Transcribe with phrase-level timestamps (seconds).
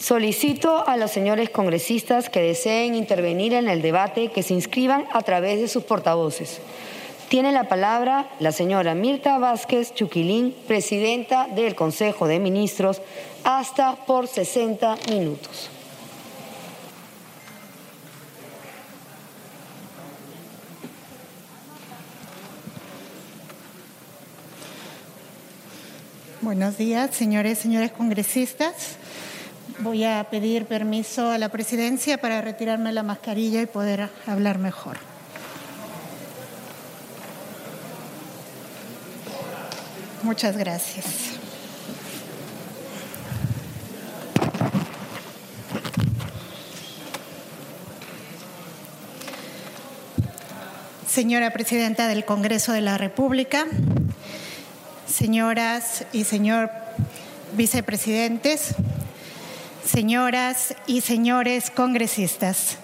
[0.00, 5.22] Solicito a los señores congresistas que deseen intervenir en el debate que se inscriban a
[5.22, 6.60] través de sus portavoces.
[7.28, 13.02] Tiene la palabra la señora Mirta Vázquez Chuquilín, presidenta del Consejo de Ministros,
[13.42, 15.68] hasta por 60 minutos.
[26.40, 28.96] Buenos días, señores señores congresistas.
[29.80, 34.96] Voy a pedir permiso a la presidencia para retirarme la mascarilla y poder hablar mejor.
[40.22, 41.38] Muchas gracias.
[51.08, 53.66] Señora Presidenta del Congreso de la República,
[55.06, 56.70] señoras y señor
[57.56, 58.74] vicepresidentes,
[59.88, 62.76] señoras y señores congresistas.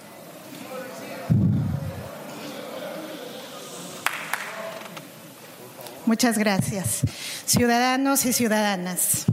[6.05, 7.01] Muchas gracias.
[7.45, 9.25] Ciudadanos y ciudadanas.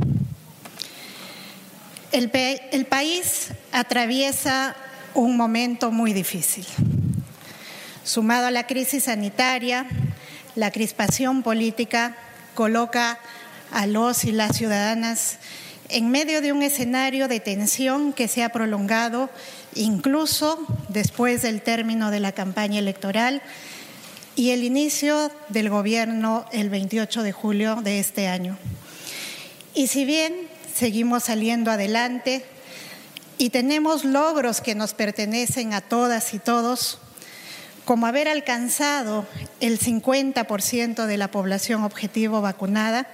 [2.12, 2.30] El,
[2.86, 4.76] país atraviesa
[5.14, 6.66] un momento muy difícil.
[8.04, 9.86] Sumado a la crisis sanitaria,
[10.56, 12.16] la crispación política
[12.54, 13.18] coloca
[13.70, 15.38] a los y las ciudadanas
[15.92, 19.28] en medio de un escenario de tensión que se ha prolongado
[19.74, 23.42] incluso después del término de la campaña electoral
[24.34, 28.56] y el inicio del gobierno el 28 de julio de este año.
[29.74, 30.34] Y si bien
[30.74, 32.44] seguimos saliendo adelante
[33.36, 36.98] y tenemos logros que nos pertenecen a todas y todos,
[37.84, 39.26] como haber alcanzado
[39.60, 43.06] el 50% de la población objetivo vacunada,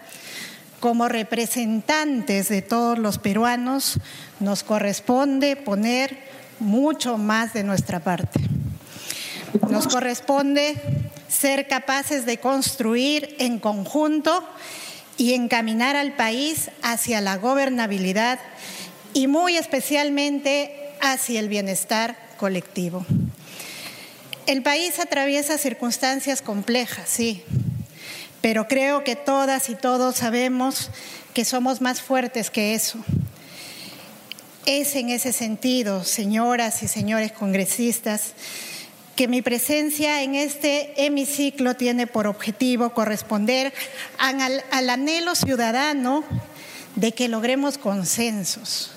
[0.81, 3.99] como representantes de todos los peruanos,
[4.41, 6.17] nos corresponde poner
[6.61, 8.41] mucho más de nuestra parte.
[9.71, 10.77] Nos corresponde
[11.29, 14.47] ser capaces de construir en conjunto
[15.17, 18.39] y encaminar al país hacia la gobernabilidad
[19.15, 23.05] y muy especialmente hacia el bienestar colectivo.
[24.47, 27.43] El país atraviesa circunstancias complejas, sí,
[28.41, 30.91] pero creo que todas y todos sabemos
[31.35, 32.99] que somos más fuertes que eso.
[34.67, 38.35] Es en ese sentido, señoras y señores congresistas,
[39.17, 43.73] que mi presencia en este hemiciclo tiene por objetivo corresponder
[44.19, 46.23] al, anhelo ciudadano
[46.95, 48.93] de que logremos consensos,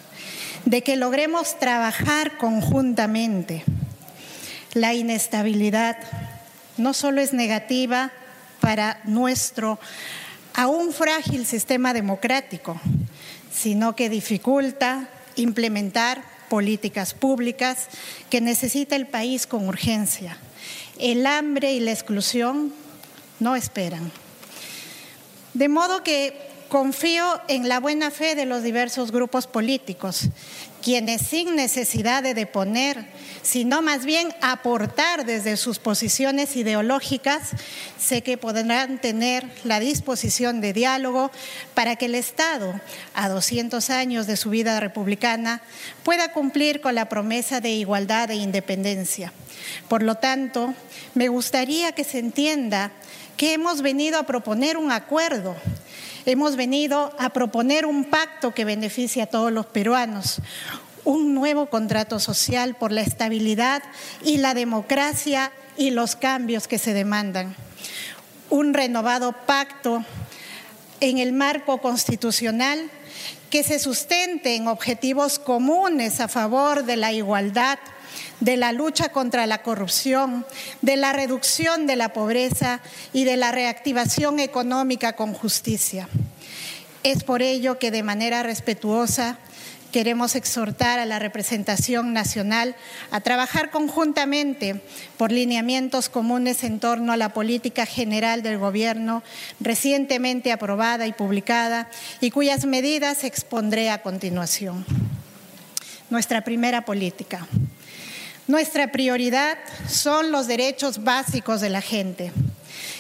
[0.66, 3.64] de que logremos trabajar conjuntamente
[4.74, 5.98] la inestabilidad
[6.78, 8.12] no solo es negativa
[8.62, 9.78] para nuestro
[10.54, 12.80] aún frágil sistema democrático,
[13.52, 17.88] sino que dificulta implementar políticas públicas
[18.30, 20.38] que necesita el país con urgencia.
[21.00, 22.74] El hambre y la exclusión
[23.40, 24.12] no esperan.
[25.54, 30.30] De modo que confío en la buena fe de los diversos grupos políticos,
[30.82, 33.10] quienes sin necesidad de deponer
[33.42, 37.50] sino más bien aportar desde sus posiciones ideológicas,
[38.00, 41.30] sé que podrán tener la disposición de diálogo
[41.74, 42.80] para que el Estado,
[43.16, 45.62] a 200 años de su vida republicana,
[46.04, 49.34] pueda cumplir con la promesa de igualdad e independencia.
[49.90, 50.74] Por lo tanto,
[51.16, 52.92] me gustaría que se entienda
[53.36, 55.58] que hemos venido a proponer un acuerdo
[56.26, 60.42] hemos venido a proponer un pacto que beneficie a todos los peruanos,
[61.04, 63.84] un nuevo contrato social por la estabilidad
[64.24, 67.56] y la democracia y los cambios que se demandan.
[68.50, 70.04] Un renovado pacto
[71.00, 72.92] en el marco constitucional
[73.50, 77.80] que se sustente en objetivos comunes a favor de la igualdad,
[78.42, 80.46] de la lucha contra la corrupción,
[80.82, 82.82] de la reducción de la pobreza
[83.14, 86.10] y de la reactivación económica con justicia.
[87.04, 89.38] Es por ello que de manera respetuosa
[89.92, 92.76] queremos exhortar a la representación nacional
[93.12, 94.82] a trabajar conjuntamente
[95.18, 99.22] por lineamientos comunes en torno a la política general del Gobierno
[99.60, 101.90] recientemente aprobada y publicada
[102.22, 104.86] y cuyas medidas expondré a continuación.
[106.10, 107.48] Nuestra primera política.
[108.48, 109.58] Nuestra prioridad
[109.88, 112.32] son los derechos básicos de la gente.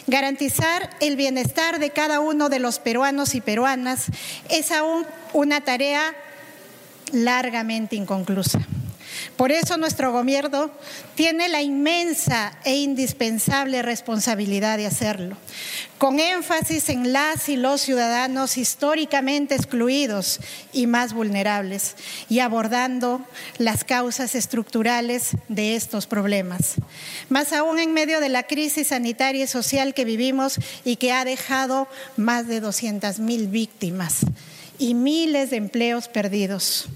[0.07, 4.05] Garantizar el bienestar de cada uno de los peruanos y peruanas
[4.49, 6.15] es aún una tarea
[7.11, 8.59] largamente inconclusa.
[9.35, 10.71] Por eso nuestro gobierno
[11.15, 15.37] tiene la inmensa e indispensable responsabilidad de hacerlo,
[15.97, 20.39] con énfasis en las y los ciudadanos históricamente excluidos
[20.73, 21.95] y más vulnerables,
[22.29, 23.21] y abordando
[23.57, 26.75] las causas estructurales de estos problemas.
[27.29, 31.25] Más aún en medio de la crisis sanitaria y social que vivimos y que ha
[31.25, 31.87] dejado
[32.17, 34.25] más de 200 mil víctimas
[34.77, 36.87] y miles de empleos perdidos.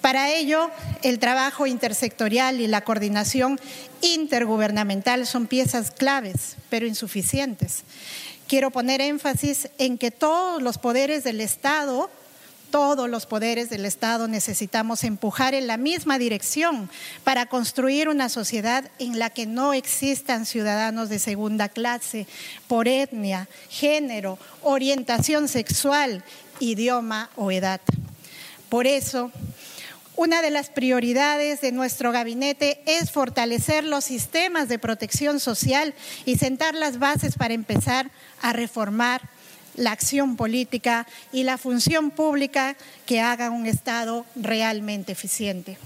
[0.00, 0.70] Para ello,
[1.02, 3.60] el trabajo intersectorial y la coordinación
[4.00, 7.82] intergubernamental son piezas claves, pero insuficientes.
[8.46, 12.08] Quiero poner énfasis en que todos los poderes del Estado,
[12.70, 16.88] todos los poderes del Estado necesitamos empujar en la misma dirección
[17.24, 22.26] para construir una sociedad en la que no existan ciudadanos de segunda clase
[22.68, 26.24] por etnia, género, orientación sexual,
[26.60, 27.80] idioma o edad.
[28.68, 29.32] Por eso,
[30.18, 35.94] una de las prioridades de nuestro gabinete es fortalecer los sistemas de protección social
[36.24, 38.10] y sentar las bases para empezar
[38.42, 39.22] a reformar
[39.76, 42.76] la acción política y la función pública
[43.06, 45.78] que haga un Estado realmente eficiente.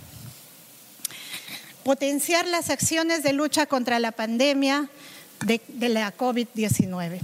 [1.84, 4.88] Potenciar las acciones de lucha contra la pandemia
[5.44, 7.20] de, la COVID-19.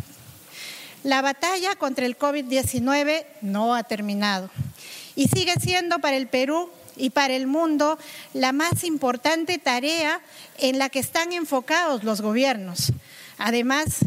[1.05, 4.50] La batalla contra el COVID-19 no ha terminado
[5.16, 7.99] y sigue siendo para el Perú y para el mundo
[8.35, 10.21] la más importante tarea
[10.59, 12.93] en la que están enfocados los gobiernos.
[13.39, 14.00] Además,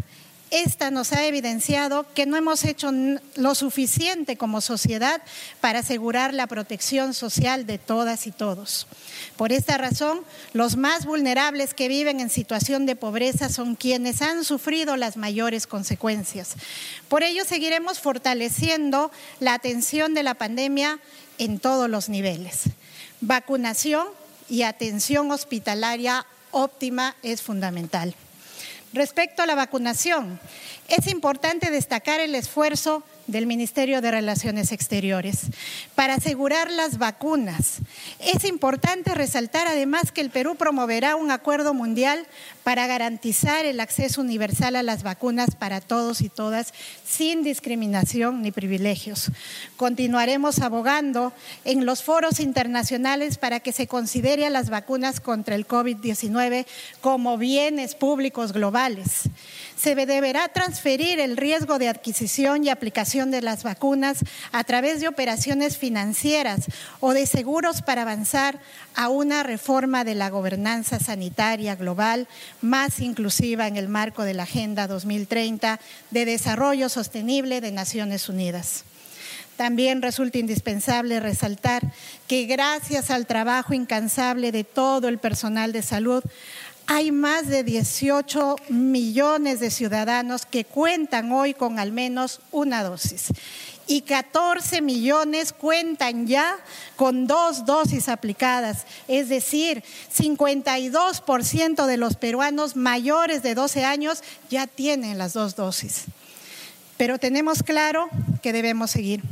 [0.52, 2.92] esta nos ha evidenciado que no hemos hecho
[3.36, 5.22] lo suficiente como sociedad
[5.62, 8.86] para asegurar la protección social de todas y todos.
[9.38, 10.20] Por esta razón,
[10.52, 15.68] los más vulnerables que viven en situación de pobreza son quienes han sufrido las mayores
[15.68, 16.56] consecuencias.
[17.08, 19.10] Por ello, seguiremos fortaleciendo
[19.40, 21.00] la atención de la pandemia
[21.38, 22.64] en todos los niveles.
[23.22, 24.08] Vacunación
[24.50, 28.16] y atención hospitalaria óptima es fundamental.
[28.94, 30.40] Respecto a la vacunación,
[30.88, 35.48] es importante destacar el esfuerzo del Ministerio de Relaciones Exteriores
[35.96, 37.80] para asegurar las vacunas.
[38.20, 42.28] Es importante resaltar además que el Perú promoverá un acuerdo mundial
[42.64, 46.74] para garantizar el acceso universal a las vacunas para todos y todas
[47.06, 49.32] sin discriminación ni privilegios.
[49.78, 51.34] Continuaremos abogando
[51.66, 56.66] en los foros internacionales para que se considere a las vacunas contra el COVID-19
[57.00, 59.30] como bienes públicos globales
[59.82, 64.20] se deberá transferir el riesgo de adquisición y aplicación de las vacunas
[64.52, 66.66] a través de operaciones financieras
[67.00, 68.60] o de seguros para avanzar
[68.94, 72.28] a una reforma de la gobernanza sanitaria global
[72.62, 75.80] más inclusiva en el marco de la Agenda 2030
[76.12, 78.84] de Desarrollo Sostenible de Naciones Unidas.
[79.58, 81.84] También resulta indispensable resaltar
[82.28, 86.24] que gracias al trabajo incansable de todo el personal de salud,
[86.94, 93.28] hay más de 18 millones de ciudadanos que cuentan hoy con al menos una dosis
[93.88, 96.58] y 14 millones cuentan ya
[96.98, 104.68] con dos dosis aplicadas, es decir, 52% de los peruanos mayores de 12 años ya
[104.68, 106.04] tienen las dos dosis.
[106.98, 108.10] Pero tenemos claro
[108.42, 109.24] que debemos seguir.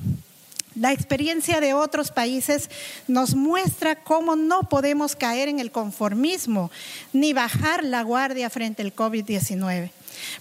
[0.80, 2.70] La experiencia de otros países
[3.08, 6.72] nos muestra cómo no podemos caer en el conformismo
[7.12, 9.92] ni bajar la guardia frente al COVID-19.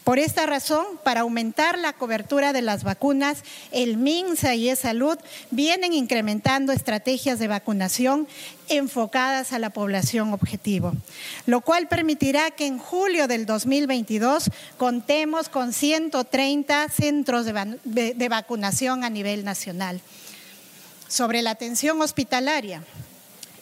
[0.05, 3.43] Por esta razón, para aumentar la cobertura de las vacunas,
[3.73, 5.19] el MINSA y E-Salud
[5.51, 8.29] vienen incrementando estrategias de vacunación
[8.69, 10.93] enfocadas a la población objetivo,
[11.47, 19.11] lo cual permitirá que en julio del 2022 contemos con 130 centros de, vacunación a
[19.11, 20.01] nivel nacional.
[21.09, 22.83] Sobre la atención hospitalaria,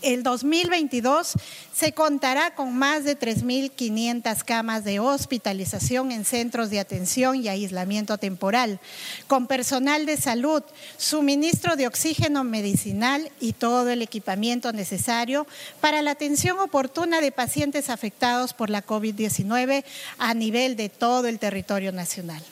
[0.02, 1.32] el 2022
[1.72, 8.18] se contará con más de 3.500 camas de hospitalización en centros de atención y aislamiento
[8.18, 8.80] temporal,
[9.28, 10.62] con personal de salud,
[10.96, 15.46] suministro de oxígeno medicinal y todo el equipamiento necesario
[15.80, 19.84] para la atención oportuna de pacientes afectados por la COVID-19
[20.18, 22.42] a nivel de todo el territorio nacional.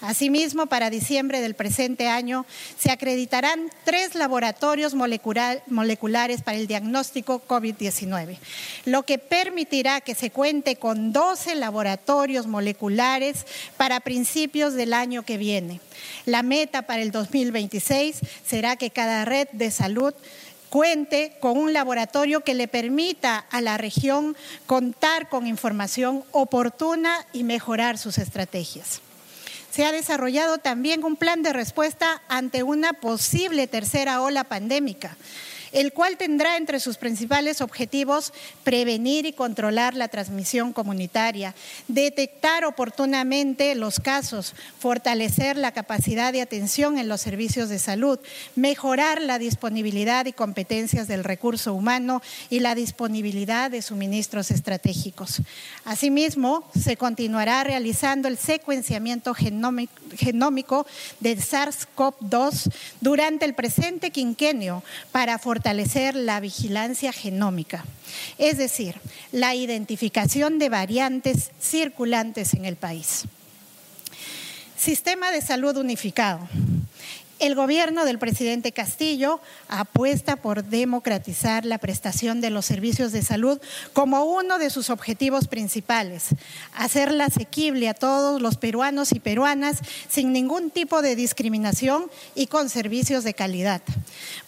[0.00, 2.46] Asimismo, para diciembre del presente año
[2.78, 8.38] se acreditarán tres laboratorios moleculares para el diagnóstico COVID-19,
[8.86, 13.46] lo que permitirá que se cuente con 12 laboratorios moleculares
[13.76, 15.80] para principios del año que viene.
[16.26, 20.14] La meta para el 2026 será que cada red de salud
[20.70, 27.42] cuente con un laboratorio que le permita a la región contar con información oportuna y
[27.42, 29.02] mejorar sus estrategias
[29.70, 35.16] se ha desarrollado también un plan de respuesta ante una posible tercera ola pandémica.
[35.72, 38.32] El cual tendrá entre sus principales objetivos
[38.64, 41.54] prevenir y controlar la transmisión comunitaria,
[41.88, 48.18] detectar oportunamente los casos, fortalecer la capacidad de atención en los servicios de salud,
[48.56, 55.42] mejorar la disponibilidad y competencias del recurso humano y la disponibilidad de suministros estratégicos.
[55.84, 60.86] Asimismo, se continuará realizando el secuenciamiento genómico
[61.20, 65.59] del SARS-CoV-2 durante el presente quinquenio para fortalecer
[66.14, 67.84] la vigilancia genómica,
[68.38, 68.96] es decir,
[69.32, 73.24] la identificación de variantes circulantes en el país.
[74.76, 76.48] Sistema de salud unificado.
[77.40, 83.58] El gobierno del presidente Castillo apuesta por democratizar la prestación de los servicios de salud
[83.94, 86.26] como uno de sus objetivos principales,
[86.74, 89.78] hacerla asequible a todos los peruanos y peruanas
[90.10, 93.80] sin ningún tipo de discriminación y con servicios de calidad.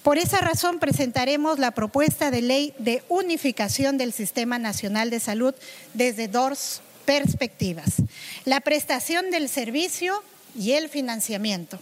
[0.03, 5.55] Por esa razón presentaremos la propuesta de ley de unificación del Sistema Nacional de Salud
[5.95, 8.03] desde dos perspectivas,
[8.45, 10.23] la prestación del servicio
[10.55, 11.79] y el financiamiento.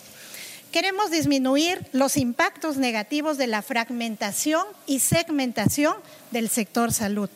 [0.72, 5.96] Queremos disminuir los impactos negativos de la fragmentación y segmentación
[6.30, 7.28] del sector salud,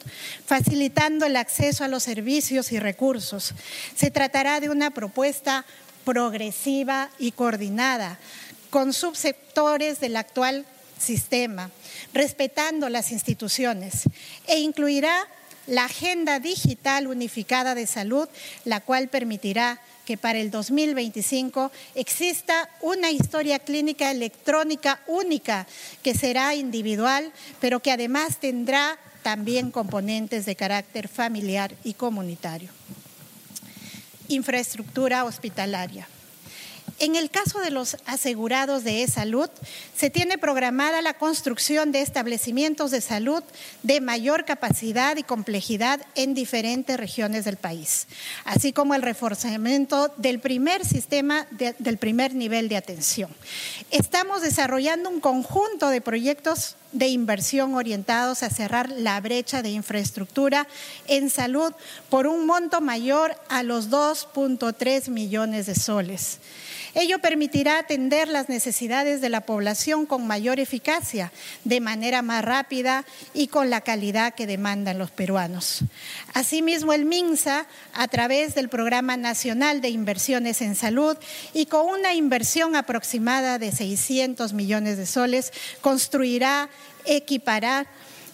[0.47, 3.55] facilitando el acceso a los servicios y recursos.
[3.97, 5.65] Se tratará de una propuesta
[6.05, 8.19] progresiva y coordinada
[8.71, 10.65] con subsectores del actual
[10.97, 11.73] sistema,
[12.13, 14.03] respetando las instituciones
[14.47, 15.27] e incluirá
[15.67, 18.29] la Agenda Digital Unificada de Salud,
[18.65, 25.67] la cual permitirá que para el 2025 exista una historia clínica electrónica única
[26.03, 32.71] que será individual, pero que además tendrá también componentes de carácter familiar y comunitario.
[34.29, 36.07] Infraestructura hospitalaria.
[37.01, 39.51] En el caso de los asegurados de e-salud,
[39.97, 43.43] se tiene programada la construcción de establecimientos de salud
[43.83, 48.07] de mayor capacidad y complejidad en diferentes regiones del país,
[48.45, 53.31] así como el reforzamiento del primer sistema del primer nivel de atención.
[53.91, 60.67] Estamos desarrollando un conjunto de proyectos de inversión orientados a cerrar la brecha de infraestructura
[61.07, 61.75] en salud
[62.09, 66.39] por un monto mayor a los 2.3 millones de soles.
[66.95, 71.33] Ello permitirá atender las necesidades de la población con mayor eficacia,
[71.65, 75.81] de manera más rápida y con la calidad que demandan los peruanos.
[76.35, 81.17] Asimismo, el MINSA, a través del Programa Nacional de Inversiones en Salud
[81.53, 86.71] y con una inversión aproximada de 600 millones de soles, construirá,
[87.05, 87.87] equipará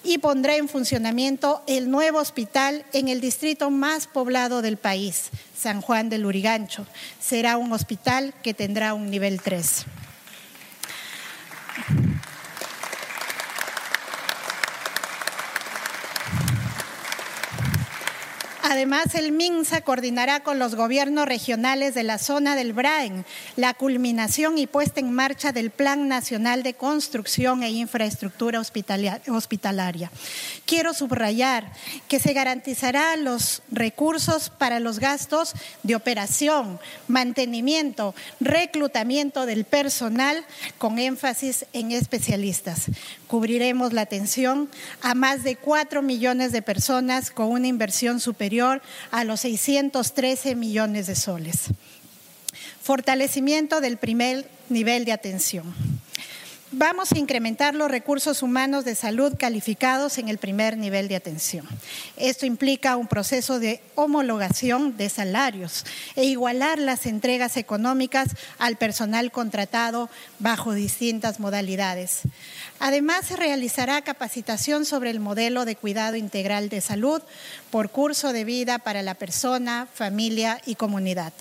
[0.03, 5.81] y pondrá en funcionamiento el nuevo hospital en el distrito más poblado del país, San
[5.81, 6.87] Juan del Urigancho.
[7.21, 9.85] Será un hospital que tendrá un nivel 3.
[18.71, 23.25] Además, el MINSA coordinará con los gobiernos regionales de la zona del Braen
[23.57, 30.13] la culminación y puesta en marcha del Plan Nacional de Construcción e Infraestructura Hospitalaria.
[30.67, 31.73] Quiero subrayar
[32.07, 40.45] que se garantizará los recursos para los gastos de operación, mantenimiento, reclutamiento del personal
[40.79, 42.87] con énfasis en especialistas.
[43.31, 44.69] Cubriremos la atención
[45.03, 48.83] a más de cuatro millones de personas con una inversión superior
[49.13, 51.67] a los 613 millones de soles.
[52.83, 55.73] Fortalecimiento del primer nivel de atención.
[56.73, 61.67] Vamos a incrementar los recursos humanos de salud calificados en el primer nivel de atención.
[62.17, 65.85] Esto implica un proceso de homologación de salarios
[66.15, 70.09] e igualar las entregas económicas al personal contratado
[70.39, 72.21] bajo distintas modalidades.
[72.79, 77.21] Además, se realizará capacitación sobre el modelo de cuidado integral de salud
[77.73, 81.33] por curso de vida para la persona, familia y comunidad.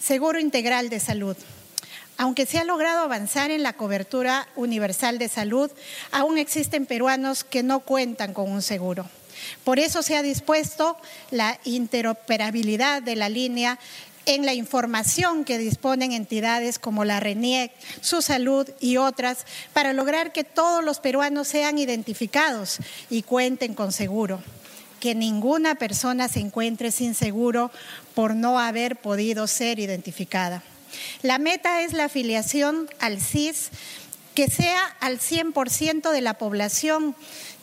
[0.00, 1.36] Seguro integral de salud.
[2.16, 5.70] Aunque se ha logrado avanzar en la cobertura universal de salud,
[6.10, 9.08] aún existen peruanos que no cuentan con un seguro.
[9.64, 10.96] Por eso se ha dispuesto
[11.30, 13.78] la interoperabilidad de la línea
[14.26, 20.32] en la información que disponen entidades como la RENIEC, Su Salud y otras para lograr
[20.32, 22.78] que todos los peruanos sean identificados
[23.10, 24.40] y cuenten con seguro.
[25.00, 27.72] Que ninguna persona se encuentre sin seguro
[28.14, 30.62] por no haber podido ser identificada.
[31.22, 33.70] La meta es la afiliación al CIS
[34.34, 37.14] que sea al 100% de la población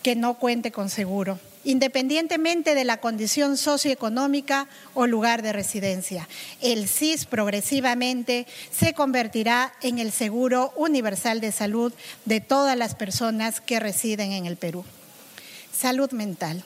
[0.04, 1.40] que no cuente con seguro.
[1.66, 6.28] independientemente de la condición socioeconómica o lugar de residencia.
[6.62, 11.92] El SIS progresivamente se convertirá en el seguro universal de salud
[12.24, 14.86] de todas las personas que residen en el Perú.
[15.78, 16.64] Salud mental.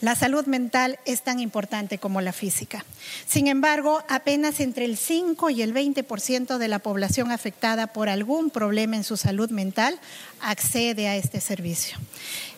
[0.00, 2.84] La salud mental es tan importante como la física.
[3.26, 8.50] Sin embargo, apenas entre el 5 y el 20% de la población afectada por algún
[8.50, 9.98] problema en su salud mental
[10.40, 11.96] accede a este servicio.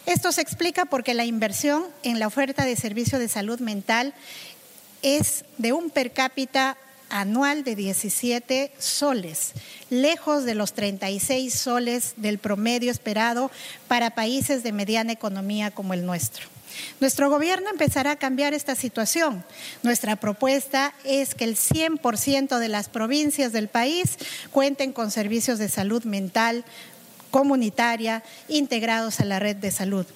[0.05, 4.15] Esto se explica porque la inversión en la oferta de servicio de salud mental
[5.03, 6.77] es de un per cápita
[7.09, 9.53] anual de 17 soles,
[9.91, 13.51] lejos de los 36 soles del promedio esperado
[13.87, 16.58] para países de mediana economía como el nuestro.
[17.01, 19.45] Nuestro gobierno empezará a cambiar esta situación.
[19.83, 24.17] Nuestra propuesta es que el 100% de las provincias del país
[24.51, 26.65] cuenten con servicios de salud mental
[27.31, 30.07] comunitaria integrados a la red de salud.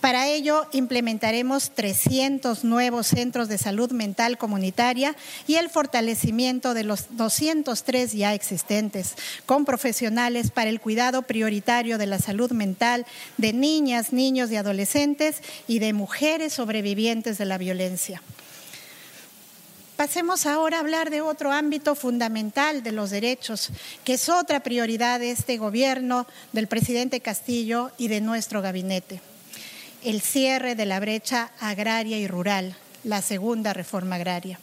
[0.00, 5.16] Para ello, implementaremos 300 nuevos centros de salud mental comunitaria
[5.46, 9.14] y el fortalecimiento de los 203 ya existentes,
[9.46, 13.06] con profesionales para el cuidado prioritario de la salud mental
[13.36, 18.22] de niñas, niños y adolescentes y de mujeres sobrevivientes de la violencia.
[19.96, 23.70] Pasemos ahora a hablar de otro ámbito fundamental de los derechos,
[24.02, 29.20] que es otra prioridad de este gobierno, del presidente Castillo y de nuestro gabinete.
[30.02, 34.58] El cierre de la brecha agraria y rural, la segunda reforma agraria.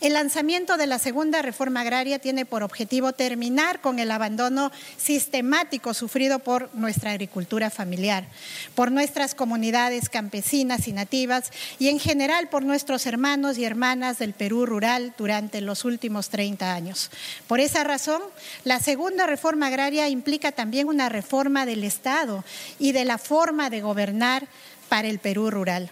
[0.00, 5.94] El lanzamiento de la segunda reforma agraria tiene por objetivo terminar con el abandono sistemático
[5.94, 8.26] sufrido por nuestra agricultura familiar,
[8.74, 14.32] por nuestras comunidades campesinas y nativas y en general por nuestros hermanos y hermanas del
[14.32, 17.10] Perú rural durante los últimos 30 años.
[17.46, 18.22] Por esa razón,
[18.64, 22.44] la segunda reforma agraria implica también una reforma del Estado
[22.78, 24.46] y de la forma de gobernar
[24.88, 25.90] para el Perú rural.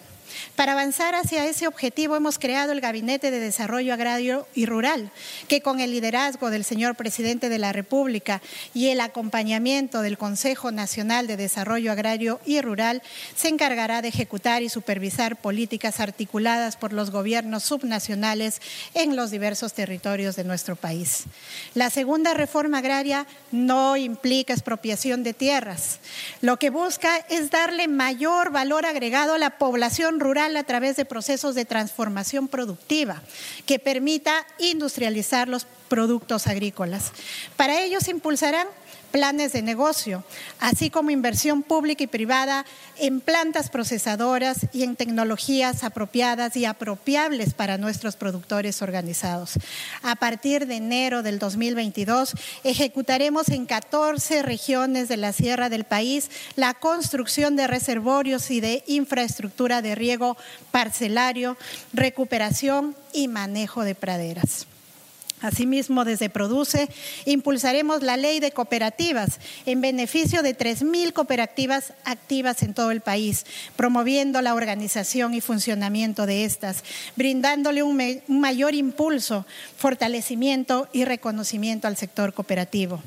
[0.56, 5.10] Para avanzar hacia ese objetivo hemos creado el Gabinete de Desarrollo Agrario y Rural,
[5.48, 8.40] que con el liderazgo del señor presidente de la República
[8.74, 13.02] y el acompañamiento del Consejo Nacional de Desarrollo Agrario y Rural
[13.34, 18.60] se encargará de ejecutar y supervisar políticas articuladas por los gobiernos subnacionales
[18.94, 21.24] en los diversos territorios de nuestro país.
[21.74, 25.98] La segunda reforma agraria no implica expropiación de tierras.
[26.40, 31.04] Lo que busca es darle mayor valor agregado a la población rural a través de
[31.04, 33.22] procesos de transformación productiva
[33.66, 37.12] que permita industrializar los productos agrícolas.
[37.56, 38.66] Para ello se impulsarán
[39.12, 40.24] planes de negocio,
[40.58, 42.64] así como inversión pública y privada
[42.98, 49.58] en plantas procesadoras y en tecnologías apropiadas y apropiables para nuestros productores organizados.
[50.02, 56.30] A partir de enero del 2022, ejecutaremos en 14 regiones de la sierra del país
[56.56, 60.36] la construcción de reservorios y de infraestructura de riego
[60.70, 61.56] parcelario,
[61.92, 64.66] recuperación y manejo de praderas.
[65.42, 66.88] Asimismo, desde Produce
[67.26, 73.44] impulsaremos la ley de cooperativas en beneficio de 3.000 cooperativas activas en todo el país,
[73.76, 76.84] promoviendo la organización y funcionamiento de estas,
[77.16, 79.44] brindándole un, un mayor impulso,
[79.76, 83.02] fortalecimiento y reconocimiento al sector cooperativo.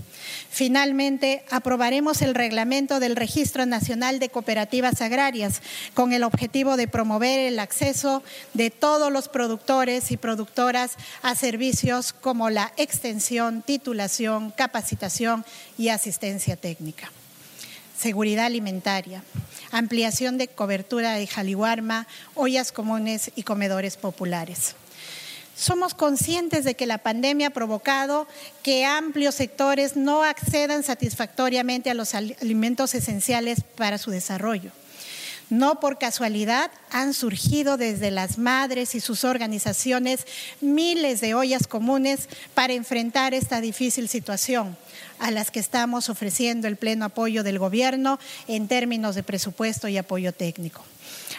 [0.49, 5.61] Finalmente, aprobaremos el reglamento del Registro Nacional de Cooperativas Agrarias
[5.93, 12.13] con el objetivo de promover el acceso de todos los productores y productoras a servicios
[12.25, 15.45] como la extensión, titulación, capacitación
[15.77, 17.11] y asistencia técnica.
[17.95, 19.23] Seguridad alimentaria,
[19.69, 24.73] ampliación de cobertura de jaliwarma, ollas comunes y comedores populares.
[25.55, 28.27] Somos conscientes de que la pandemia ha provocado
[28.63, 34.71] que amplios sectores no accedan satisfactoriamente a los alimentos esenciales para su desarrollo.
[35.49, 40.25] No por casualidad han surgido desde las madres y sus organizaciones
[40.59, 44.75] miles de ollas comunes para enfrentar esta difícil situación,
[45.19, 49.97] a las que estamos ofreciendo el pleno apoyo del gobierno en términos de presupuesto y
[49.97, 50.83] apoyo técnico.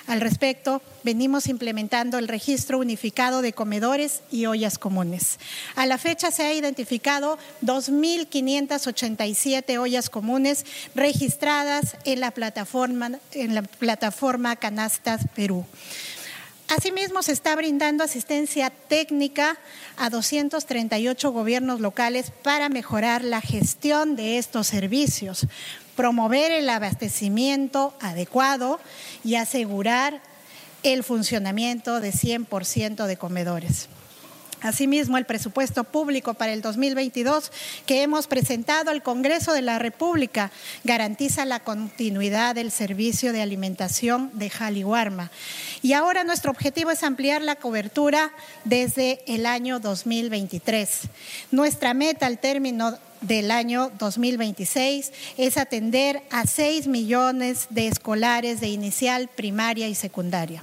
[0.07, 5.41] Al respecto, venimos implementando el registro unificado de comedores y ollas comunes.
[5.75, 10.65] A la fecha se ha identificado 2.587 ollas comunes
[10.95, 15.67] registradas en la plataforma, en la plataforma Canastas Perú.
[16.69, 19.57] Asimismo, se está brindando asistencia técnica
[19.97, 25.47] a 238 gobiernos locales para mejorar la gestión de estos servicios,
[25.97, 28.79] promover el abastecimiento adecuado
[29.25, 30.21] y asegurar
[30.83, 33.89] el funcionamiento de 100% de comedores.
[34.63, 37.53] Asimismo, el presupuesto público para el 2022
[37.85, 40.51] que hemos presentado al Congreso de la República
[40.83, 45.31] garantiza la continuidad del servicio de alimentación de Jaliwarma.
[45.83, 48.33] Y ahora nuestro objetivo es ampliar la cobertura
[48.65, 51.01] desde el año 2023.
[51.51, 58.69] Nuestra meta al término del año 2026 es atender a 6 millones de escolares de
[58.69, 60.61] inicial, primaria y secundaria.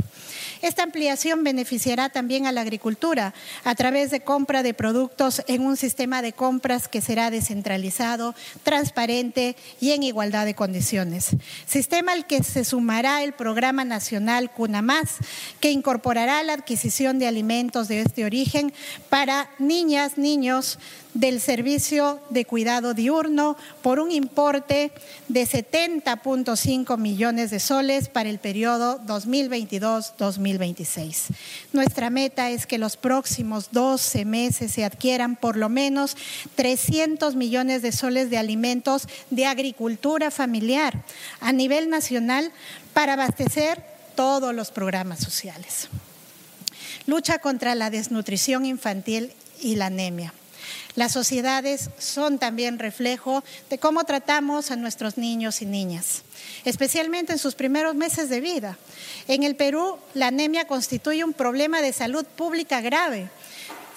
[0.63, 3.33] Esta ampliación beneficiará también a la agricultura
[3.65, 9.57] a través de compra de productos en un sistema de compras que será descentralizado, transparente
[9.81, 11.31] y en igualdad de condiciones.
[11.65, 15.17] Sistema al que se sumará el Programa Nacional Cuna Más,
[15.59, 18.73] que incorporará la adquisición de alimentos de este origen
[19.09, 20.79] para niñas, niños,
[21.13, 24.91] del servicio de cuidado diurno por un importe
[25.27, 31.27] de 70.5 millones de soles para el periodo 2022-2026.
[31.71, 36.17] Nuestra meta es que los próximos 12 meses se adquieran por lo menos
[36.55, 41.03] 300 millones de soles de alimentos de agricultura familiar
[41.39, 42.51] a nivel nacional
[42.93, 43.83] para abastecer
[44.15, 45.89] todos los programas sociales.
[47.05, 50.33] Lucha contra la desnutrición infantil y la anemia.
[50.95, 56.23] Las sociedades son también reflejo de cómo tratamos a nuestros niños y niñas,
[56.65, 58.77] especialmente en sus primeros meses de vida.
[59.27, 63.29] En el Perú, la anemia constituye un problema de salud pública grave.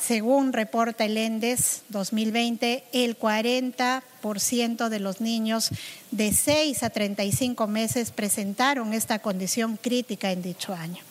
[0.00, 5.70] Según reporta el ENDES 2020, el 40% de los niños
[6.10, 11.02] de 6 a 35 meses presentaron esta condición crítica en dicho año.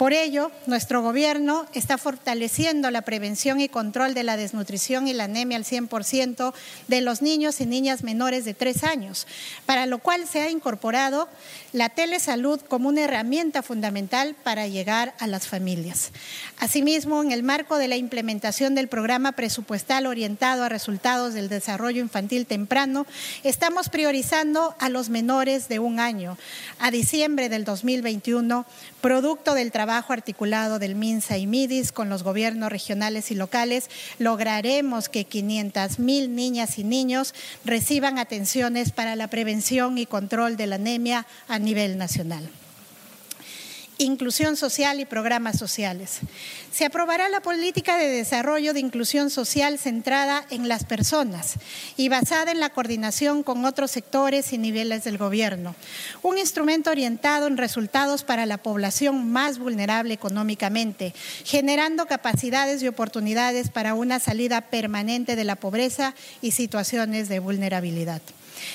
[0.00, 5.24] Por ello, nuestro gobierno está fortaleciendo la prevención y control de la desnutrición y la
[5.24, 6.54] anemia al 100%
[6.88, 9.26] de los niños y niñas menores de tres años,
[9.66, 11.28] para lo cual se ha incorporado
[11.72, 16.10] la telesalud como una herramienta fundamental para llegar a las familias.
[16.58, 22.00] Asimismo, en el marco de la implementación del programa presupuestal orientado a resultados del desarrollo
[22.00, 23.06] infantil temprano,
[23.44, 26.36] estamos priorizando a los menores de un año.
[26.78, 28.66] A diciembre del 2021,
[29.00, 35.08] producto del trabajo articulado del MINSA y MIDIS con los gobiernos regionales y locales, lograremos
[35.08, 40.76] que 500 mil niñas y niños reciban atenciones para la prevención y control de la
[40.76, 42.48] anemia a nivel nacional
[44.00, 46.20] inclusión social y programas sociales.
[46.72, 51.54] Se aprobará la política de desarrollo de inclusión social centrada en las personas
[51.96, 55.74] y basada en la coordinación con otros sectores y niveles del gobierno.
[56.22, 61.12] Un instrumento orientado en resultados para la población más vulnerable económicamente,
[61.44, 68.22] generando capacidades y oportunidades para una salida permanente de la pobreza y situaciones de vulnerabilidad.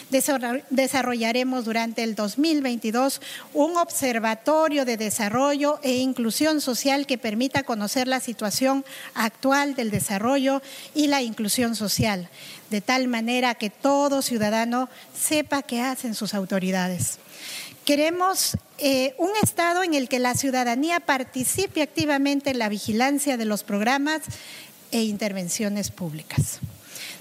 [0.10, 3.22] Desarrollaremos durante el 2022
[3.54, 10.62] un observatorio de desarrollo e inclusión social que permita conocer la situación actual del desarrollo
[10.94, 12.30] y la inclusión social,
[12.70, 17.20] de tal manera que todo ciudadano sepa qué hacen sus autoridades.
[17.86, 23.46] Queremos eh, un Estado en el que la ciudadanía participe activamente en la vigilancia de
[23.46, 24.22] los programas
[24.92, 26.60] e intervenciones públicas.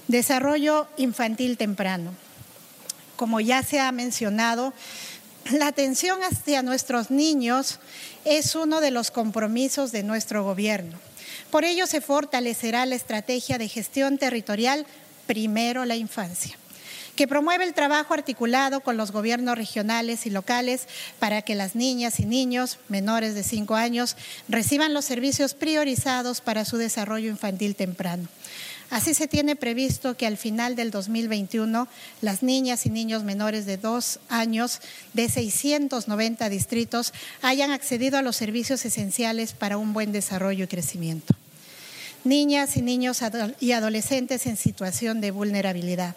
[0.07, 2.13] Desarrollo infantil temprano
[3.15, 4.73] como ya se ha mencionado,
[5.51, 7.79] la atención hacia nuestros niños
[8.23, 10.97] es uno de los compromisos de nuestro gobierno.
[11.51, 14.85] Por ello se fortalecerá la estrategia de gestión territorial
[15.27, 16.57] Primero la Infancia
[17.15, 20.87] que promueve el trabajo articulado con los gobiernos regionales y locales
[21.19, 24.17] para que las niñas y niños menores de 5 años
[24.49, 28.27] reciban los servicios priorizados para su desarrollo infantil temprano.
[28.89, 31.87] Así se tiene previsto que al final del 2021
[32.21, 34.79] las niñas y niños menores de dos años
[35.13, 41.33] de 690 distritos hayan accedido a los servicios esenciales para un buen desarrollo y crecimiento.
[42.23, 43.21] Niñas y niños
[43.59, 46.15] y adolescentes en situación de vulnerabilidad.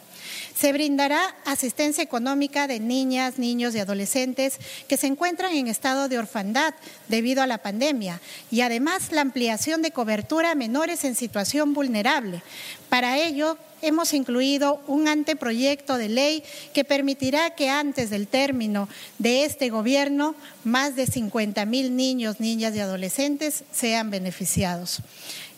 [0.54, 6.18] Se brindará asistencia económica de niñas, niños y adolescentes que se encuentran en estado de
[6.18, 6.74] orfandad
[7.08, 8.20] debido a la pandemia
[8.50, 12.42] y además la ampliación de cobertura a menores en situación vulnerable.
[12.88, 19.44] Para ello, hemos incluido un anteproyecto de ley que permitirá que antes del término de
[19.44, 25.00] este gobierno, más de 50 mil niños, niñas y adolescentes sean beneficiados.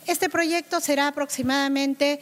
[0.07, 2.21] Este proyecto será aproximadamente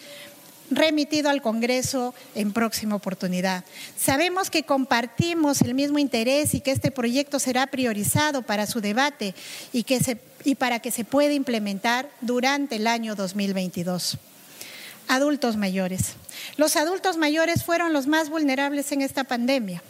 [0.70, 3.64] remitido al Congreso en próxima oportunidad.
[3.96, 9.34] Sabemos que compartimos el mismo interés y que este proyecto será priorizado para su debate
[9.72, 14.18] y, que y para que se pueda implementar durante el año 2022.
[15.08, 16.16] Adultos mayores.
[16.56, 19.82] Los adultos mayores fueron los más vulnerables en esta pandemia.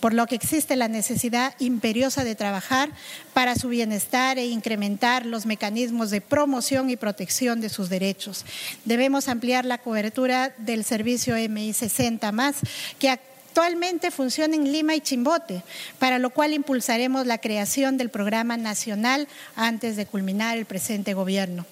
[0.00, 2.90] Por lo que existe la necesidad imperiosa de trabajar
[3.32, 8.44] para su bienestar e incrementar los mecanismos de promoción y protección de sus derechos.
[8.84, 12.56] Debemos ampliar la cobertura del servicio MI 60 más
[12.98, 13.10] que
[13.56, 15.62] actualmente funciona en Lima y Chimbote,
[15.98, 21.64] para lo cual impulsaremos la creación del programa nacional antes de culminar el presente gobierno.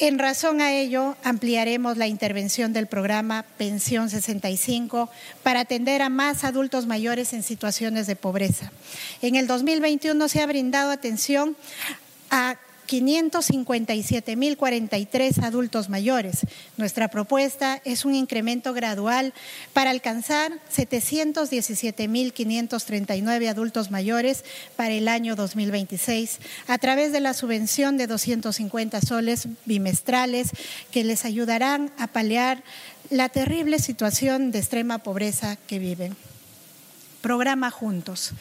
[0.00, 5.10] En razón a ello, ampliaremos la intervención del programa Pensión 65
[5.42, 8.70] para atender a más adultos mayores en situaciones de pobreza.
[9.22, 11.56] En el 2021 se ha brindado atención
[12.30, 12.56] a
[12.88, 16.40] 557.043 adultos mayores.
[16.76, 19.32] Nuestra propuesta es un incremento gradual
[19.72, 24.44] para alcanzar 717.539 adultos mayores
[24.76, 30.52] para el año 2026 a través de la subvención de 250 soles bimestrales
[30.90, 32.64] que les ayudarán a paliar
[33.10, 36.16] la terrible situación de extrema pobreza que viven.
[37.20, 38.32] Programa Juntos.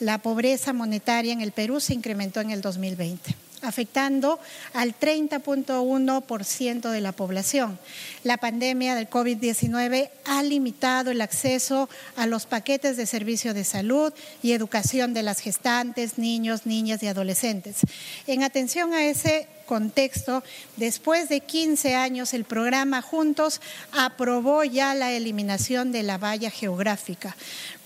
[0.00, 4.38] La pobreza monetaria en el Perú se incrementó en el 2020 afectando
[4.72, 7.78] al 30.1% de la población.
[8.24, 14.12] La pandemia del COVID-19 ha limitado el acceso a los paquetes de servicio de salud
[14.42, 17.78] y educación de las gestantes, niños, niñas y adolescentes.
[18.26, 20.44] En atención a ese contexto,
[20.76, 27.34] después de 15 años, el programa Juntos aprobó ya la eliminación de la valla geográfica,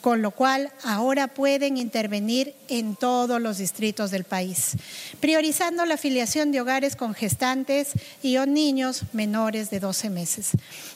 [0.01, 4.72] con lo cual ahora pueden intervenir en todos los distritos del país,
[5.20, 10.51] priorizando la afiliación de hogares con gestantes y o niños menores de 12 meses.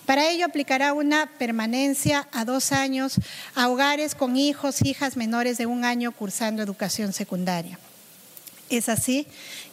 [0.06, 3.14] Para ello aplicará una permanencia a dos años
[3.54, 7.78] a hogares con hijos, hijas menores de un año cursando educación secundaria.
[8.70, 9.26] Es así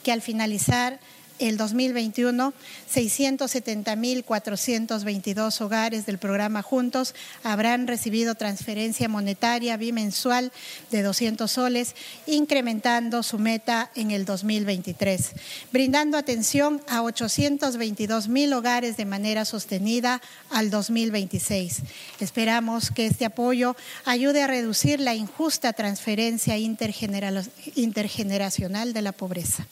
[0.03, 0.99] que al finalizar
[1.39, 2.53] el 2021,
[2.93, 10.51] 670.422 hogares del programa Juntos habrán recibido transferencia monetaria bimensual
[10.91, 11.95] de 200 soles,
[12.25, 15.31] incrementando su meta en el 2023,
[15.71, 21.83] brindando atención a 822.000 hogares de manera sostenida al 2026.
[22.19, 29.67] Esperamos que este apoyo ayude a reducir la injusta transferencia intergeneracional de la pobreza.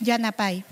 [0.00, 0.64] Yanapay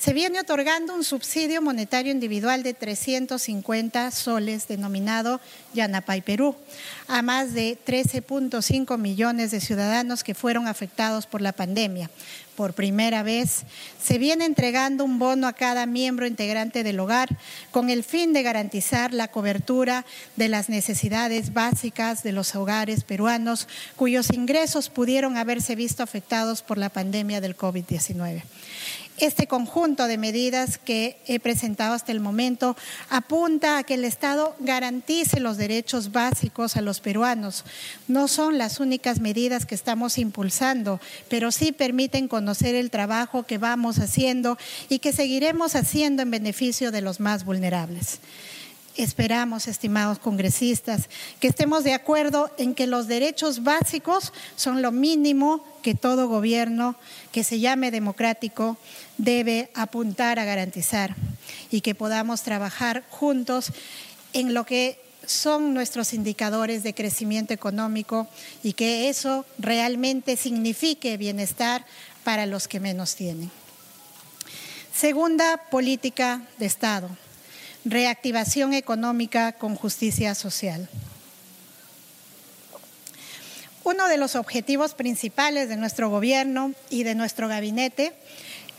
[0.00, 5.42] se viene otorgando un subsidio monetario individual de 350 soles denominado
[5.74, 6.56] Yanapay Perú
[7.06, 12.08] a más de 13.5 millones de ciudadanos que fueron afectados por la pandemia.
[12.56, 13.64] Por primera vez
[14.02, 17.36] se viene entregando un bono a cada miembro integrante del hogar
[17.70, 23.68] con el fin de garantizar la cobertura de las necesidades básicas de los hogares peruanos
[23.96, 28.42] cuyos ingresos pudieron haberse visto afectados por la pandemia del COVID-19.
[29.20, 32.74] Este conjunto de medidas que he presentado hasta el momento
[33.10, 37.66] apunta a que el Estado garantice los derechos básicos a los peruanos.
[38.08, 43.58] No son las únicas medidas que estamos impulsando, pero sí permiten conocer el trabajo que
[43.58, 44.56] vamos haciendo
[44.88, 48.20] y que seguiremos haciendo en beneficio de los más vulnerables.
[48.96, 55.64] Esperamos, estimados congresistas, que estemos de acuerdo en que los derechos básicos son lo mínimo
[55.82, 56.96] que todo gobierno
[57.32, 58.76] que se llame democrático
[59.24, 61.14] debe apuntar a garantizar
[61.70, 63.72] y que podamos trabajar juntos
[64.32, 68.26] en lo que son nuestros indicadores de crecimiento económico
[68.62, 71.84] y que eso realmente signifique bienestar
[72.24, 73.50] para los que menos tienen.
[74.92, 77.10] Segunda política de Estado
[77.84, 80.88] reactivación económica con justicia social.
[83.84, 88.12] Uno de los objetivos principales de nuestro gobierno y de nuestro gabinete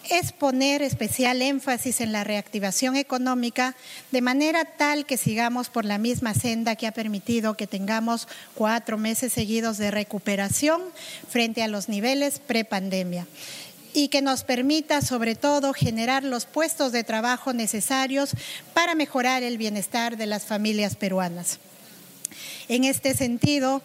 [0.09, 3.75] es poner especial énfasis en la reactivación económica
[4.11, 8.97] de manera tal que sigamos por la misma senda que ha permitido que tengamos cuatro
[8.97, 10.81] meses seguidos de recuperación
[11.29, 13.27] frente a los niveles prepandemia
[13.93, 18.31] y que nos permita sobre todo generar los puestos de trabajo necesarios
[18.73, 21.59] para mejorar el bienestar de las familias peruanas.
[22.69, 23.81] En este sentido,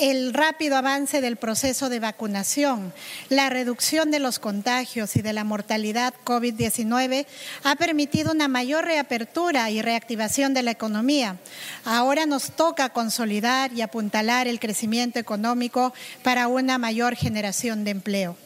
[0.00, 2.92] el rápido avance del proceso de vacunación,
[3.28, 7.26] la reducción de los contagios y de la mortalidad COVID-19
[7.64, 11.36] ha permitido una mayor reapertura y reactivación de la economía.
[11.84, 18.36] Ahora nos toca consolidar y apuntalar el crecimiento económico para una mayor generación de empleo.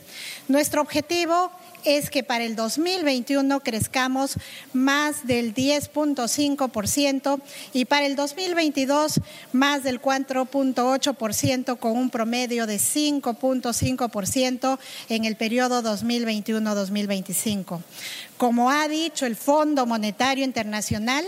[0.48, 1.52] Nuestro objetivo
[1.84, 4.36] es que para el 2021 crezcamos
[4.72, 7.40] más del 10.5%
[7.72, 9.20] y para el 2022
[9.52, 17.80] más del 4.8% con un promedio de 5.5% en el periodo 2021-2025.
[18.36, 21.24] Como ha dicho el Fondo Monetario Internacional,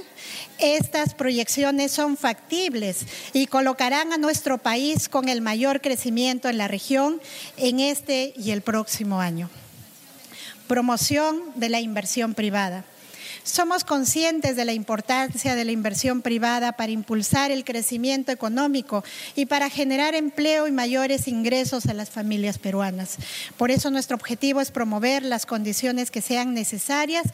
[0.58, 6.68] estas proyecciones son factibles y colocarán a nuestro país con el mayor crecimiento en la
[6.68, 7.20] región
[7.56, 9.48] en este y el próximo año.
[10.66, 12.84] Promoción de la inversión privada.
[13.44, 19.04] Somos conscientes de la importancia de la inversión privada para impulsar el crecimiento económico
[19.36, 23.18] y para generar empleo y mayores ingresos a las familias peruanas.
[23.56, 27.26] Por eso nuestro objetivo es promover las condiciones que sean necesarias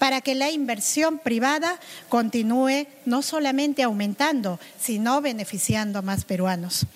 [0.00, 6.86] para que la inversión privada continúe no solamente aumentando, sino beneficiando a más peruanos.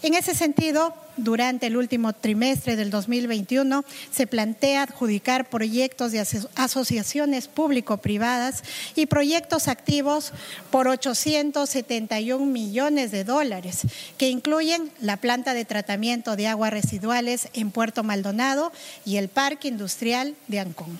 [0.00, 6.24] En ese sentido, durante el último trimestre del 2021 se plantea adjudicar proyectos de
[6.54, 8.62] asociaciones público-privadas
[8.94, 10.32] y proyectos activos
[10.70, 13.82] por 871 millones de dólares,
[14.18, 18.72] que incluyen la planta de tratamiento de aguas residuales en Puerto Maldonado
[19.04, 20.98] y el Parque Industrial de Ancón.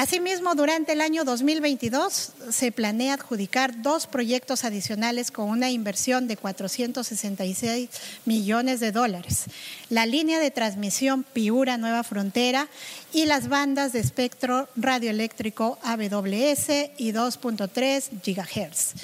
[0.00, 6.38] Asimismo, durante el año 2022 se planea adjudicar dos proyectos adicionales con una inversión de
[6.38, 7.90] 466
[8.24, 9.44] millones de dólares.
[9.90, 12.68] La línea de transmisión Piura Nueva Frontera
[13.12, 18.94] y las bandas de espectro radioeléctrico AWS y 2.3 GHz.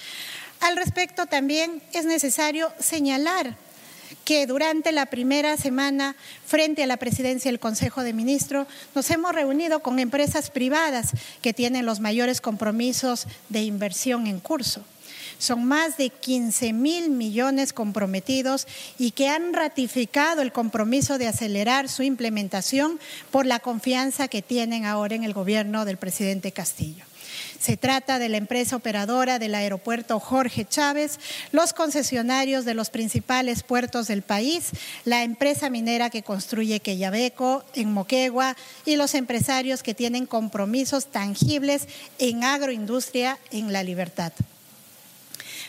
[0.60, 3.58] Al respecto, también es necesario señalar
[4.26, 9.32] que durante la primera semana frente a la presidencia del Consejo de Ministros nos hemos
[9.32, 11.12] reunido con empresas privadas
[11.42, 14.82] que tienen los mayores compromisos de inversión en curso.
[15.38, 18.66] Son más de 15 mil millones comprometidos
[18.98, 22.98] y que han ratificado el compromiso de acelerar su implementación
[23.30, 27.04] por la confianza que tienen ahora en el gobierno del presidente Castillo.
[27.60, 31.18] Se trata de la empresa operadora del aeropuerto Jorge Chávez,
[31.52, 34.70] los concesionarios de los principales puertos del país,
[35.04, 41.88] la empresa minera que construye Queyabeco en Moquegua y los empresarios que tienen compromisos tangibles
[42.18, 44.32] en agroindustria en la libertad.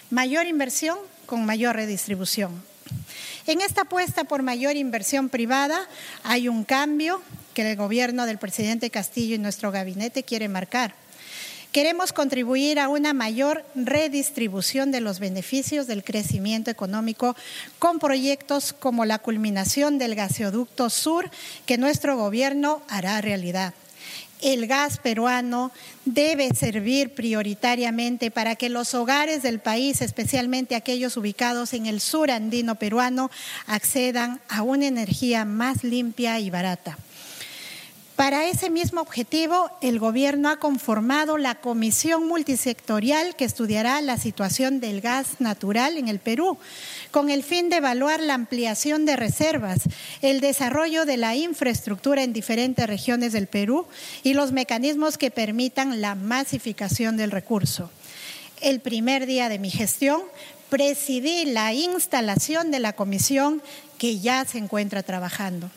[0.09, 2.63] Mayor inversión con mayor redistribución.
[3.47, 5.87] En esta apuesta por mayor inversión privada
[6.23, 7.21] hay un cambio
[7.53, 10.93] que el gobierno del presidente Castillo y nuestro gabinete quiere marcar
[11.77, 17.35] Queremos contribuir a una mayor redistribución de los beneficios del crecimiento económico
[17.77, 21.29] con proyectos como la culminación del gasoducto sur
[21.67, 23.75] que nuestro gobierno hará realidad.
[24.41, 25.71] El gas peruano
[26.03, 32.31] debe servir prioritariamente para que los hogares del país, especialmente aquellos ubicados en el sur
[32.31, 33.29] andino peruano,
[33.67, 36.97] accedan a una energía más limpia y barata.
[38.17, 44.79] Para ese mismo objetivo, el Gobierno ha conformado la Comisión Multisectorial que estudiará la situación
[44.79, 46.57] del gas natural en el Perú,
[47.11, 49.81] con el fin de evaluar la ampliación de reservas,
[50.23, 53.85] el desarrollo de la infraestructura en diferentes regiones del Perú
[54.23, 57.91] y los mecanismos que permitan la masificación del recurso.
[58.61, 60.23] El primer día de mi gestión
[60.71, 63.61] presidí la instalación de la comisión
[63.99, 65.69] que ya se encuentra trabajando.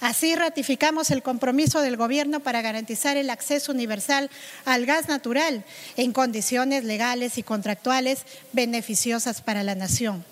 [0.00, 4.30] Así ratificamos el compromiso del Gobierno para garantizar el acceso universal
[4.64, 5.64] al gas natural
[5.96, 10.24] en condiciones legales y contractuales beneficiosas para la nación.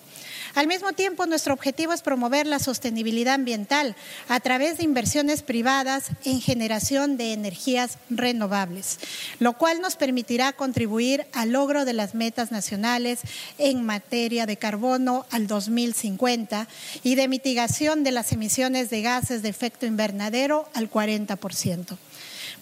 [0.56, 3.94] Al mismo tiempo, nuestro objetivo es promover la sostenibilidad ambiental
[4.26, 8.98] a través de inversiones privadas en generación de energías renovables,
[9.38, 13.20] lo cual nos permitirá contribuir al logro de las metas nacionales
[13.58, 16.68] en materia de carbono al 2050
[17.02, 21.98] y de mitigación de las emisiones de gases de efecto invernadero al 40%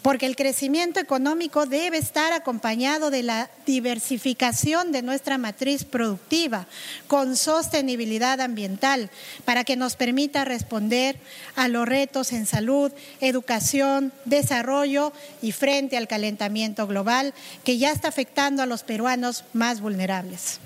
[0.05, 6.67] porque el crecimiento económico debe estar acompañado de la diversificación de nuestra matriz productiva
[7.07, 9.09] con sostenibilidad ambiental
[9.47, 11.19] para que nos permita responder
[11.57, 17.33] a los retos en salud, educación, desarrollo y frente al calentamiento global
[17.64, 20.61] que ya está afectando a los peruanos más vulnerables.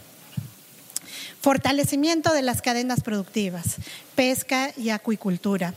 [1.41, 3.77] Fortalecimiento de las cadenas productivas,
[4.17, 5.75] pesca y acuicultura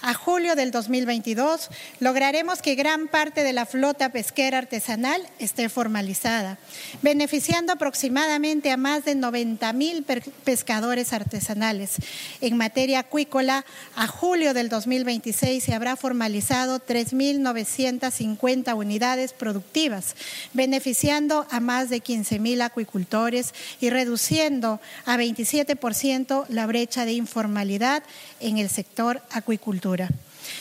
[0.00, 1.68] a julio del 2022
[2.00, 6.58] lograremos que gran parte de la flota pesquera artesanal esté formalizada,
[7.02, 10.04] beneficiando aproximadamente a más de 90 mil
[10.44, 11.96] pescadores artesanales.
[12.40, 20.16] En materia acuícola, a julio del 2026 se habrá formalizado 3.950 unidades productivas,
[20.52, 28.02] beneficiando a más de 15 mil acuicultores y reduciendo a 27% la brecha de informalidad
[28.42, 30.08] en el sector acuicultura.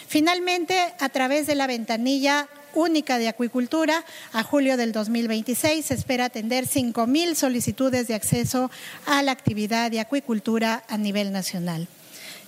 [0.08, 6.26] Finalmente, a través de la ventanilla única de acuicultura, a julio del 2026 se espera
[6.26, 8.72] atender 5.000 solicitudes de acceso
[9.06, 11.88] a la actividad de acuicultura a nivel nacional.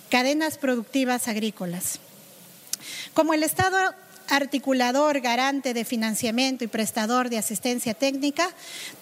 [0.10, 2.00] Cadenas productivas agrícolas.
[3.14, 3.94] Como el Estado
[4.36, 8.50] articulador, garante de financiamiento y prestador de asistencia técnica,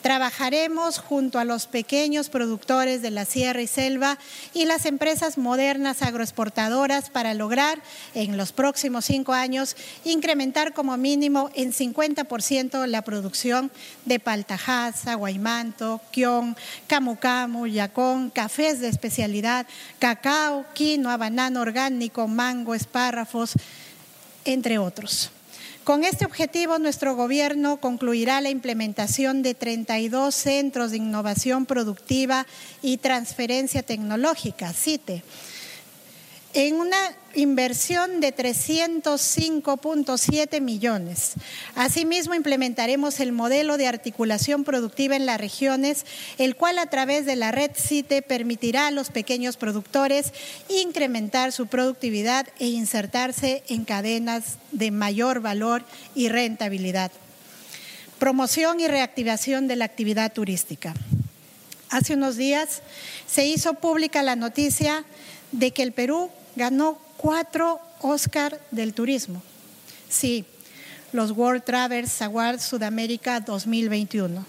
[0.02, 4.18] trabajaremos junto a los pequeños productores de la sierra y selva
[4.54, 7.82] y las empresas modernas agroexportadoras para lograr
[8.14, 13.72] en los próximos cinco años incrementar como mínimo en 50% la producción
[14.06, 16.56] de paltajaza, guaymanto, quión,
[16.88, 19.66] camu camu, yacón, cafés de especialidad,
[20.00, 23.54] cacao, quinoa, banano orgánico, mango, espárrafos,
[24.46, 25.32] entre otros.
[25.84, 32.46] Con este objetivo, nuestro gobierno concluirá la implementación de 32 centros de innovación productiva
[32.84, 35.24] y transferencia tecnológica, CITE
[36.54, 36.98] en una
[37.36, 41.34] inversión de 305.7 millones.
[41.76, 46.06] Asimismo, implementaremos el modelo de articulación productiva en las regiones,
[46.38, 50.32] el cual a través de la red CITE permitirá a los pequeños productores
[50.70, 55.84] incrementar su productividad e insertarse en cadenas de mayor valor
[56.16, 57.12] y rentabilidad.
[58.20, 60.94] Promoción y reactivación de la actividad turística.
[61.90, 62.84] Hace unos días
[63.28, 65.06] se hizo pública la noticia
[65.52, 66.30] de que el Perú
[66.62, 69.42] ganó cuatro Oscar del turismo.
[70.10, 70.46] Sí,
[71.12, 74.46] los World Travelers Awards Sudamérica 2021.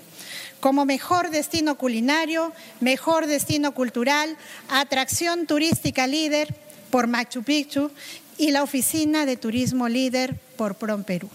[0.61, 4.37] Como mejor destino culinario, mejor destino cultural,
[4.69, 6.55] atracción turística líder
[6.91, 7.91] por Machu Picchu
[8.39, 11.29] y la oficina de turismo líder por Prom Perú.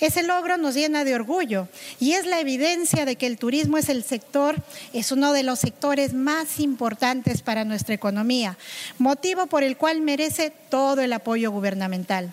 [0.00, 1.68] Ese logro nos llena de orgullo
[2.00, 4.56] y es la evidencia de que el turismo es el sector,
[4.92, 8.56] es uno de los sectores más importantes para nuestra economía,
[8.98, 12.32] motivo por el cual merece todo el apoyo gubernamental.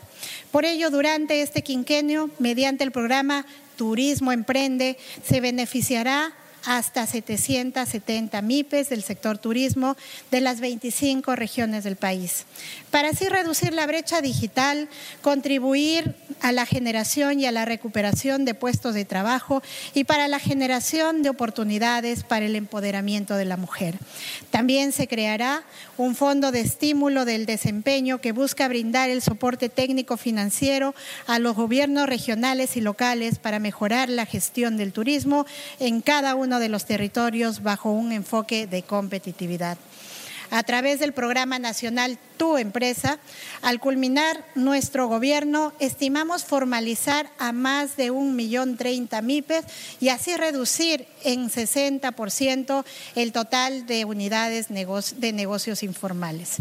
[0.51, 6.33] Por ello, durante este quinquenio, mediante el programa Turismo Emprende, se beneficiará
[6.65, 9.95] hasta 770 MIPES del sector turismo
[10.31, 12.45] de las 25 regiones del país.
[12.91, 14.89] Para así reducir la brecha digital,
[15.21, 19.61] contribuir a la generación y a la recuperación de puestos de trabajo
[19.93, 23.97] y para la generación de oportunidades para el empoderamiento de la mujer.
[24.51, 25.63] También se creará
[25.97, 30.95] un fondo de estímulo del desempeño que busca brindar el soporte técnico financiero
[31.27, 35.45] a los gobiernos regionales y locales para mejorar la gestión del turismo
[35.79, 39.77] en cada uno de los territorios bajo un enfoque de competitividad.
[40.55, 43.19] A través del Programa Nacional Tu Empresa,
[43.61, 49.65] al culminar nuestro gobierno, estimamos formalizar a más de un millón treinta MIPES
[49.99, 52.85] y así reducir en 60%
[53.15, 56.51] el total de unidades de negocios informales.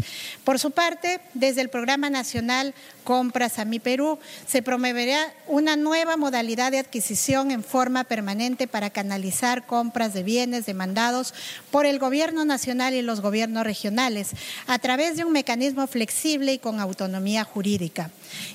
[0.43, 2.73] Por su parte, desde el Programa Nacional
[3.05, 8.89] Compras a Mi Perú, se promoverá una nueva modalidad de adquisición en forma permanente para
[8.89, 11.33] canalizar compras de bienes demandados
[11.71, 13.84] por el Gobierno Nacional y los gobiernos regionales
[14.67, 18.09] a través de un mecanismo flexible y con autonomía jurídica.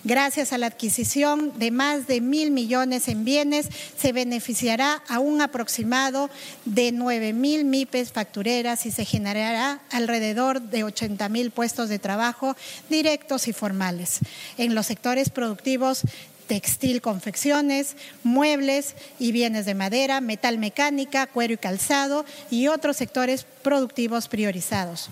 [0.05, 5.41] Gracias a la adquisición de más de mil millones en bienes, se beneficiará a un
[5.41, 6.31] aproximado
[6.65, 12.57] de nueve mil MIPES factureras y se generará alrededor de 80 mil puestos de trabajo
[12.89, 14.21] directos y formales
[14.59, 16.03] en los sectores productivos
[16.51, 17.95] textil, confecciones,
[18.25, 25.11] muebles y bienes de madera, metal mecánica, cuero y calzado y otros sectores productivos priorizados.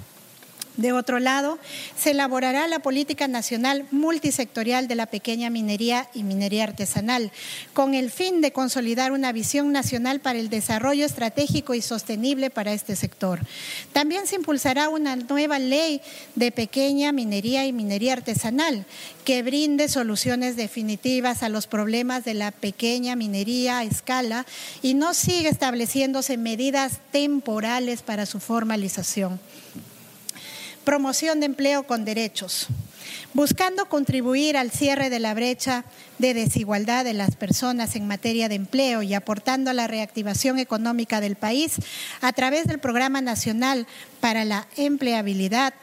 [0.78, 1.58] De otro lado,
[1.98, 7.32] se elaborará la política nacional multisectorial de la pequeña minería y minería artesanal,
[7.72, 12.72] con el fin de consolidar una visión nacional para el desarrollo estratégico y sostenible para
[12.72, 13.40] este sector.
[13.92, 16.00] También se impulsará una nueva ley
[16.36, 18.86] de pequeña minería y minería artesanal
[19.24, 24.46] que brinde soluciones definitivas a los problemas de la pequeña minería a escala
[24.80, 29.40] y no siga estableciéndose medidas temporales para su formalización
[30.88, 32.68] promoción de empleo con derechos,
[33.34, 35.84] buscando contribuir al cierre de la brecha
[36.16, 41.20] de desigualdad de las personas en materia de empleo y aportando a la reactivación económica
[41.20, 41.74] del país
[42.22, 43.86] a través del Programa Nacional
[44.20, 45.74] para la Empleabilidad.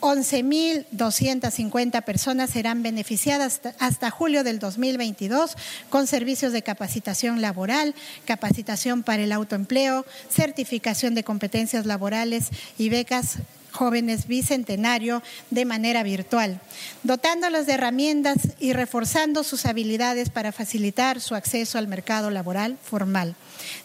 [0.00, 5.56] 11.250 personas serán beneficiadas hasta julio del 2022
[5.88, 13.38] con servicios de capacitación laboral, capacitación para el autoempleo, certificación de competencias laborales y becas
[13.72, 16.60] jóvenes bicentenario de manera virtual,
[17.02, 23.34] dotándolos de herramientas y reforzando sus habilidades para facilitar su acceso al mercado laboral formal.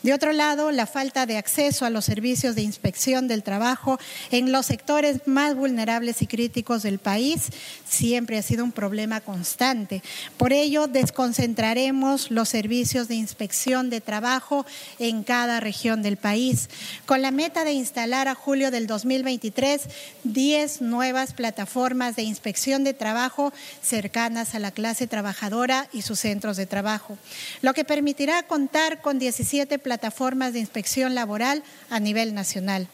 [0.04, 4.00] De otro lado, la falta de acceso a los servicios de inspección del trabajo
[4.32, 7.50] en los sectores más vulnerables y críticos del país
[7.88, 10.02] siempre ha sido un problema constante.
[10.38, 14.66] Por ello, desconcentraremos los servicios de inspección de trabajo
[15.00, 16.70] en cada región del país,
[17.06, 19.82] con la meta de instalar a julio del 2023
[20.24, 26.58] 10 nuevas plataformas de inspección de trabajo cercanas a la clase trabajadora y sus centros
[26.58, 27.18] de trabajo,
[27.62, 32.88] lo que permitirá contar con 17 plataformas de inspección laboral a nivel nacional.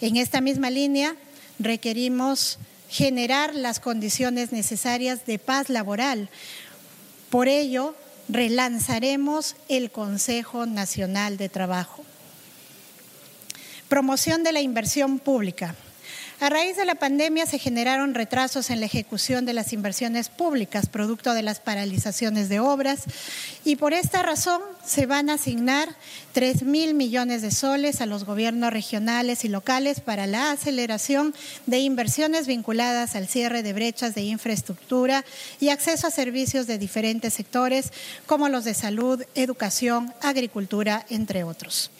[0.00, 1.16] En esta misma línea,
[1.58, 2.58] requerimos
[2.88, 6.28] generar las condiciones necesarias de paz laboral.
[7.30, 7.96] Por ello,
[8.28, 12.04] relanzaremos el Consejo Nacional de Trabajo.
[13.88, 15.74] Promoción de la inversión pública.
[16.44, 20.90] A raíz de la pandemia se generaron retrasos en la ejecución de las inversiones públicas,
[20.90, 23.04] producto de las paralizaciones de obras,
[23.64, 25.88] y por esta razón se van a asignar
[26.32, 31.34] 3 mil millones de soles a los gobiernos regionales y locales para la aceleración
[31.64, 35.24] de inversiones vinculadas al cierre de brechas de infraestructura
[35.60, 37.90] y acceso a servicios de diferentes sectores,
[38.26, 41.90] como los de salud, educación, agricultura, entre otros.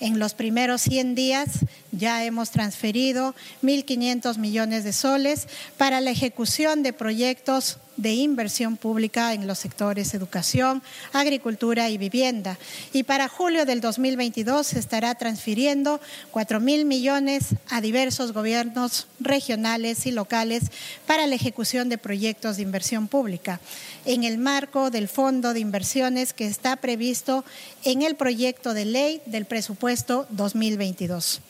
[0.00, 1.48] En los primeros 100 días
[1.96, 9.34] ya hemos transferido 1.500 millones de soles para la ejecución de proyectos de inversión pública
[9.34, 10.82] en los sectores educación,
[11.12, 12.58] agricultura y vivienda.
[12.92, 16.00] Y para julio del 2022 se estará transfiriendo
[16.32, 20.64] 4 mil millones a diversos gobiernos regionales y locales
[21.06, 23.60] para la ejecución de proyectos de inversión pública
[24.04, 27.44] en el marco del Fondo de Inversiones que está previsto
[27.84, 31.40] en el proyecto de ley del presupuesto 2022.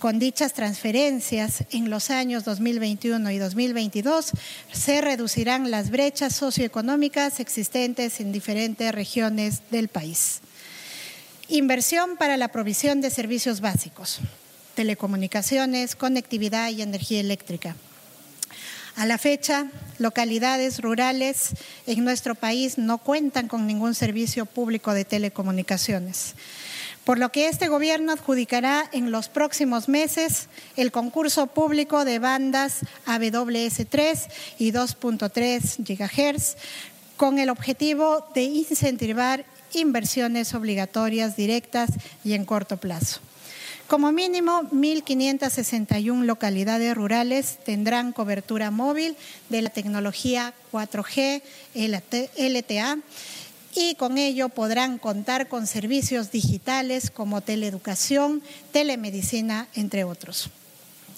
[0.00, 4.30] Con dichas transferencias, en los años 2021 y 2022
[4.72, 10.40] se reducirán las brechas socioeconómicas existentes en diferentes regiones del país.
[11.48, 14.20] Inversión para la provisión de servicios básicos,
[14.74, 17.76] telecomunicaciones, conectividad y energía eléctrica.
[18.96, 19.66] A la fecha,
[19.98, 21.50] localidades rurales
[21.86, 26.36] en nuestro país no cuentan con ningún servicio público de telecomunicaciones
[27.04, 32.80] por lo que este gobierno adjudicará en los próximos meses el concurso público de bandas
[33.06, 34.28] AWS3
[34.58, 36.56] y 2.3 GHz
[37.16, 41.90] con el objetivo de incentivar inversiones obligatorias directas
[42.24, 43.20] y en corto plazo.
[43.90, 49.16] Como mínimo, 1.561 localidades rurales tendrán cobertura móvil
[49.48, 51.42] de la tecnología 4G
[51.74, 52.98] LTA
[53.74, 58.42] y con ello podrán contar con servicios digitales como teleeducación,
[58.72, 60.50] telemedicina, entre otros.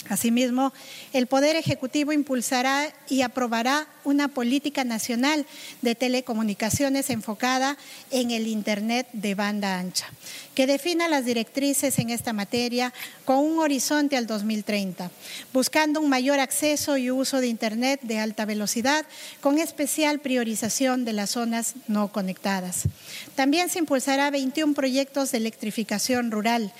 [0.08, 0.72] Asimismo,
[1.12, 5.46] el Poder Ejecutivo impulsará y aprobará una política nacional
[5.80, 7.78] de telecomunicaciones enfocada
[8.10, 10.06] en el Internet de banda ancha,
[10.54, 12.92] que defina las directrices en esta materia
[13.24, 15.10] con un horizonte al 2030,
[15.52, 19.06] buscando un mayor acceso y uso de Internet de alta velocidad,
[19.40, 22.82] con especial priorización de las zonas no conectadas.
[23.36, 26.72] También se impulsará 21 proyectos de electrificación rural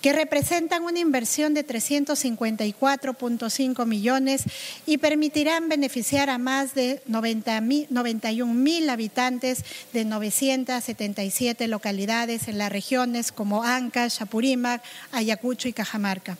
[0.00, 4.42] que representan una inversión de 354.5 millones
[4.86, 13.32] y permitirán beneficiar a más de 91 mil habitantes de 977 localidades en las regiones
[13.32, 14.82] como Ancash, Apurímac,
[15.12, 16.36] Ayacucho y Cajamarca.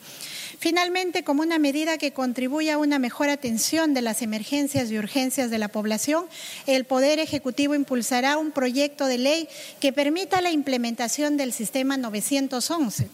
[0.61, 5.50] Finalmente, como una medida que contribuye a una mejor atención de las emergencias y urgencias
[5.50, 6.24] de la población,
[6.66, 9.48] el Poder Ejecutivo impulsará un proyecto de ley
[9.78, 13.09] que permita la implementación del sistema 911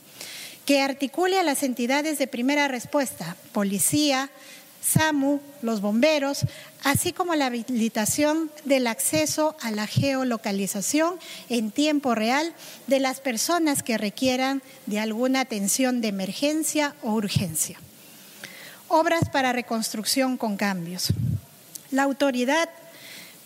[0.64, 4.30] que articule a las entidades de primera respuesta, policía,
[4.82, 6.44] SAMU, los bomberos,
[6.82, 11.14] así como la habilitación del acceso a la geolocalización
[11.48, 12.54] en tiempo real
[12.86, 17.78] de las personas que requieran de alguna atención de emergencia o urgencia.
[18.88, 21.08] Obras para reconstrucción con cambios.
[21.90, 22.68] La autoridad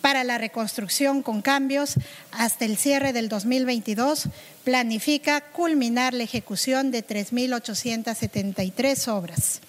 [0.01, 1.95] para la reconstrucción con cambios
[2.31, 4.25] hasta el cierre del 2022
[4.63, 9.61] planifica culminar la ejecución de 3.873 obras,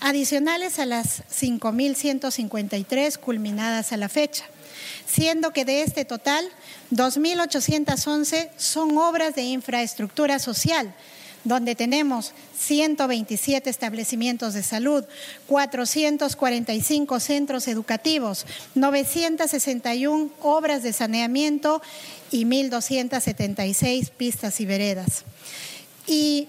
[0.00, 4.44] adicionales a las 5.153 culminadas a la fecha,
[5.06, 6.48] siendo que de este total
[6.90, 10.94] 2.811 son obras de infraestructura social,
[11.44, 15.04] donde tenemos 127 establecimientos de salud,
[15.46, 21.80] 445 centros educativos, 961 obras de saneamiento
[22.30, 25.24] y 1.276 pistas y veredas.
[26.06, 26.48] Y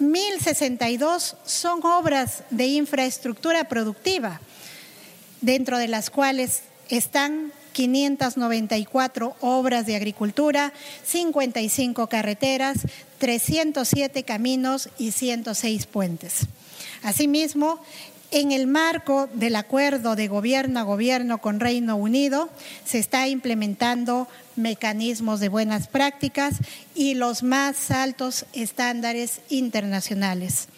[0.00, 4.40] 1.062 son obras de infraestructura productiva,
[5.40, 10.72] dentro de las cuales están 594 obras de agricultura,
[11.04, 12.78] 55 carreteras,
[13.24, 16.40] 307 caminos y 106 puentes.
[17.02, 17.80] Asimismo,
[18.30, 22.50] en el marco del acuerdo de gobierno a gobierno con Reino Unido,
[22.84, 26.56] se está implementando mecanismos de buenas prácticas
[26.94, 30.68] y los más altos estándares internacionales.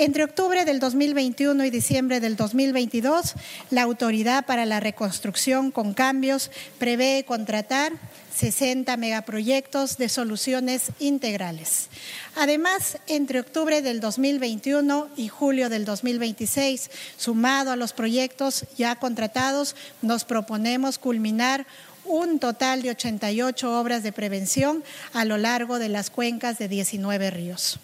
[0.00, 3.34] Entre octubre del 2021 y diciembre del 2022,
[3.70, 7.94] la Autoridad para la Reconstrucción con Cambios prevé contratar
[8.32, 11.88] 60 megaproyectos de soluciones integrales.
[12.36, 19.74] Además, entre octubre del 2021 y julio del 2026, sumado a los proyectos ya contratados,
[20.00, 21.66] nos proponemos culminar
[22.04, 27.32] un total de 88 obras de prevención a lo largo de las cuencas de 19
[27.32, 27.80] ríos.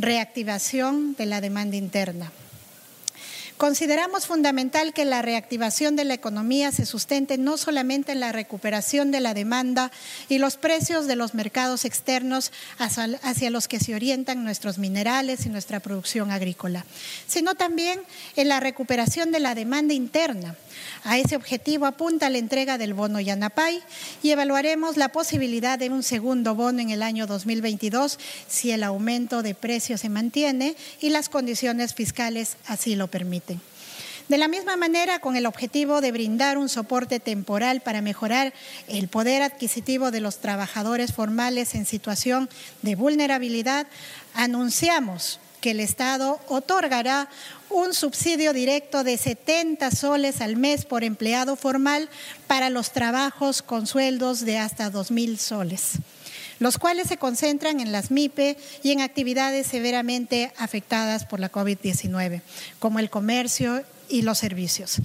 [0.00, 2.30] Reactivación de la demanda interna.
[3.56, 9.10] Consideramos fundamental que la reactivación de la economía se sustente no solamente en la recuperación
[9.10, 9.90] de la demanda
[10.28, 15.48] y los precios de los mercados externos hacia los que se orientan nuestros minerales y
[15.48, 16.84] nuestra producción agrícola,
[17.26, 18.00] sino también
[18.36, 20.54] en la recuperación de la demanda interna
[21.04, 23.82] a ese objetivo apunta la entrega del bono Yanapay
[24.22, 28.18] y evaluaremos la posibilidad de un segundo bono en el año 2022
[28.48, 33.60] si el aumento de precios se mantiene y las condiciones fiscales así lo permiten.
[34.28, 38.52] De la misma manera, con el objetivo de brindar un soporte temporal para mejorar
[38.86, 42.50] el poder adquisitivo de los trabajadores formales en situación
[42.82, 43.86] de vulnerabilidad,
[44.34, 47.30] anunciamos que el Estado otorgará
[47.70, 52.08] un subsidio directo de 70 soles al mes por empleado formal
[52.46, 55.92] para los trabajos con sueldos de hasta 2 mil soles,
[56.58, 62.42] los cuales se concentran en las MIPE y en actividades severamente afectadas por la COVID-19,
[62.78, 64.98] como el comercio y los servicios.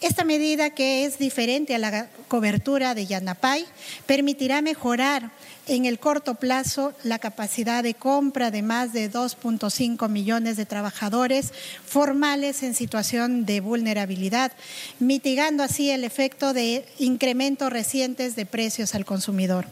[0.00, 3.64] Esta medida, que es diferente a la cobertura de Yanapay,
[4.06, 5.30] permitirá mejorar
[5.66, 11.52] en el corto plazo la capacidad de compra de más de 2.5 millones de trabajadores
[11.86, 14.52] formales en situación de vulnerabilidad,
[14.98, 19.66] mitigando así el efecto de incrementos recientes de precios al consumidor.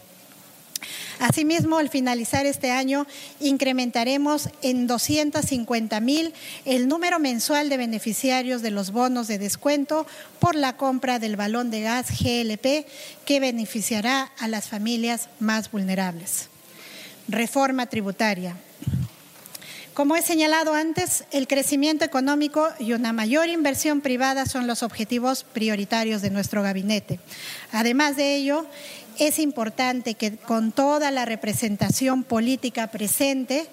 [1.19, 3.07] Asimismo, al finalizar este año,
[3.39, 6.33] incrementaremos en 250 mil
[6.65, 10.05] el número mensual de beneficiarios de los bonos de descuento
[10.39, 12.85] por la compra del balón de gas GLP
[13.25, 16.49] que beneficiará a las familias más vulnerables.
[17.27, 18.55] Reforma tributaria.
[19.93, 25.43] Como he señalado antes, el crecimiento económico y una mayor inversión privada son los objetivos
[25.43, 27.19] prioritarios de nuestro gabinete.
[27.71, 28.65] Además de ello,
[29.19, 33.67] es importante que con toda la representación política presente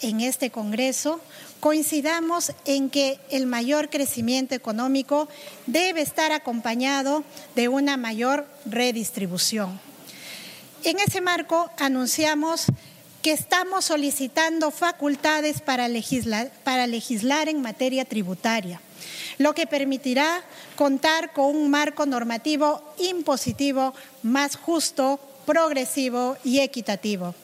[0.00, 1.20] en este Congreso
[1.60, 5.28] coincidamos en que el mayor crecimiento económico
[5.66, 7.24] debe estar acompañado
[7.54, 9.80] de una mayor redistribución.
[10.82, 12.66] En ese marco anunciamos
[13.22, 16.50] que estamos solicitando facultades para legislar,
[17.48, 18.80] en materia tributaria
[19.38, 20.42] lo que permitirá
[20.76, 27.34] contar con un marco normativo impositivo más justo, progresivo y equitativo.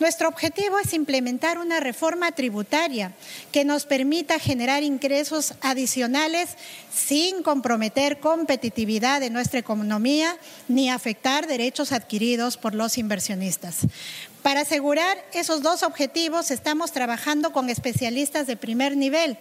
[0.00, 3.12] Nuestro objetivo es implementar una reforma tributaria
[3.52, 6.56] que nos permita generar ingresos adicionales
[6.92, 13.86] sin comprometer competitividad de nuestra economía ni afectar derechos adquiridos por los inversionistas.
[14.44, 19.38] Para asegurar esos dos objetivos estamos trabajando con especialistas de primer nivel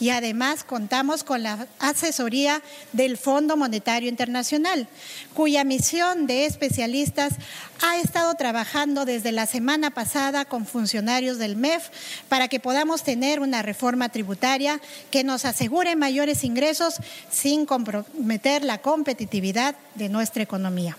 [0.00, 2.62] y además contamos con la asesoría
[2.94, 4.88] del Fondo Monetario Internacional,
[5.34, 7.34] cuya misión de especialistas
[7.82, 11.90] ha estado trabajando desde la semana pasada con funcionarios del MEF
[12.30, 14.80] para que podamos tener una reforma tributaria
[15.10, 16.94] que nos asegure mayores ingresos
[17.30, 20.96] sin comprometer la competitividad de nuestra economía.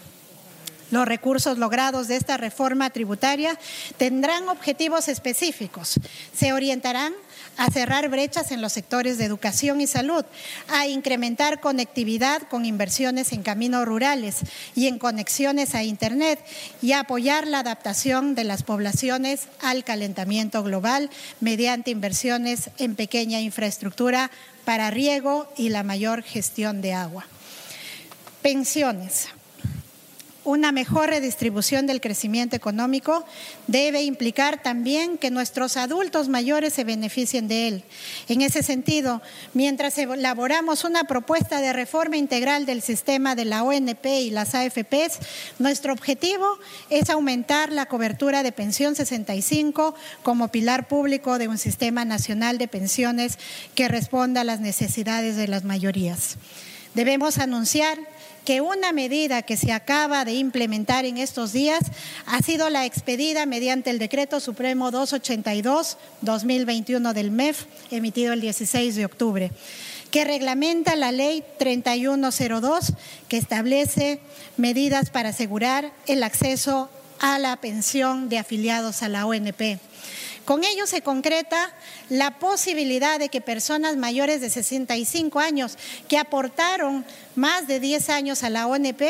[0.89, 3.59] Los recursos logrados de esta reforma tributaria
[3.97, 5.99] tendrán objetivos específicos.
[6.33, 7.13] Se orientarán
[7.57, 10.23] a cerrar brechas en los sectores de educación y salud,
[10.69, 14.37] a incrementar conectividad con inversiones en caminos rurales
[14.75, 16.39] y en conexiones a Internet
[16.81, 21.09] y a apoyar la adaptación de las poblaciones al calentamiento global
[21.41, 24.31] mediante inversiones en pequeña infraestructura
[24.63, 27.25] para riego y la mayor gestión de agua.
[28.41, 29.29] Pensiones
[30.47, 33.25] una mejor redistribución del crecimiento económico
[33.67, 37.83] debe implicar también que nuestros adultos mayores se beneficien de él.
[38.29, 39.21] En ese sentido,
[39.53, 45.19] mientras elaboramos una propuesta de reforma integral del sistema de la ONP y las AFPs,
[45.59, 46.57] nuestro objetivo
[46.89, 52.69] es aumentar la cobertura de pensión 65 como pilar público de un sistema nacional de
[52.69, 53.37] pensiones
[53.75, 56.37] que responda a las necesidades de las mayorías.
[56.93, 57.99] Debemos anunciar
[58.47, 61.81] que una medida que se acaba de implementar en estos días
[62.25, 69.03] ha sido la expedida mediante el Decreto Supremo 282-2021 del MEF, emitido el 16 de
[69.03, 69.51] octubre,
[70.11, 72.93] que reglamenta la Ley 3102,
[73.27, 74.21] que establece
[74.55, 76.89] medidas para asegurar el acceso
[77.19, 79.77] a la pensión de afiliados a la ONP.
[80.47, 81.73] Con ello se concreta
[82.07, 85.77] la posibilidad de que personas mayores de 65 años
[86.07, 87.03] que aportaron
[87.35, 89.01] más de 10 años a la ONP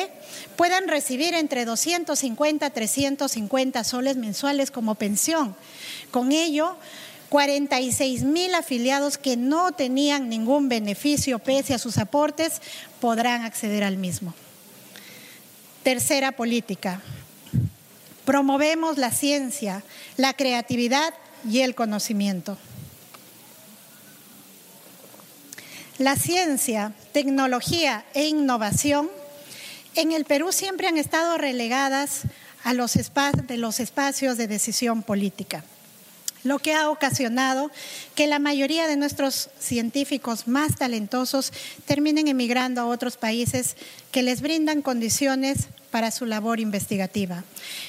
[0.56, 5.56] puedan recibir entre 250 a 350 soles mensuales como pensión.
[6.10, 6.76] Con ello,
[7.30, 12.64] 46 mil afiliados que no tenían ningún beneficio pese a sus aportes
[13.00, 14.34] podrán acceder al mismo.
[15.84, 17.00] Tercera política.
[18.26, 19.84] Promovemos la ciencia,
[20.18, 21.14] la creatividad
[21.50, 22.58] y el conocimiento.
[25.98, 29.10] La ciencia, tecnología e innovación
[29.96, 32.22] en el Perú siempre han estado relegadas
[32.64, 35.64] a los, de los espacios de decisión política
[36.48, 37.70] lo que ha ocasionado
[38.16, 41.52] que la mayoría de nuestros científicos más talentosos
[41.86, 43.76] terminen emigrando a otros países
[44.12, 47.44] que les brindan condiciones para su labor investigativa.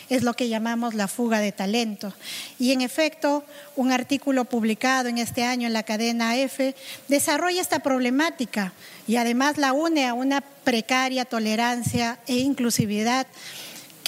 [0.09, 2.12] Es lo que llamamos la fuga de talento.
[2.59, 3.44] Y en efecto,
[3.76, 6.74] un artículo publicado en este año en la cadena EFE
[7.09, 8.72] desarrolla esta problemática
[9.07, 13.26] y además la une a una precaria tolerancia e inclusividad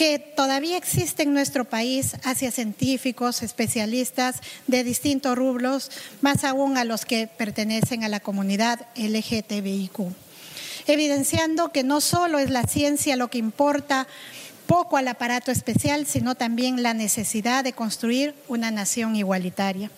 [0.01, 4.37] que todavía existe en nuestro país hacia científicos, especialistas
[4.67, 5.91] de distintos rubros,
[6.23, 9.99] más aún a los que pertenecen a la comunidad LGTBIQ,
[10.87, 14.07] evidenciando que no solo es la ciencia lo que importa
[14.67, 19.91] poco al aparato especial, sino también la necesidad de construir una nación igualitaria.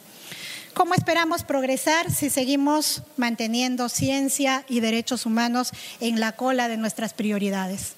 [0.74, 7.12] ¿Cómo esperamos progresar si seguimos manteniendo ciencia y derechos humanos en la cola de nuestras
[7.12, 7.92] prioridades?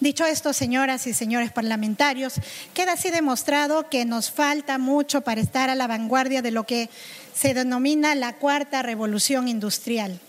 [0.00, 2.34] Dicho esto, señoras y señores parlamentarios,
[2.74, 6.90] queda así demostrado que nos falta mucho para estar a la vanguardia de lo que
[7.34, 10.20] se denomina la cuarta revolución industrial.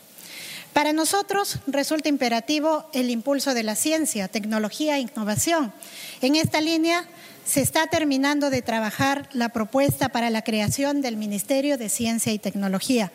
[0.73, 5.73] Para nosotros resulta imperativo el impulso de la ciencia, tecnología e innovación.
[6.21, 7.07] En esta línea
[7.49, 12.37] se está terminando de trabajar la propuesta para la creación del Ministerio de Ciencia y
[12.37, 13.11] Tecnología,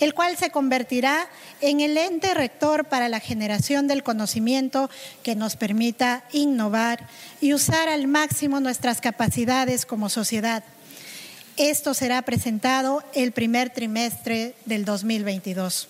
[0.00, 1.28] el cual se convertirá
[1.60, 4.90] en el ente rector para la generación del conocimiento
[5.22, 7.06] que nos permita innovar
[7.40, 10.64] y usar al máximo nuestras capacidades como sociedad.
[11.56, 15.88] Esto será presentado el primer trimestre del 2022.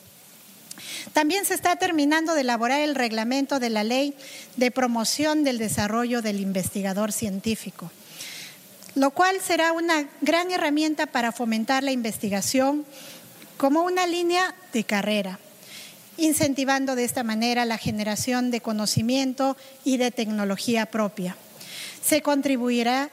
[1.13, 4.15] También se está terminando de elaborar el reglamento de la ley
[4.57, 7.91] de promoción del desarrollo del investigador científico,
[8.95, 12.85] lo cual será una gran herramienta para fomentar la investigación
[13.57, 15.39] como una línea de carrera,
[16.19, 21.37] incentivando de esta manera la generación de conocimiento y de tecnología propia.
[22.03, 23.11] Se contribuirá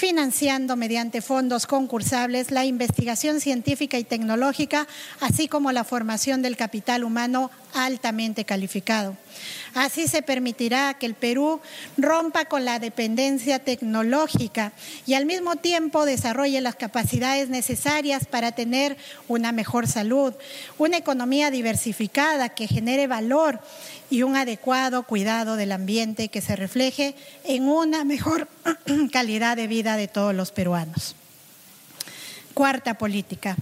[0.00, 4.88] financiando mediante fondos concursables la investigación científica y tecnológica,
[5.20, 9.16] así como la formación del capital humano altamente calificado.
[9.74, 11.60] Así se permitirá que el Perú
[11.96, 14.72] rompa con la dependencia tecnológica
[15.06, 18.96] y al mismo tiempo desarrolle las capacidades necesarias para tener
[19.28, 20.34] una mejor salud,
[20.78, 23.60] una economía diversificada que genere valor
[24.10, 27.14] y un adecuado cuidado del ambiente que se refleje
[27.44, 28.48] en una mejor
[29.12, 31.14] calidad de vida de todos los peruanos.
[32.54, 33.56] Cuarta política,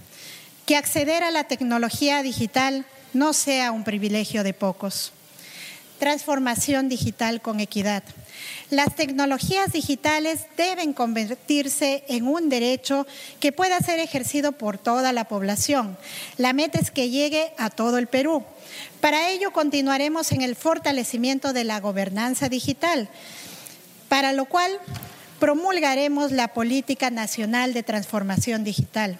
[0.65, 5.11] que acceder a la tecnología digital no sea un privilegio de pocos.
[5.99, 8.03] Transformación digital con equidad.
[8.69, 13.05] Las tecnologías digitales deben convertirse en un derecho
[13.39, 15.97] que pueda ser ejercido por toda la población.
[16.37, 18.43] La meta es que llegue a todo el Perú.
[19.01, 23.09] Para ello continuaremos en el fortalecimiento de la gobernanza digital,
[24.07, 24.71] para lo cual
[25.39, 29.19] promulgaremos la Política Nacional de Transformación Digital.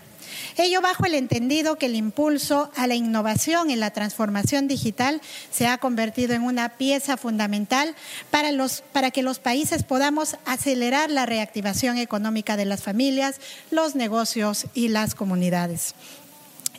[0.57, 5.21] Ello bajo el entendido que el impulso a la innovación en la transformación digital
[5.51, 7.95] se ha convertido en una pieza fundamental
[8.31, 13.39] para, los, para que los países podamos acelerar la reactivación económica de las familias,
[13.71, 15.95] los negocios y las comunidades.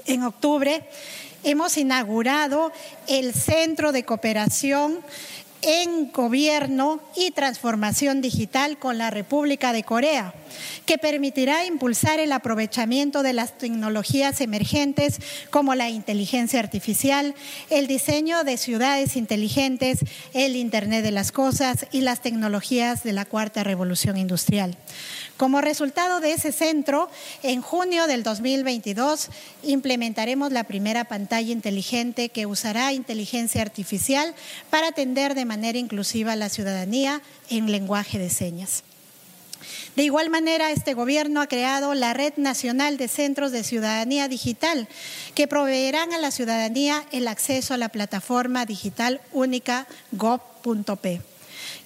[0.06, 0.88] En octubre
[1.44, 2.72] hemos inaugurado
[3.06, 5.00] el Centro de Cooperación
[5.62, 10.34] en gobierno y transformación digital con la República de Corea,
[10.86, 15.18] que permitirá impulsar el aprovechamiento de las tecnologías emergentes
[15.50, 17.34] como la inteligencia artificial,
[17.68, 20.00] el diseño de ciudades inteligentes,
[20.34, 24.76] el Internet de las Cosas y las tecnologías de la cuarta revolución industrial.
[25.40, 27.08] Como resultado de ese centro,
[27.42, 29.30] en junio del 2022
[29.62, 34.34] implementaremos la primera pantalla inteligente que usará inteligencia artificial
[34.68, 38.84] para atender de manera inclusiva a la ciudadanía en lenguaje de señas.
[39.96, 44.88] De igual manera, este gobierno ha creado la Red Nacional de Centros de Ciudadanía Digital,
[45.34, 51.29] que proveerán a la ciudadanía el acceso a la plataforma digital única gov.p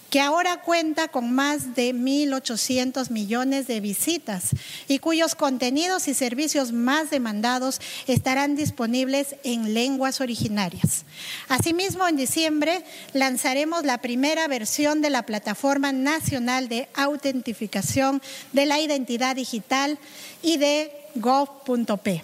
[0.09, 4.51] que ahora cuenta con más de 1.800 millones de visitas
[4.87, 11.05] y cuyos contenidos y servicios más demandados estarán disponibles en lenguas originarias.
[11.49, 12.83] Asimismo, en diciembre
[13.13, 18.21] lanzaremos la primera versión de la Plataforma Nacional de Autentificación
[18.53, 19.99] de la Identidad Digital
[20.41, 22.23] y de gov.p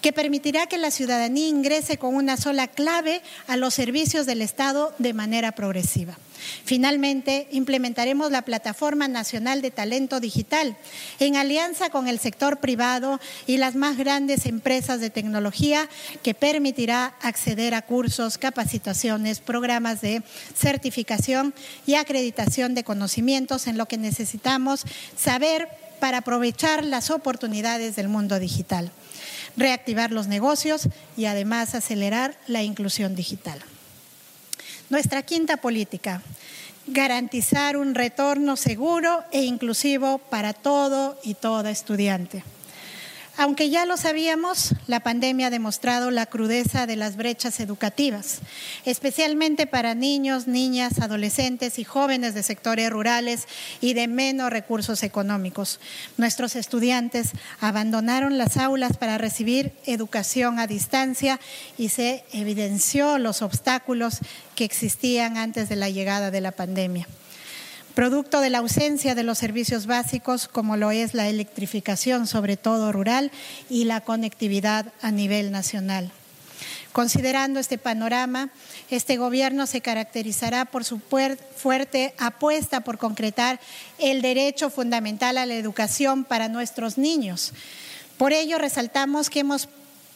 [0.00, 4.94] que permitirá que la ciudadanía ingrese con una sola clave a los servicios del Estado
[4.98, 6.18] de manera progresiva.
[6.64, 10.76] Finalmente, implementaremos la Plataforma Nacional de Talento Digital
[11.18, 15.88] en alianza con el sector privado y las más grandes empresas de tecnología
[16.22, 20.22] que permitirá acceder a cursos, capacitaciones, programas de
[20.56, 21.54] certificación
[21.86, 24.84] y acreditación de conocimientos en lo que necesitamos
[25.16, 25.68] saber
[26.00, 28.90] para aprovechar las oportunidades del mundo digital
[29.56, 33.60] reactivar los negocios y además acelerar la inclusión digital.
[34.90, 36.22] Nuestra quinta política,
[36.86, 42.42] garantizar un retorno seguro e inclusivo para todo y toda estudiante.
[43.40, 48.40] Aunque ya lo sabíamos, la pandemia ha demostrado la crudeza de las brechas educativas,
[48.84, 53.46] especialmente para niños, niñas, adolescentes y jóvenes de sectores rurales
[53.80, 55.78] y de menos recursos económicos.
[56.16, 57.30] Nuestros estudiantes
[57.60, 61.38] abandonaron las aulas para recibir educación a distancia
[61.76, 64.18] y se evidenció los obstáculos
[64.56, 67.06] que existían antes de la llegada de la pandemia
[67.98, 72.92] producto de la ausencia de los servicios básicos como lo es la electrificación, sobre todo
[72.92, 73.32] rural,
[73.68, 76.12] y la conectividad a nivel nacional.
[76.92, 78.50] Considerando este panorama,
[78.88, 83.58] este gobierno se caracterizará por su fuerte apuesta por concretar
[83.98, 87.52] el derecho fundamental a la educación para nuestros niños.
[88.16, 89.68] Por ello, resaltamos que hemos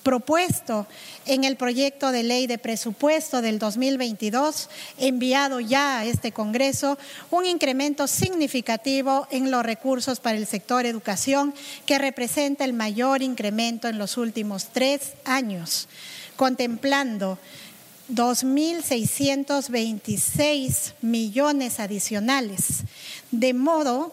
[0.02, 0.86] propuesto
[1.26, 6.98] en el proyecto de ley de presupuesto del 2022, enviado ya a este Congreso,
[7.30, 11.54] un incremento significativo en los recursos para el sector educación,
[11.86, 15.88] que representa el mayor incremento en los últimos tres años,
[16.36, 17.38] contemplando
[18.10, 22.82] 2.626 millones adicionales,
[23.30, 24.12] de modo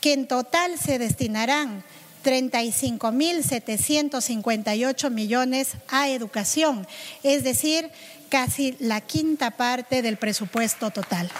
[0.00, 1.82] que en total se destinarán
[2.24, 6.84] 35.758 millones a educación,
[7.22, 7.88] es decir,
[8.28, 11.30] casi la quinta parte del presupuesto total.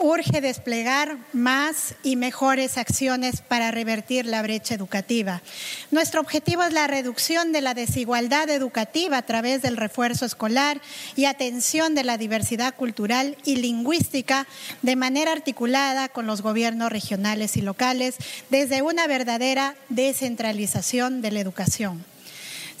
[0.00, 5.42] Urge desplegar más y mejores acciones para revertir la brecha educativa.
[5.90, 10.80] Nuestro objetivo es la reducción de la desigualdad educativa a través del refuerzo escolar
[11.16, 14.46] y atención de la diversidad cultural y lingüística
[14.82, 18.16] de manera articulada con los gobiernos regionales y locales
[18.48, 22.09] desde una verdadera descentralización de la educación.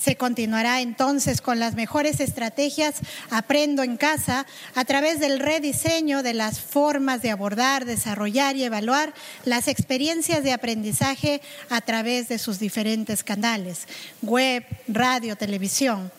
[0.00, 2.94] Se continuará entonces con las mejores estrategias
[3.28, 9.12] Aprendo en casa a través del rediseño de las formas de abordar, desarrollar y evaluar
[9.44, 13.86] las experiencias de aprendizaje a través de sus diferentes canales,
[14.22, 16.10] web, radio, televisión.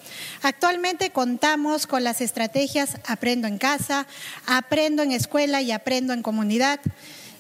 [0.44, 4.06] Actualmente contamos con las estrategias Aprendo en casa,
[4.46, 6.80] Aprendo en escuela y Aprendo en comunidad.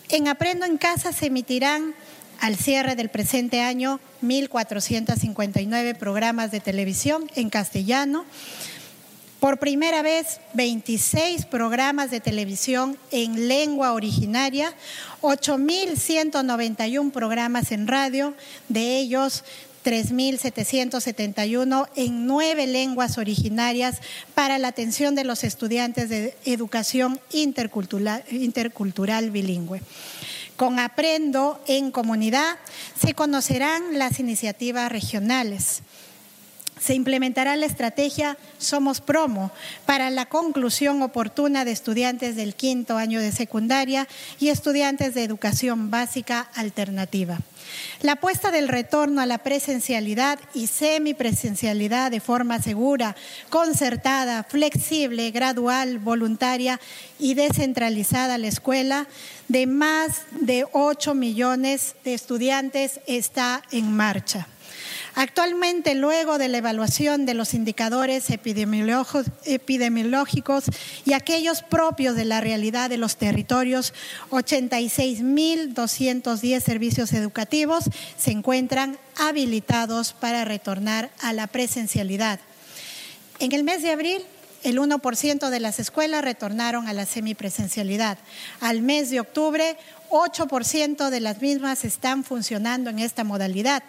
[0.10, 1.94] En Aprendo en casa se emitirán
[2.42, 8.26] al cierre del presente año 1.459 programas de televisión en castellano.
[9.40, 14.74] Por primera vez, 26 programas de televisión en lengua originaria,
[15.22, 18.36] 8.191 programas en radio,
[18.70, 19.44] de ellos
[19.84, 24.00] 3.771 en nueve lenguas originarias
[24.36, 29.82] para la atención de los estudiantes de educación intercultural, intercultural bilingüe.
[30.62, 32.60] Con Aprendo en Comunidad
[32.96, 35.82] se conocerán las iniciativas regionales.
[36.80, 39.50] se implementará la estrategia Somos Promo
[39.88, 44.08] para la conclusión oportuna de estudiantes del quinto año de secundaria
[44.40, 47.40] y estudiantes de educación básica alternativa.
[48.02, 53.16] La apuesta del retorno a la presencialidad y semipresencialidad de forma segura,
[53.50, 56.80] concertada, flexible, gradual, voluntaria
[57.20, 59.08] y descentralizada a la escuela
[59.48, 64.48] de más de 8 millones de estudiantes está en marcha.
[65.16, 70.66] Actualmente, luego de la evaluación de los indicadores epidemiológicos
[71.06, 73.94] y aquellos propios de la realidad de los territorios,
[74.30, 82.40] 86.210 servicios educativos se encuentran habilitados para retornar a la presencialidad.
[83.40, 84.22] En el mes de abril,
[84.64, 88.18] el 1% de las escuelas retornaron a la semipresencialidad.
[88.60, 89.78] Al mes de octubre,
[90.12, 93.82] 8% de las mismas están funcionando en esta modalidad.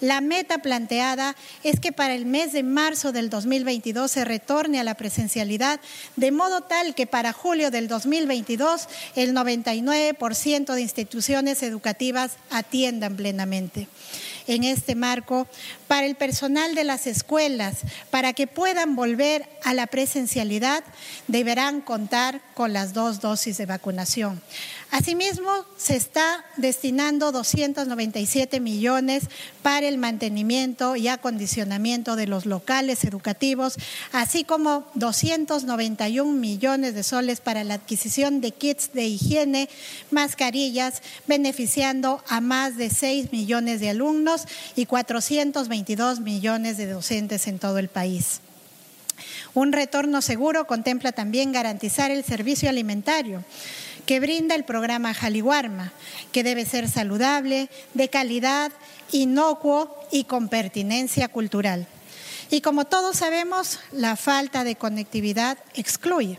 [0.00, 4.84] La meta planteada es que para el mes de marzo del 2022 se retorne a
[4.84, 5.80] la presencialidad,
[6.16, 13.88] de modo tal que para julio del 2022 el 99% de instituciones educativas atiendan plenamente
[14.48, 15.46] en este marco
[15.86, 17.78] para el personal de las escuelas,
[18.10, 20.82] para que puedan volver a la presencialidad,
[21.28, 24.42] deberán contar con las dos dosis de vacunación.
[24.90, 29.24] Asimismo, se está destinando 297 millones
[29.62, 33.76] para el mantenimiento y acondicionamiento de los locales educativos,
[34.12, 39.68] así como 291 millones de soles para la adquisición de kits de higiene,
[40.10, 47.58] mascarillas, beneficiando a más de 6 millones de alumnos y 422 millones de docentes en
[47.58, 48.40] todo el país.
[49.52, 53.44] Un retorno seguro contempla también garantizar el servicio alimentario
[54.08, 55.92] que brinda el programa Jaliwarma,
[56.32, 58.72] que debe ser saludable, de calidad,
[59.12, 61.86] inocuo y con pertinencia cultural.
[62.48, 66.38] Y como todos sabemos, la falta de conectividad excluye.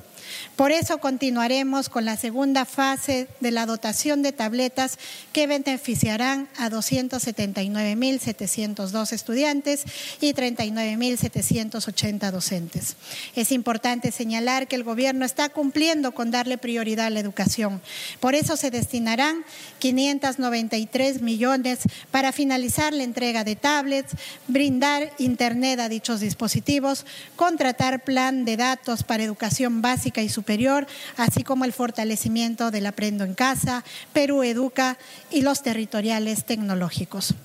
[0.55, 4.99] Por eso continuaremos con la segunda fase de la dotación de tabletas
[5.33, 9.83] que beneficiarán a 279.702 estudiantes
[10.21, 12.95] y 39.780 docentes.
[13.35, 17.81] Es importante señalar que el gobierno está cumpliendo con darle prioridad a la educación.
[18.19, 19.43] Por eso se destinarán
[19.79, 21.79] 593 millones
[22.11, 24.13] para finalizar la entrega de tablets,
[24.47, 27.05] brindar Internet a dichos dispositivos,
[27.35, 33.23] contratar plan de datos para educación básica y superior, así como el fortalecimiento del Aprendo
[33.23, 34.97] en Casa, Perú Educa
[35.29, 37.35] y los territoriales tecnológicos.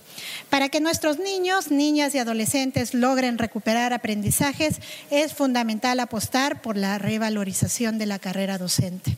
[0.50, 4.76] Para que nuestros niños, niñas y adolescentes logren recuperar aprendizajes,
[5.10, 9.16] es fundamental apostar por la revalorización de la carrera docente.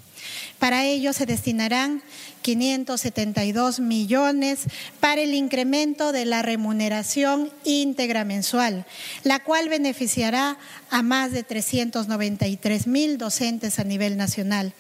[0.58, 2.02] Para ello se destinarán
[2.42, 4.60] 572 millones
[5.00, 8.86] para el incremento de la remuneración íntegra mensual,
[9.24, 10.56] la cual beneficiará
[10.88, 14.72] a más de 393 mil docentes a nivel nacional.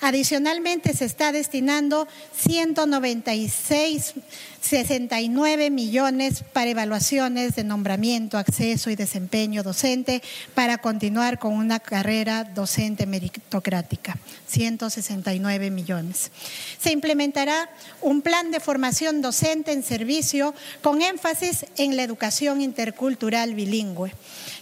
[0.00, 4.14] Adicionalmente, se está destinando 196,
[4.62, 10.22] 69 millones para evaluaciones de nombramiento, acceso y desempeño docente
[10.54, 14.16] para continuar con una carrera docente meritocrática.
[14.46, 16.30] 169 millones.
[16.78, 17.68] Se implementará
[18.00, 24.12] un plan de formación docente en servicio con énfasis en la educación intercultural bilingüe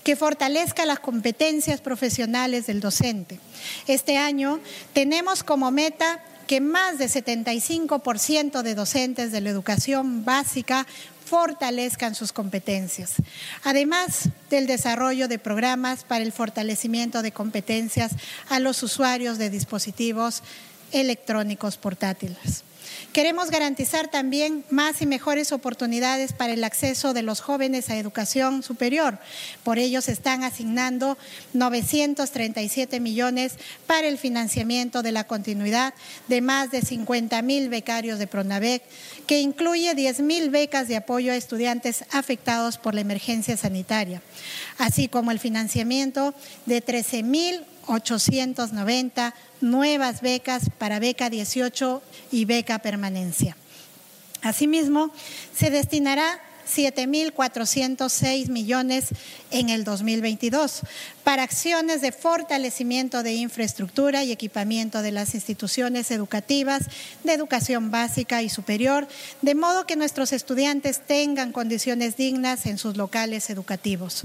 [0.02, 3.38] que fortalezca las competencias profesionales del docente.
[3.86, 4.60] Este año
[4.94, 10.84] tenemos como meta que más de 75% de docentes de la educación básica
[11.24, 13.12] fortalezcan sus competencias,
[13.62, 18.16] además del desarrollo de programas para el fortalecimiento de competencias
[18.48, 20.42] a los usuarios de dispositivos
[20.90, 22.64] electrónicos portátiles.
[23.12, 28.62] Queremos garantizar también más y mejores oportunidades para el acceso de los jóvenes a educación
[28.62, 29.18] superior.
[29.64, 31.18] Por ello se están asignando
[31.52, 33.54] 937 millones
[33.86, 35.94] para el financiamiento de la continuidad
[36.28, 38.82] de más de 50 mil becarios de PRONAVEC,
[39.26, 44.22] que incluye 10 mil becas de apoyo a estudiantes afectados por la emergencia sanitaria,
[44.78, 46.34] así como el financiamiento
[46.66, 53.56] de 13 mil 890 nuevas becas para beca 18 y beca permanencia.
[54.42, 55.12] Asimismo,
[55.54, 59.08] se destinará 7.406 millones
[59.50, 60.82] en el 2022
[61.24, 66.82] para acciones de fortalecimiento de infraestructura y equipamiento de las instituciones educativas
[67.24, 69.06] de educación básica y superior,
[69.42, 74.22] de modo que nuestros estudiantes tengan condiciones dignas en sus locales educativos.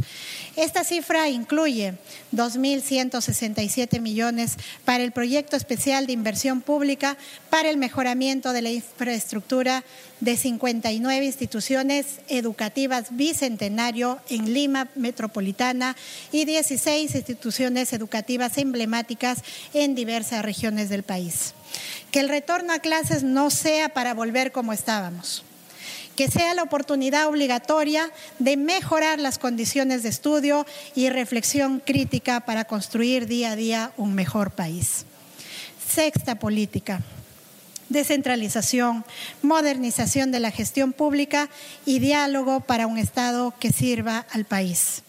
[0.56, 1.96] Esta cifra incluye
[2.34, 7.18] 2.167 millones para el proyecto especial de inversión pública
[7.50, 9.84] para el mejoramiento de la infraestructura
[10.22, 15.96] de 59 instituciones educativas bicentenario en Lima metropolitana
[16.32, 19.40] y 16 instituciones educativas emblemáticas
[19.74, 21.54] en diversas regiones del país.
[22.12, 25.44] Que el retorno a clases no sea para volver como estábamos
[26.16, 28.10] que sea la oportunidad obligatoria
[28.40, 30.66] de mejorar las condiciones de estudio
[30.96, 35.06] y reflexión crítica para construir día a día un mejor país.
[35.88, 37.02] Sexta política,
[37.90, 39.06] descentralización,
[39.42, 41.50] modernización de la gestión pública
[41.86, 45.05] y diálogo para un Estado que sirva al país.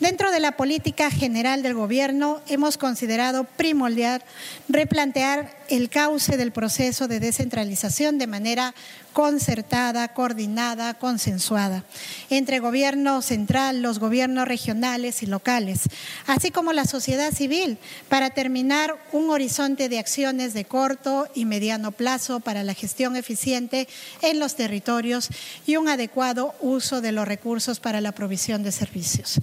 [0.00, 4.22] Dentro de la política general del Gobierno hemos considerado primordial
[4.68, 8.74] replantear el cauce del proceso de descentralización de manera
[9.18, 11.82] concertada, coordinada, consensuada
[12.30, 15.88] entre gobierno central, los gobiernos regionales y locales,
[16.28, 21.90] así como la sociedad civil, para terminar un horizonte de acciones de corto y mediano
[21.90, 23.88] plazo para la gestión eficiente
[24.22, 25.30] en los territorios
[25.66, 29.40] y un adecuado uso de los recursos para la provisión de servicios.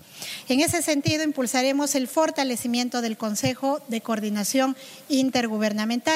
[0.47, 4.77] En ese sentido, impulsaremos el fortalecimiento del Consejo de Coordinación
[5.09, 6.14] Intergubernamental,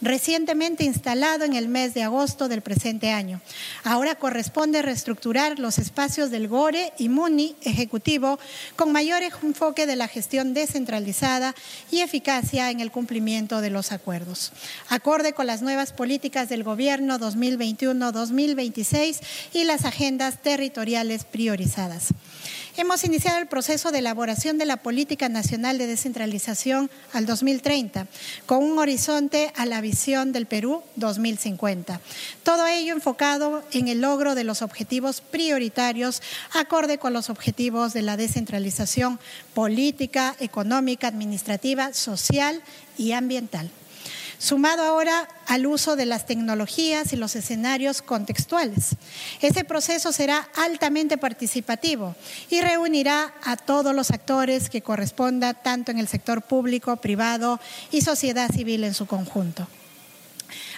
[0.00, 3.40] recientemente instalado en el mes de agosto del presente año.
[3.84, 8.38] Ahora corresponde reestructurar los espacios del GORE y MUNI ejecutivo
[8.76, 11.54] con mayor enfoque de la gestión descentralizada
[11.90, 14.52] y eficacia en el cumplimiento de los acuerdos,
[14.88, 19.20] acorde con las nuevas políticas del Gobierno 2021-2026
[19.52, 22.08] y las agendas territoriales priorizadas.
[22.76, 28.06] Hemos iniciado el proceso de elaboración de la Política Nacional de Descentralización al 2030,
[28.46, 32.00] con un horizonte a la visión del Perú 2050.
[32.44, 38.02] Todo ello enfocado en el logro de los objetivos prioritarios acorde con los objetivos de
[38.02, 39.18] la descentralización
[39.52, 42.62] política, económica, administrativa, social
[42.96, 43.70] y ambiental
[44.40, 48.96] sumado ahora al uso de las tecnologías y los escenarios contextuales.
[49.42, 52.16] Ese proceso será altamente participativo
[52.48, 57.60] y reunirá a todos los actores que corresponda tanto en el sector público, privado
[57.92, 59.68] y sociedad civil en su conjunto.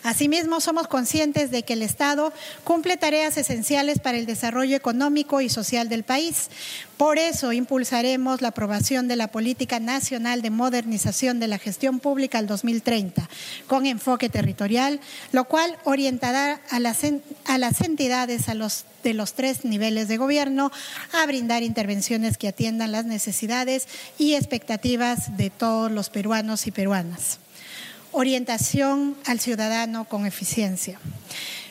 [0.02, 2.32] Asimismo, somos conscientes de que el Estado
[2.64, 6.48] cumple tareas esenciales para el desarrollo económico y social del país.
[6.96, 12.38] Por eso impulsaremos la aprobación de la Política Nacional de Modernización de la Gestión Pública
[12.38, 13.28] al 2030,
[13.68, 15.00] con enfoque territorial,
[15.30, 17.00] lo cual orientará a las,
[17.44, 20.72] a las entidades a los, de los tres niveles de gobierno
[21.12, 23.86] a brindar intervenciones que atiendan las necesidades
[24.18, 27.38] y expectativas de todos los peruanos y peruanas
[28.12, 30.98] orientación al ciudadano con eficiencia.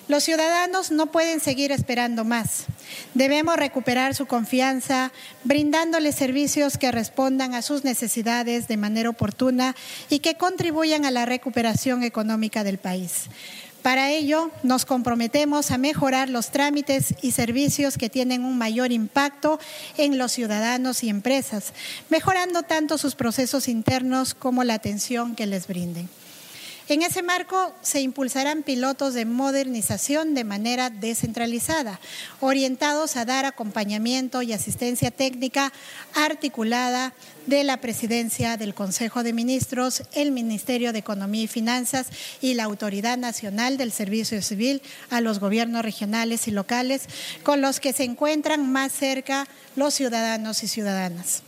[0.07, 2.65] Los ciudadanos no pueden seguir esperando más.
[3.13, 5.13] Debemos recuperar su confianza,
[5.45, 9.73] brindándoles servicios que respondan a sus necesidades de manera oportuna
[10.09, 13.29] y que contribuyan a la recuperación económica del país.
[13.83, 19.59] Para ello, nos comprometemos a mejorar los trámites y servicios que tienen un mayor impacto
[19.97, 21.73] en los ciudadanos y empresas,
[22.09, 26.09] mejorando tanto sus procesos internos como la atención que les brinden.
[26.87, 31.99] En ese marco se impulsarán pilotos de modernización de manera descentralizada,
[32.39, 35.71] orientados a dar acompañamiento y asistencia técnica
[36.15, 37.13] articulada
[37.45, 42.07] de la Presidencia del Consejo de Ministros, el Ministerio de Economía y Finanzas
[42.41, 47.03] y la Autoridad Nacional del Servicio Civil a los gobiernos regionales y locales,
[47.43, 51.43] con los que se encuentran más cerca los ciudadanos y ciudadanas.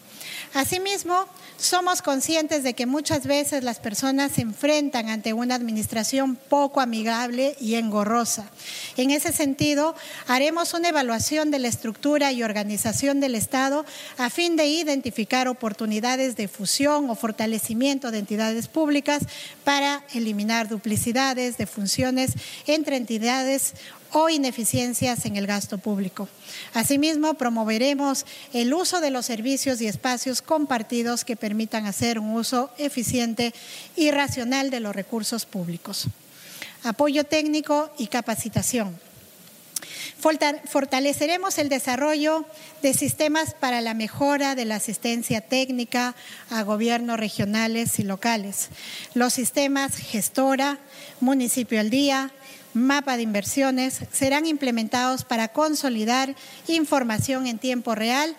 [0.53, 1.25] Asimismo,
[1.63, 7.55] somos conscientes de que muchas veces las personas se enfrentan ante una administración poco amigable
[7.59, 8.49] y engorrosa.
[8.97, 9.95] En ese sentido,
[10.27, 13.85] haremos una evaluación de la estructura y organización del Estado
[14.17, 19.23] a fin de identificar oportunidades de fusión o fortalecimiento de entidades públicas
[19.63, 22.33] para eliminar duplicidades de funciones
[22.67, 23.73] entre entidades
[24.13, 26.29] o ineficiencias en el gasto público.
[26.73, 32.69] Asimismo, promoveremos el uso de los servicios y espacios compartidos que permitan hacer un uso
[32.77, 33.53] eficiente
[33.95, 36.05] y racional de los recursos públicos.
[36.83, 38.97] Apoyo técnico y capacitación.
[40.19, 42.45] Fortaleceremos el desarrollo
[42.81, 46.15] de sistemas para la mejora de la asistencia técnica
[46.49, 48.69] a gobiernos regionales y locales.
[49.15, 50.77] Los sistemas gestora,
[51.19, 52.31] municipio al día,
[52.73, 56.35] mapa de inversiones serán implementados para consolidar
[56.67, 58.35] información en tiempo real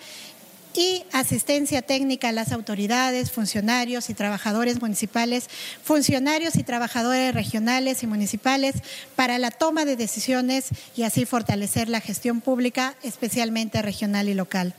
[0.77, 5.49] y asistencia técnica a las autoridades, funcionarios y trabajadores municipales,
[5.83, 8.75] funcionarios y trabajadores regionales y municipales
[9.15, 10.67] para la toma de decisiones
[10.97, 14.75] y así fortalecer la gestión pública, especialmente regional y local.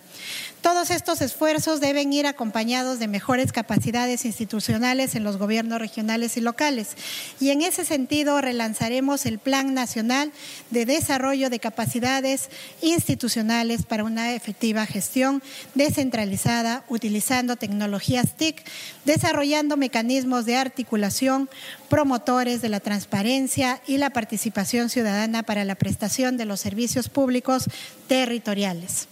[0.66, 6.41] Todos estos esfuerzos deben ir acompañados de mejores capacidades institucionales en los gobiernos regionales y
[6.41, 6.95] locales.
[7.39, 10.32] Y en ese sentido relanzaremos el Plan Nacional
[10.72, 12.49] de Desarrollo de Capacidades
[12.82, 15.43] Institucionales para una efectiva gestión
[15.76, 18.63] descentralizada utilizando tecnologías TIC,
[19.05, 21.47] desarrollando mecanismos de articulación
[21.89, 27.70] promotores de la transparencia y la participación ciudadana para la prestación de los servicios públicos
[28.07, 29.09] territoriales.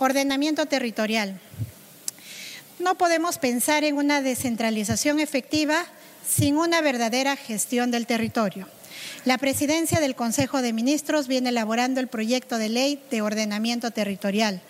[0.00, 1.38] Ordenamiento territorial.
[2.78, 5.84] No podemos pensar en una descentralización efectiva
[6.26, 8.66] sin una verdadera gestión del territorio.
[9.26, 14.62] La presidencia del Consejo de Ministros viene elaborando el proyecto de ley de ordenamiento territorial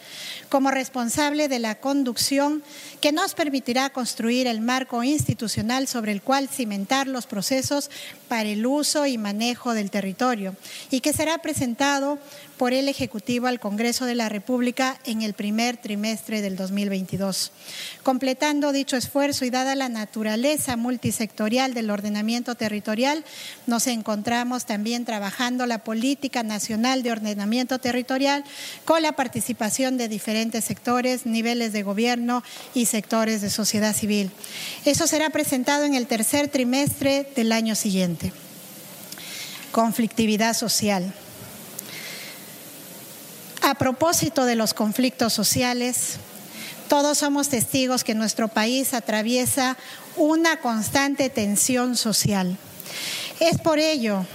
[0.48, 2.64] como responsable de la conducción
[3.00, 7.88] que nos permitirá construir el marco institucional sobre el cual cimentar los procesos
[8.26, 10.56] para el uso y manejo del territorio
[10.90, 12.18] y que será presentado
[12.58, 17.52] por el Ejecutivo al Congreso de la República en el primer trimestre del 2022.
[18.02, 23.24] Completando dicho esfuerzo y dada la naturaleza multisectorial del ordenamiento territorial,
[23.66, 28.42] nos encontramos también trabajando la política nacional de ordenamiento territorial
[28.86, 32.42] con la participación de diferentes sectores, niveles de gobierno
[32.74, 34.30] y sectores de sociedad civil.
[34.86, 38.32] Eso será presentado en el tercer trimestre del año siguiente.
[39.72, 41.12] Conflictividad social.
[43.62, 46.14] A propósito de los conflictos sociales,
[46.88, 49.76] todos somos testigos que nuestro país atraviesa
[50.16, 52.56] una constante tensión social.
[53.40, 54.26] Es por ello,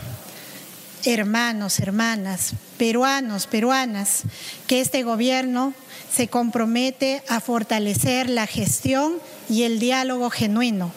[1.05, 4.23] hermanos, hermanas, peruanos, peruanas,
[4.65, 5.75] que este gobierno
[6.11, 9.13] se compromete a fortalecer la gestión
[9.47, 10.91] y el diálogo genuino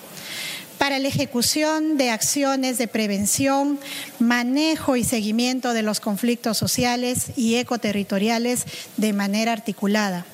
[0.78, 3.78] para la ejecución de acciones de prevención,
[4.20, 8.64] manejo y seguimiento de los conflictos sociales y ecoterritoriales
[8.97, 10.24] de manera articulada.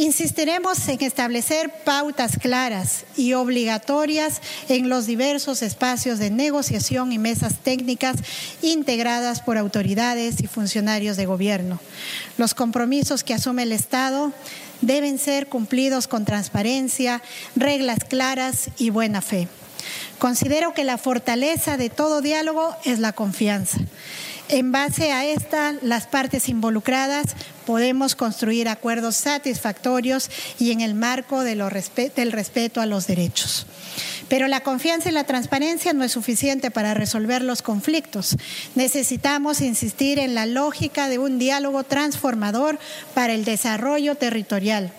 [0.00, 4.40] Insistiremos en establecer pautas claras y obligatorias
[4.70, 8.16] en los diversos espacios de negociación y mesas técnicas
[8.62, 11.78] integradas por autoridades y funcionarios de gobierno.
[12.38, 14.32] Los compromisos que asume el Estado
[14.80, 17.20] deben ser cumplidos con transparencia,
[17.54, 19.48] reglas claras y buena fe.
[20.18, 23.78] Considero que la fortaleza de todo diálogo es la confianza.
[24.52, 27.36] En base a esta, las partes involucradas
[27.66, 30.28] podemos construir acuerdos satisfactorios
[30.58, 33.66] y en el marco del respeto a los derechos.
[34.28, 38.36] Pero la confianza y la transparencia no es suficiente para resolver los conflictos.
[38.74, 42.80] Necesitamos insistir en la lógica de un diálogo transformador
[43.14, 44.92] para el desarrollo territorial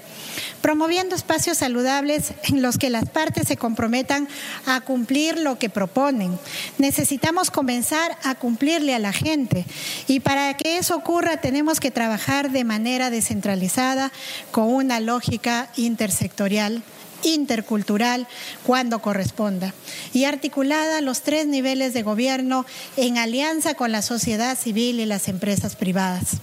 [0.62, 4.28] promoviendo espacios saludables en los que las partes se comprometan
[4.66, 6.38] a cumplir lo que proponen.
[6.78, 9.66] Necesitamos comenzar a cumplirle a la gente
[10.08, 14.12] y para que eso ocurra tenemos que trabajar de manera descentralizada
[14.52, 16.84] con una lógica intersectorial
[17.24, 18.28] intercultural
[18.66, 19.74] cuando corresponda
[20.14, 22.66] y articulada a los tres niveles de gobierno
[22.98, 26.38] en alianza con la sociedad civil y las empresas privadas.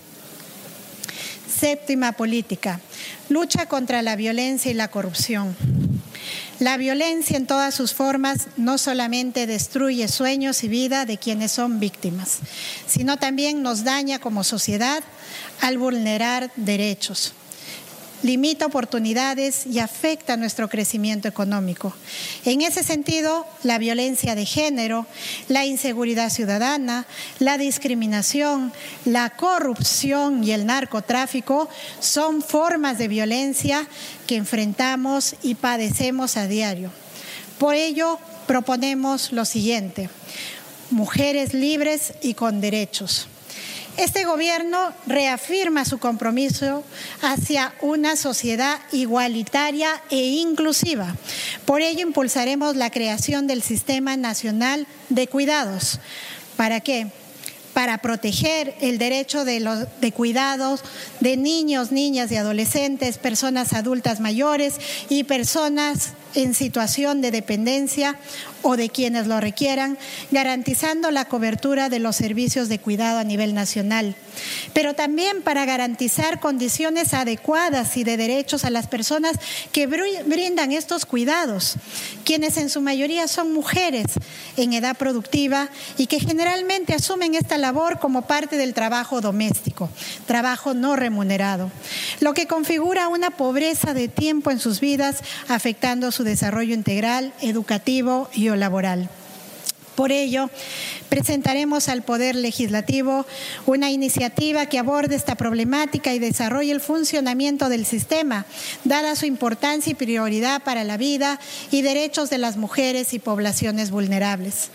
[1.59, 2.80] Séptima política,
[3.28, 5.56] lucha contra la violencia y la corrupción.
[6.60, 11.80] La violencia en todas sus formas no solamente destruye sueños y vida de quienes son
[11.80, 12.39] víctimas,
[12.86, 15.02] sino también nos daña como sociedad
[15.60, 17.32] al vulnerar derechos
[18.23, 21.95] limita oportunidades y afecta nuestro crecimiento económico.
[22.45, 25.07] En ese sentido, la violencia de género,
[25.49, 27.07] la inseguridad ciudadana,
[27.39, 28.73] la discriminación,
[29.05, 31.69] la corrupción y el narcotráfico
[32.01, 33.86] son formas de violencia
[34.27, 36.90] que enfrentamos y padecemos a diario.
[37.59, 40.09] Por ello, proponemos lo siguiente,
[40.90, 43.28] mujeres libres y con derechos
[43.98, 46.84] este gobierno reafirma su compromiso
[47.20, 51.16] hacia una sociedad igualitaria e inclusiva.
[51.66, 55.98] Por ello impulsaremos la creación del Sistema Nacional de Cuidados.
[56.56, 57.08] ¿Para qué?
[57.78, 60.80] para proteger el derecho de, los, cuidados
[61.20, 64.74] de niños, niñas y adolescentes, personas adultas mayores
[65.08, 68.18] y personas en situación de dependencia
[68.62, 69.98] o de quienes lo requieran,
[70.30, 74.14] garantizando la cobertura de los servicios de cuidado a nivel nacional,
[74.72, 79.36] pero también para garantizar condiciones adecuadas y de derechos a las personas
[79.72, 81.76] que brindan estos cuidados,
[82.24, 84.06] quienes en su mayoría son mujeres
[84.56, 89.89] en edad productiva y que generalmente asumen esta labor como parte del trabajo doméstico,
[90.26, 91.70] trabajo no remunerado,
[92.20, 95.18] lo que configura una pobreza de tiempo en sus vidas,
[95.48, 99.08] afectando su desarrollo integral, educativo y laboral.
[99.98, 100.48] Por ello,
[101.08, 103.26] presentaremos al Poder Legislativo
[103.66, 108.46] una iniciativa que aborde esta problemática y desarrolle el funcionamiento del sistema,
[108.84, 111.40] dada su importancia y prioridad para la vida
[111.72, 114.70] y derechos de las mujeres y poblaciones vulnerables.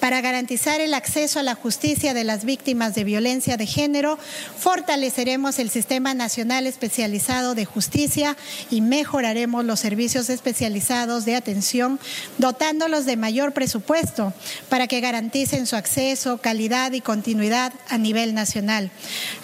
[0.00, 4.18] Para garantizar el acceso a la justicia de las víctimas de violencia de género,
[4.58, 8.36] fortaleceremos el Sistema Nacional Especializado de Justicia
[8.70, 11.98] y mejoraremos los servicios especializados de atención,
[12.38, 14.32] dotándolos de mayor presupuesto
[14.68, 18.90] para que garanticen su acceso, calidad y continuidad a nivel nacional.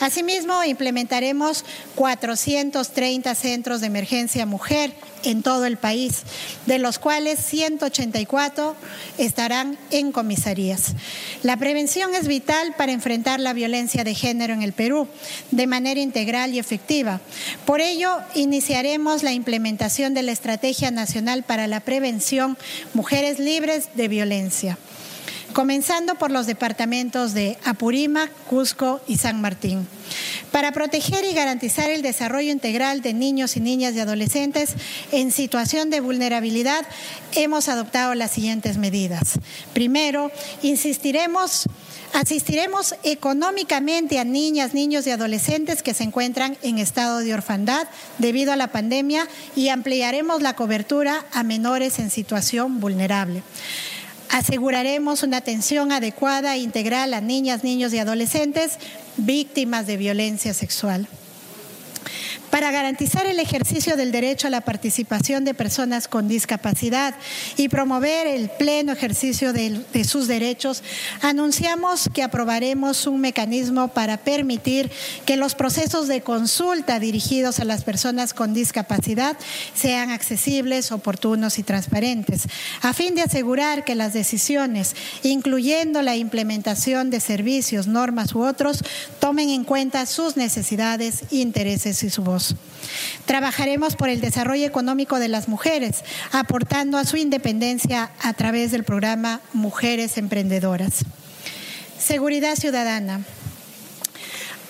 [0.00, 1.64] Asimismo, implementaremos
[1.94, 4.92] 430 centros de emergencia mujer
[5.24, 6.22] en todo el país,
[6.66, 8.76] de los cuales 184
[9.18, 10.94] estarán en comisarías.
[11.42, 15.08] La prevención es vital para enfrentar la violencia de género en el Perú
[15.50, 17.20] de manera integral y efectiva.
[17.64, 22.56] Por ello, iniciaremos la implementación de la Estrategia Nacional para la Prevención
[22.94, 24.78] Mujeres Libres de Violencia
[25.52, 29.86] comenzando por los departamentos de Apurímac, Cusco y San Martín.
[30.50, 34.74] Para proteger y garantizar el desarrollo integral de niños y niñas y adolescentes
[35.10, 36.86] en situación de vulnerabilidad,
[37.32, 39.38] hemos adoptado las siguientes medidas.
[39.72, 40.30] Primero,
[40.62, 41.66] insistiremos
[42.12, 47.88] Asistiremos económicamente a niñas, niños y adolescentes que se encuentran en estado de orfandad
[48.18, 49.26] debido a la pandemia
[49.56, 53.42] y ampliaremos la cobertura a menores en situación vulnerable.
[54.32, 58.78] Aseguraremos una atención adecuada e integral a niñas, niños y adolescentes
[59.18, 61.06] víctimas de violencia sexual
[62.52, 67.14] para garantizar el ejercicio del derecho a la participación de personas con discapacidad
[67.56, 70.82] y promover el pleno ejercicio de, sus derechos,
[71.22, 74.90] anunciamos que aprobaremos un mecanismo para permitir
[75.24, 79.38] que los procesos de consulta dirigidos a las personas con discapacidad
[79.74, 82.42] sean accesibles, oportunos y transparentes,
[82.82, 88.84] a fin de asegurar que las decisiones, incluyendo la implementación de servicios, normas u otros,
[89.20, 92.41] tomen en cuenta sus necesidades, intereses y su voz.
[93.26, 98.84] Trabajaremos por el desarrollo económico de las mujeres, aportando a su independencia a través del
[98.84, 101.04] programa Mujeres Emprendedoras.
[101.98, 103.20] Seguridad ciudadana.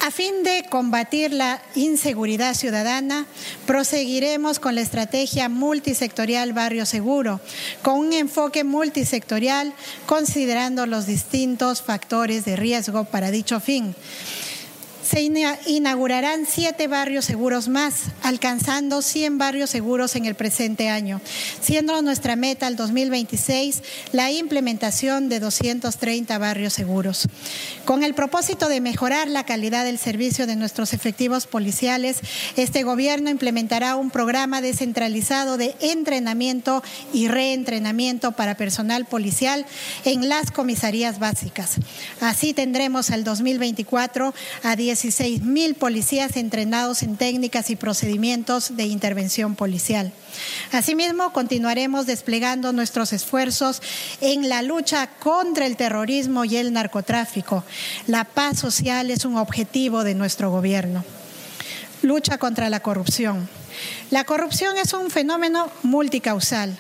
[0.05, 3.24] A fin de combatir la inseguridad ciudadana,
[3.66, 7.40] proseguiremos con la estrategia multisectorial Barrio Seguro,
[7.82, 9.73] con un enfoque multisectorial
[10.07, 13.94] considerando los distintos factores de riesgo para dicho fin
[15.12, 15.20] se
[15.66, 21.20] inaugurarán siete barrios seguros más, alcanzando 100 barrios seguros en el presente año,
[21.60, 23.82] siendo nuestra meta al 2026
[24.12, 27.28] la implementación de 230 barrios seguros.
[27.84, 32.20] Con el propósito de mejorar la calidad del servicio de nuestros efectivos policiales,
[32.56, 36.82] este gobierno implementará un programa descentralizado de entrenamiento
[37.12, 39.66] y reentrenamiento para personal policial
[40.06, 41.72] en las comisarías básicas.
[42.22, 44.32] Así tendremos al 2024
[44.62, 50.12] a 10 16 mil policías entrenados en técnicas y procedimientos de intervención policial.
[50.70, 53.83] Asimismo, continuaremos desplegando nuestros esfuerzos
[54.20, 57.65] en la lucha contra el terrorismo y el narcotráfico.
[58.07, 61.05] La paz social es un objetivo de nuestro gobierno.
[62.03, 63.49] Lucha contra la corrupción.
[64.11, 66.79] La corrupción es un fenómeno multicausal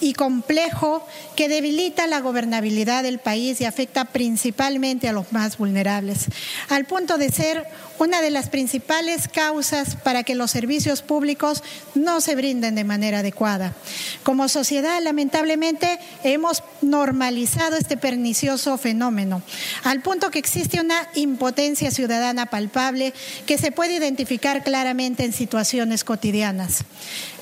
[0.00, 1.06] y complejo
[1.36, 6.26] que debilita la gobernabilidad del país y afecta principalmente a los más vulnerables,
[6.68, 7.66] al punto de ser
[7.98, 11.62] una de las principales causas para que los servicios públicos
[11.94, 13.74] no se brinden de manera adecuada.
[14.22, 19.42] Como sociedad, lamentablemente, hemos normalizado este pernicioso fenómeno,
[19.84, 23.12] al punto que existe una impotencia ciudadana palpable
[23.46, 26.84] que se puede identificar claramente en situaciones cotidianas.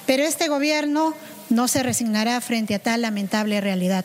[0.07, 1.15] Pero este gobierno
[1.51, 4.05] no se resignará frente a tal lamentable realidad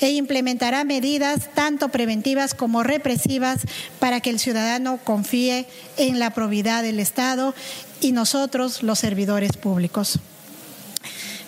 [0.00, 3.60] e implementará medidas tanto preventivas como represivas
[3.98, 7.54] para que el ciudadano confíe en la probidad del Estado
[8.00, 10.18] y nosotros, los servidores públicos.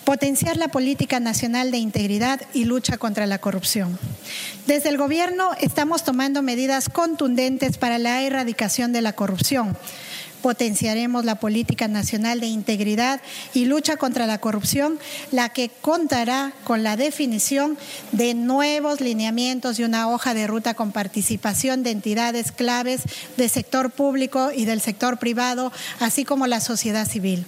[0.04, 3.98] Potenciar la política nacional de integridad y lucha contra la corrupción.
[4.66, 9.76] Desde el Gobierno estamos tomando medidas contundentes para la erradicación de la corrupción
[10.44, 13.22] potenciaremos la política nacional de integridad
[13.54, 14.98] y lucha contra la corrupción,
[15.32, 17.78] la que contará con la definición
[18.12, 23.04] de nuevos lineamientos y una hoja de ruta con participación de entidades claves
[23.38, 27.46] del sector público y del sector privado, así como la sociedad civil.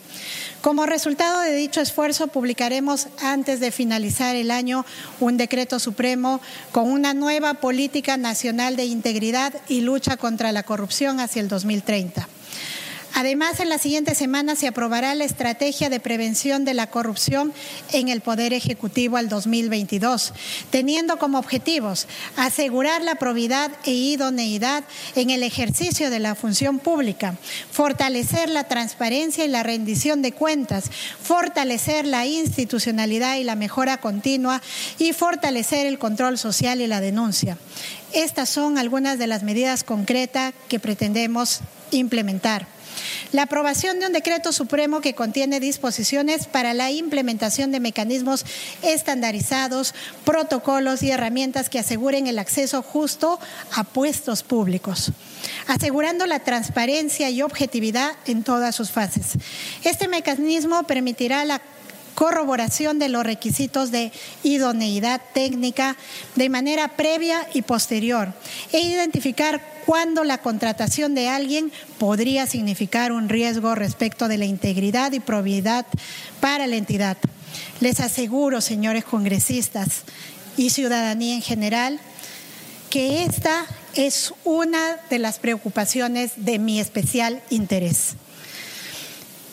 [0.63, 4.87] Como resultado de dicho esfuerzo, publicaremos antes de finalizar el año
[5.21, 6.41] un decreto supremo
[6.73, 12.27] con una nueva política nacional de integridad y lucha contra la corrupción hacia el 2030.
[13.19, 17.55] Además, en la siguiente semana se aprobará la estrategia de prevención de la corrupción
[17.93, 20.35] en el Poder Ejecutivo al 2022,
[20.69, 24.85] teniendo como objetivos asegurar la probidad e idoneidad
[25.15, 27.37] en el ejercicio de la función pública,
[27.73, 30.91] fortalecer la transparencia y la rendición de cuentas,
[31.23, 34.61] fortalecer la institucionalidad y la mejora continua
[34.99, 37.57] y fortalecer el control social y la denuncia.
[38.13, 41.61] Estas son algunas de las medidas concretas que pretendemos
[41.93, 42.76] implementar.
[43.33, 48.45] La aprobación de un decreto supremo que contiene disposiciones para la implementación de mecanismos
[48.83, 49.95] estandarizados,
[50.25, 53.39] protocolos y herramientas que aseguren el acceso justo
[53.73, 55.13] a puestos públicos,
[55.67, 59.33] asegurando la transparencia y objetividad en todas sus fases.
[59.85, 61.61] Este mecanismo permitirá la
[62.17, 64.11] corroboración de los requisitos de
[64.43, 65.97] idoneidad técnica
[66.35, 68.33] de manera previa y posterior
[68.73, 75.13] e identificar cuándo la contratación de alguien podría significar un riesgo respecto de la integridad
[75.13, 75.87] y probidad
[76.41, 77.19] para la entidad.
[77.81, 80.03] Les aseguro, señores congresistas
[80.57, 82.01] y ciudadanía en general,
[82.89, 88.17] que esta es una de las preocupaciones de mi especial interés.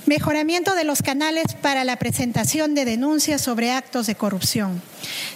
[0.06, 4.82] Mejoramiento de los canales para la presentación de denuncias sobre actos de corrupción.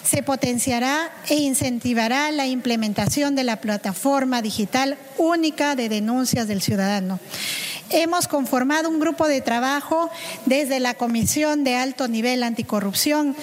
[0.04, 7.20] Se potenciará e incentivará la implementación de la plataforma digital única de denuncias del ciudadano.
[7.90, 10.10] Hemos conformado un grupo de trabajo
[10.46, 13.38] desde la Comisión de Alto Nivel Anticorrupción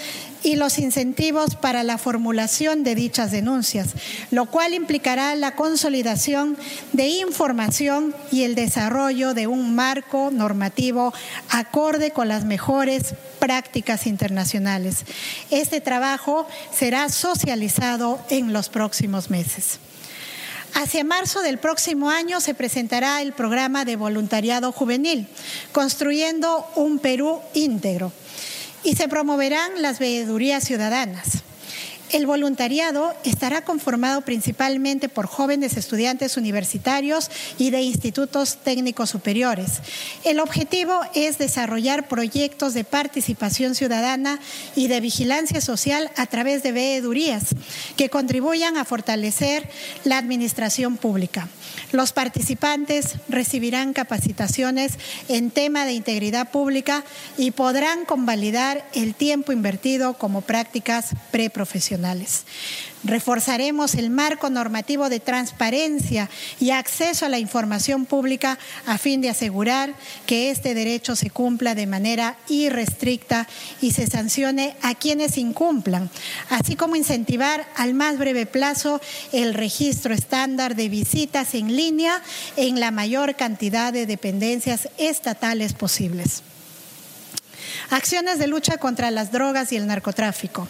[0.45, 3.89] y los incentivos para la formulación de dichas denuncias,
[4.31, 6.57] lo cual implicará la consolidación
[6.93, 11.13] de información y el desarrollo de un marco normativo
[11.49, 15.05] acorde con las mejores prácticas internacionales.
[15.51, 19.81] Este trabajo será socializado en los próximos meses.
[20.75, 25.29] Hacia marzo del próximo año se presentará el programa de voluntariado juvenil,
[25.73, 28.13] construyendo un Perú íntegro,
[28.85, 31.43] y se promoverán las veedurías ciudadanas.
[32.15, 37.29] El voluntariado estará conformado principalmente por jóvenes estudiantes universitarios
[37.59, 39.81] y de institutos técnicos superiores.
[40.23, 44.39] El objetivo es desarrollar proyectos de participación ciudadana
[44.77, 47.47] y de vigilancia social a través de veedurías
[47.97, 49.69] que contribuyan a fortalecer
[50.05, 51.49] la administración pública.
[51.91, 57.03] Los participantes recibirán capacitaciones en tema de integridad pública
[57.37, 62.04] y podrán convalidar el tiempo invertido como prácticas preprofesionales.
[63.05, 69.31] Reforzaremos el marco normativo de transparencia y acceso a la información pública a fin de
[69.31, 69.95] asegurar
[70.27, 73.47] que este derecho se cumpla de manera irrestricta
[73.81, 76.11] y se sancione a quienes incumplan,
[76.49, 79.01] así como incentivar al más breve plazo
[79.33, 82.23] el registro estándar de visitas en línea
[82.57, 86.43] en la mayor cantidad de dependencias estatales posibles.
[87.91, 90.69] Acciones de lucha contra las drogas y el narcotráfico.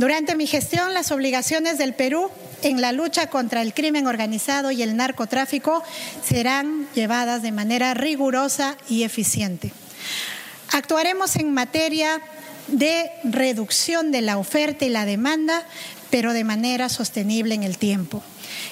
[0.00, 2.30] Durante mi gestión, las obligaciones del Perú
[2.62, 5.82] en la lucha contra el crimen organizado y el narcotráfico
[6.26, 9.74] serán llevadas de manera rigurosa y eficiente.
[10.72, 12.22] Actuaremos en materia
[12.68, 15.66] de reducción de la oferta y la demanda,
[16.08, 18.22] pero de manera sostenible en el tiempo.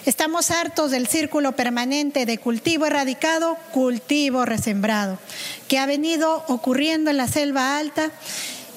[0.06, 5.18] Estamos hartos del círculo permanente de cultivo erradicado, cultivo resembrado,
[5.68, 8.12] que ha venido ocurriendo en la selva alta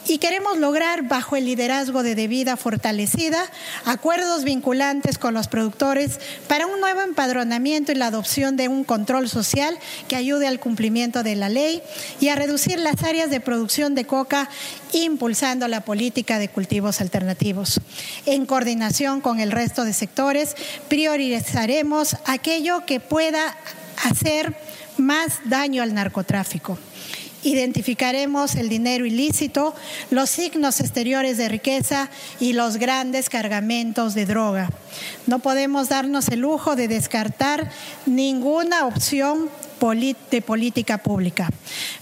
[0.08, 3.44] y queremos lograr, bajo el liderazgo de Debida Fortalecida,
[3.86, 9.30] acuerdos vinculantes con los productores para un nuevo empadronamiento y la adopción de un control
[9.30, 11.82] social que ayude al cumplimiento de la ley
[12.20, 14.50] y a reducir las áreas de producción de coca,
[14.94, 17.80] impulsando la política de cultivos alternativos.
[18.26, 20.56] En coordinación con el resto de sectores,
[20.90, 23.56] priorizaremos aquello que pueda
[24.04, 24.56] hacer
[24.98, 26.78] más daño al narcotráfico
[27.44, 29.74] identificaremos el dinero ilícito,
[30.10, 32.10] los signos exteriores de riqueza
[32.40, 34.70] y los grandes cargamentos de droga.
[35.28, 37.72] No podemos darnos el lujo de descartar
[38.06, 39.50] ninguna opción
[40.30, 41.50] de política pública.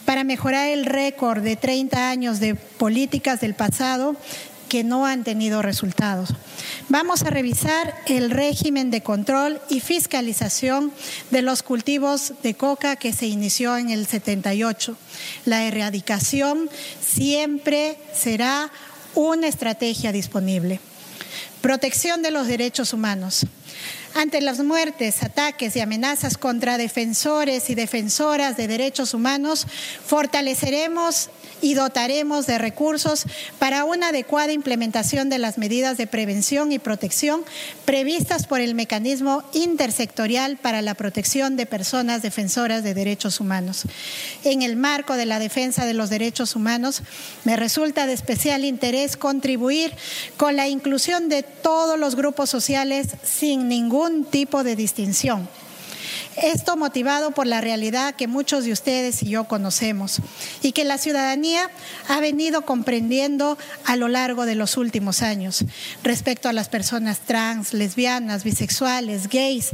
[0.03, 4.17] Para mejorar el récord de 30 años de políticas del pasado,
[4.69, 6.29] que no han tenido resultados.
[6.87, 10.93] Vamos a revisar el régimen de control y fiscalización
[11.31, 14.95] de los cultivos de coca que se inició en el 78.
[15.45, 16.69] La erradicación
[17.01, 18.71] siempre será
[19.15, 20.79] una estrategia disponible.
[21.61, 23.45] Protección de los derechos humanos.
[24.15, 29.67] Ante las muertes, ataques y amenazas contra defensores y defensoras de derechos humanos,
[30.05, 31.29] fortaleceremos
[31.61, 33.26] y dotaremos de recursos
[33.57, 37.44] para una adecuada implementación de las medidas de prevención y protección
[37.86, 43.84] previstas por el mecanismo intersectorial para la protección de personas defensoras de derechos humanos.
[44.44, 47.02] En el marco de la defensa de los derechos humanos,
[47.44, 49.94] me resulta de especial interés contribuir
[50.38, 55.48] con la inclusión de todos los grupos sociales sin ningún tipo de distinción
[56.35, 60.19] esto motivado por la realidad que muchos de ustedes y yo conocemos
[60.61, 61.69] y que la ciudadanía
[62.07, 65.65] ha venido comprendiendo a lo largo de los últimos años
[66.03, 69.72] respecto a las personas trans, lesbianas, bisexuales, gays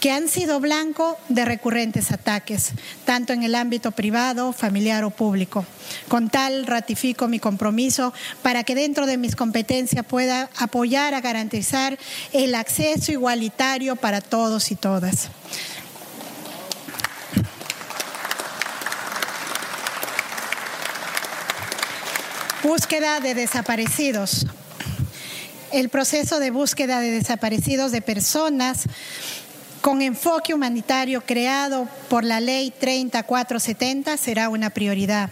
[0.00, 2.72] que han sido blanco de recurrentes ataques,
[3.04, 5.64] tanto en el ámbito privado, familiar o público.
[6.08, 11.98] Con tal, ratifico mi compromiso para que dentro de mis competencias pueda apoyar a garantizar
[12.32, 15.30] el acceso igualitario para todos y todas.
[22.66, 24.44] Búsqueda de desaparecidos.
[25.70, 28.86] El proceso de búsqueda de desaparecidos de personas
[29.80, 35.30] con enfoque humanitario creado por la Ley 3470 será una prioridad.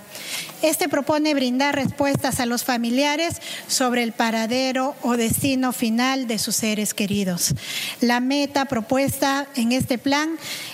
[0.62, 6.56] Este propone brindar respuestas a los familiares sobre el paradero o destino final de sus
[6.56, 7.54] seres queridos.
[8.00, 10.30] La meta propuesta en este plan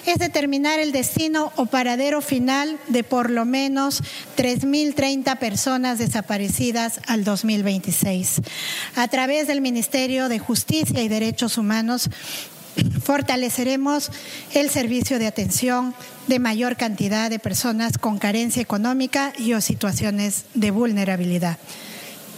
[0.07, 4.03] es determinar el destino o paradero final de por lo menos
[4.37, 8.43] 3.030 personas desaparecidas al 2026.
[8.95, 12.09] A través del Ministerio de Justicia y Derechos Humanos,
[13.03, 14.11] Fortaleceremos
[14.53, 15.95] el servicio de atención
[16.27, 21.59] de mayor cantidad de personas con carencia económica y o situaciones de vulnerabilidad.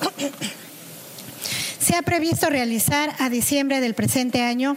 [1.80, 4.76] Se ha previsto realizar a diciembre del presente año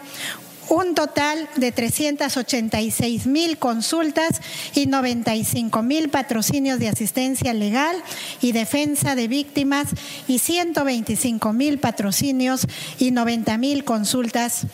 [0.70, 4.42] un total de 386 mil consultas
[4.74, 7.96] y 95 mil patrocinios de asistencia legal
[8.42, 9.88] y defensa de víctimas
[10.28, 12.66] y 125 mil patrocinios
[12.98, 14.66] y 90 mil consultas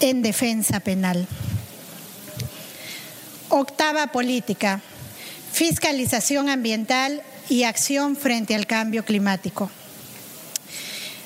[0.00, 1.26] en defensa penal.
[3.48, 4.80] Octava política,
[5.52, 9.70] fiscalización ambiental y acción frente al cambio climático.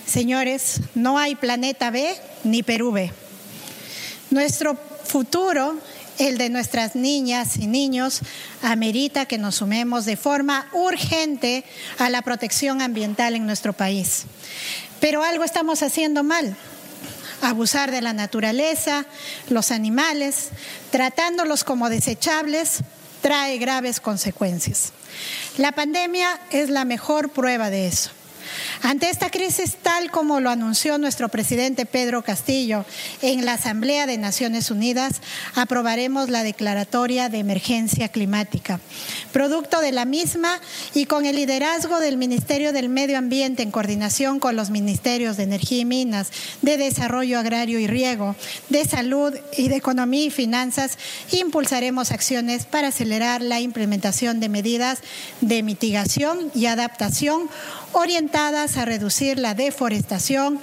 [0.07, 3.13] Señores, no hay planeta B ni Perú B.
[4.31, 5.77] Nuestro futuro,
[6.19, 8.21] el de nuestras niñas y niños,
[8.63, 11.65] amerita que nos sumemos de forma urgente
[11.99, 14.25] a la protección ambiental en nuestro país.
[15.01, 16.57] Pero algo estamos haciendo mal
[17.43, 19.07] abusar de la naturaleza,
[19.49, 20.51] los animales,
[20.91, 22.79] tratándolos como desechables,
[23.21, 24.93] trae graves consecuencias.
[25.59, 28.11] La pandemia es la mejor prueba de eso.
[28.85, 32.85] Ante esta crisis, tal como lo anunció nuestro presidente Pedro Castillo
[33.23, 35.21] en la Asamblea de Naciones Unidas,
[35.55, 38.81] aprobaremos la declaratoria de emergencia climática.
[39.33, 40.61] Producto de la misma
[40.95, 45.45] y con el liderazgo del Ministerio del Medio Ambiente en coordinación con los ministerios de
[45.45, 48.35] Energía y Minas, de Desarrollo Agrario y Riego,
[48.69, 50.99] de Salud y de Economía y Finanzas,
[51.31, 54.99] impulsaremos acciones para acelerar la implementación de medidas
[55.41, 57.49] de mitigación y adaptación
[57.93, 60.61] orientadas a reducir la deforestación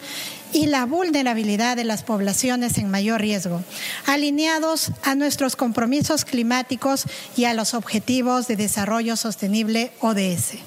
[0.51, 3.63] y la vulnerabilidad de las poblaciones en mayor riesgo,
[4.05, 7.05] alineados a nuestros compromisos climáticos
[7.35, 10.57] y a los objetivos de desarrollo sostenible ODS.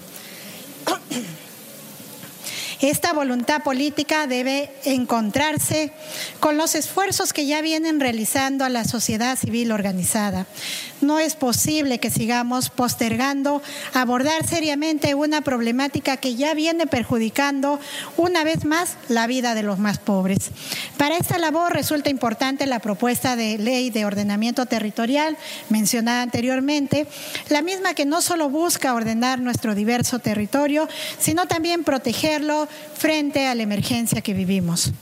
[2.81, 5.93] Esta voluntad política debe encontrarse
[6.41, 10.47] con los esfuerzos que ya vienen realizando a la sociedad civil organizada.
[11.03, 13.61] No es posible que sigamos postergando
[13.93, 17.81] abordar seriamente una problemática que ya viene perjudicando
[18.17, 20.51] una vez más la vida de los más pobres.
[20.97, 25.37] Para esta labor resulta importante la propuesta de ley de ordenamiento territorial
[25.69, 27.07] mencionada anteriormente,
[27.49, 30.89] la misma que no solo busca ordenar nuestro diverso territorio,
[31.19, 34.93] sino también protegerlo frente a la emergencia que vivimos.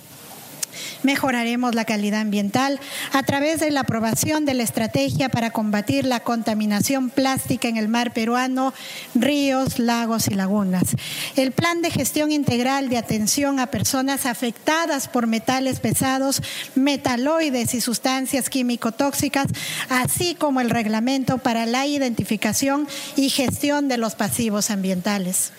[1.03, 2.79] Mejoraremos la calidad ambiental
[3.13, 7.89] a través de la aprobación de la estrategia para combatir la contaminación plástica en el
[7.89, 8.75] mar peruano,
[9.15, 10.97] ríos, lagos y lagunas.
[11.37, 16.43] El plan de gestión integral de atención a personas afectadas por metales pesados,
[16.75, 19.47] metaloides y sustancias químico-tóxicas,
[19.89, 22.87] así como el reglamento para la identificación
[23.17, 25.53] y gestión de los pasivos ambientales.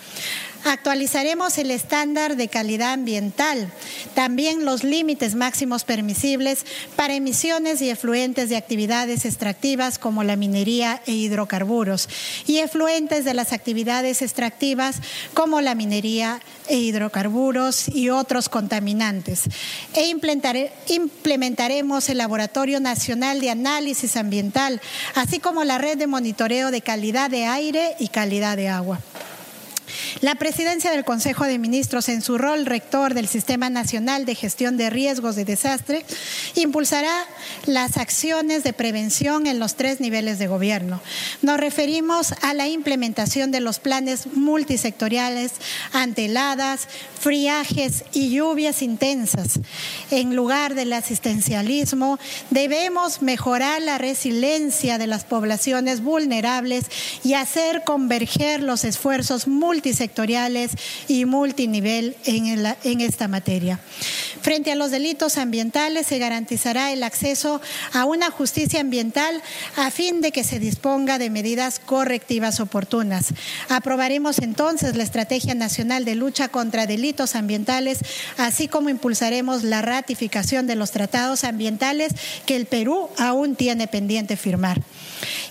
[0.64, 3.72] Actualizaremos el estándar de calidad ambiental,
[4.14, 6.66] también los límites máximos permisibles
[6.96, 12.08] para emisiones y efluentes de actividades extractivas como la minería e hidrocarburos
[12.46, 14.98] y efluentes de las actividades extractivas
[15.34, 19.46] como la minería e hidrocarburos y otros contaminantes.
[19.96, 20.14] E
[20.90, 24.80] implementaremos el Laboratorio Nacional de Análisis Ambiental,
[25.16, 29.00] así como la red de monitoreo de calidad de aire y calidad de agua.
[30.22, 34.78] La presidencia del Consejo de Ministros, en su rol rector del Sistema Nacional de Gestión
[34.78, 36.06] de Riesgos de Desastre,
[36.56, 37.26] impulsará
[37.66, 41.02] las acciones de prevención en los tres niveles de gobierno.
[41.42, 45.54] Nos referimos a la implementación de los planes multisectoriales
[45.94, 46.88] ante heladas,
[47.20, 49.60] friajes y lluvias intensas.
[50.10, 52.20] En lugar del asistencialismo,
[52.50, 56.86] debemos mejorar la resiliencia de las poblaciones vulnerables
[57.24, 59.81] y hacer converger los esfuerzos multisectoriales
[61.08, 63.80] y multinivel en, en esta materia.
[64.42, 67.62] Frente a los delitos ambientales se garantizará el acceso
[67.94, 69.42] a una justicia ambiental
[69.76, 73.34] a fin de que se disponga de medidas correctivas oportunas.
[73.70, 78.00] Aprobaremos entonces la Estrategia Nacional de Lucha contra Delitos Ambientales,
[78.38, 82.14] así como impulsaremos la ratificación de los tratados ambientales
[82.46, 84.82] que el Perú aún tiene pendiente firmar.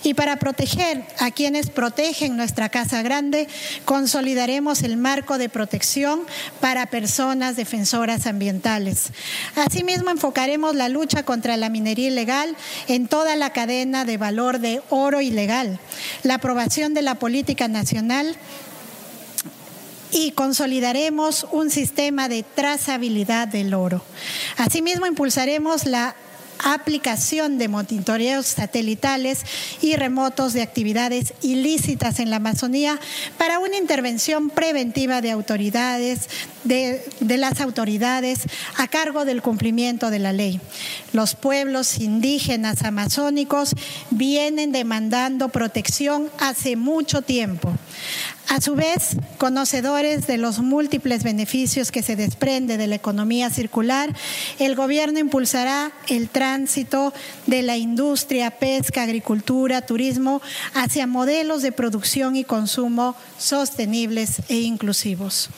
[0.03, 3.47] Y para proteger a quienes protegen nuestra Casa Grande,
[3.85, 6.21] consolidaremos el marco de protección
[6.59, 9.11] para personas defensoras ambientales.
[9.55, 12.55] Asimismo, enfocaremos la lucha contra la minería ilegal
[12.87, 15.79] en toda la cadena de valor de oro ilegal,
[16.23, 18.37] la aprobación de la política nacional
[20.11, 24.03] y consolidaremos un sistema de trazabilidad del oro.
[24.57, 26.15] Asimismo, impulsaremos la
[26.63, 29.41] aplicación de monitoreos satelitales
[29.81, 32.99] y remotos de actividades ilícitas en la Amazonía
[33.37, 36.29] para una intervención preventiva de autoridades,
[36.63, 38.41] de, de, las autoridades
[38.77, 40.61] a cargo del cumplimiento de la ley.
[41.13, 43.75] Los pueblos indígenas amazónicos
[44.09, 47.73] vienen demandando protección hace mucho tiempo.
[48.51, 54.13] A su vez, conocedores de los múltiples beneficios que se desprende de la economía circular,
[54.59, 57.13] el gobierno impulsará el tránsito
[57.47, 60.41] de la industria, pesca, agricultura, turismo
[60.73, 65.49] hacia modelos de producción y consumo sostenibles e inclusivos.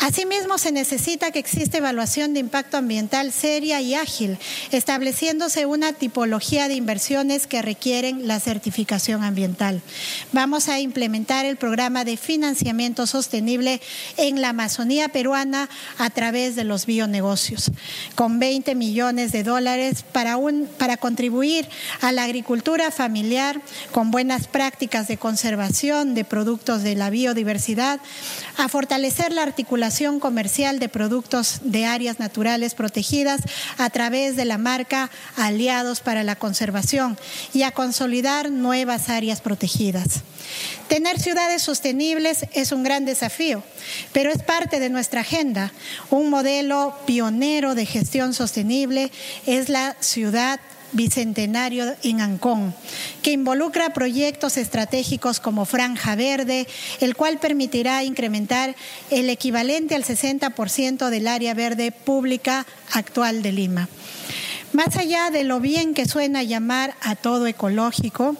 [0.00, 4.38] Asimismo, se necesita que exista evaluación de impacto ambiental seria y ágil,
[4.72, 9.80] estableciéndose una tipología de inversiones que requieren la certificación ambiental.
[10.32, 13.80] Vamos a implementar el programa de financiamiento sostenible
[14.16, 15.68] en la Amazonía peruana
[15.98, 17.70] a través de los bionegocios,
[18.14, 21.68] con 20 millones de dólares para, un, para contribuir
[22.00, 23.60] a la agricultura familiar
[23.92, 28.00] con buenas prácticas de conservación de productos de la biodiversidad,
[28.56, 29.83] a fortalecer la articulación
[30.20, 33.40] comercial de productos de áreas naturales protegidas
[33.76, 37.18] a través de la marca Aliados para la Conservación
[37.52, 40.22] y a consolidar nuevas áreas protegidas.
[40.88, 43.62] Tener ciudades sostenibles es un gran desafío,
[44.12, 45.72] pero es parte de nuestra agenda.
[46.10, 49.10] Un modelo pionero de gestión sostenible
[49.46, 50.60] es la ciudad
[50.94, 52.74] bicentenario en Ancón,
[53.22, 56.66] que involucra proyectos estratégicos como Franja Verde,
[57.00, 58.74] el cual permitirá incrementar
[59.10, 63.88] el equivalente al 60% del área verde pública actual de Lima.
[64.72, 68.36] Más allá de lo bien que suena llamar a todo ecológico,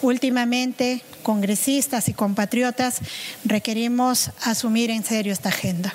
[0.00, 3.00] últimamente congresistas y compatriotas
[3.44, 5.94] requerimos asumir en serio esta agenda.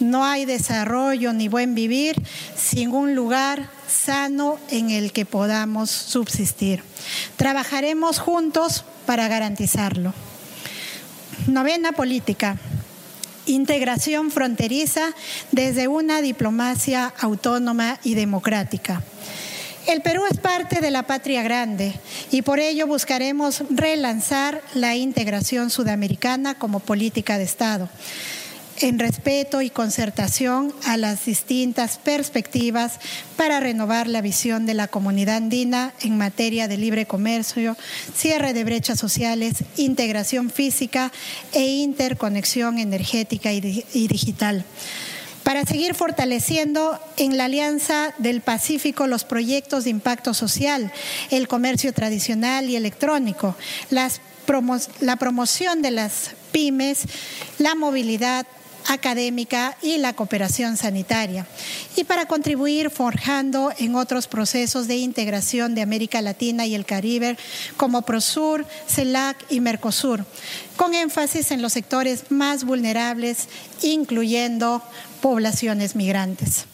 [0.00, 2.16] No hay desarrollo ni buen vivir
[2.56, 6.82] sin un lugar sano en el que podamos subsistir.
[7.36, 10.12] Trabajaremos juntos para garantizarlo.
[11.46, 12.56] Novena política.
[13.46, 15.12] Integración fronteriza
[15.52, 19.02] desde una diplomacia autónoma y democrática.
[19.86, 21.92] El Perú es parte de la patria grande
[22.30, 27.90] y por ello buscaremos relanzar la integración sudamericana como política de Estado
[28.80, 32.98] en respeto y concertación a las distintas perspectivas
[33.36, 37.76] para renovar la visión de la comunidad andina en materia de libre comercio,
[38.14, 41.12] cierre de brechas sociales, integración física
[41.52, 44.64] e interconexión energética y, digital.
[45.42, 50.90] Para seguir fortaleciendo en la Alianza del Pacífico los proyectos de impacto social,
[51.30, 53.54] el comercio tradicional y electrónico,
[53.90, 54.20] las
[55.00, 57.04] la promoción de las pymes,
[57.58, 58.46] la movilidad,
[58.88, 61.46] académica y la cooperación sanitaria,
[61.96, 67.36] y para contribuir forjando en otros procesos de integración de América Latina y el Caribe
[67.76, 70.24] como Prosur, CELAC y Mercosur,
[70.76, 73.48] con énfasis en los sectores más vulnerables,
[73.82, 74.82] incluyendo
[75.20, 76.66] poblaciones migrantes.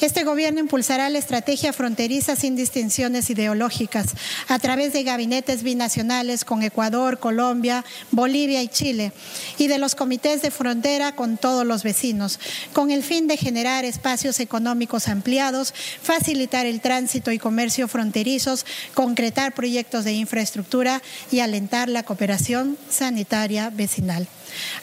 [0.00, 4.08] Este gobierno impulsará la estrategia fronteriza sin distinciones ideológicas
[4.48, 9.12] a través de gabinetes binacionales con Ecuador, Colombia, Bolivia y Chile
[9.58, 12.38] y de los comités de frontera con todos los vecinos,
[12.72, 19.54] con el fin de generar espacios económicos ampliados, facilitar el tránsito y comercio fronterizos, concretar
[19.54, 24.28] proyectos de infraestructura y alentar la cooperación sanitaria vecinal.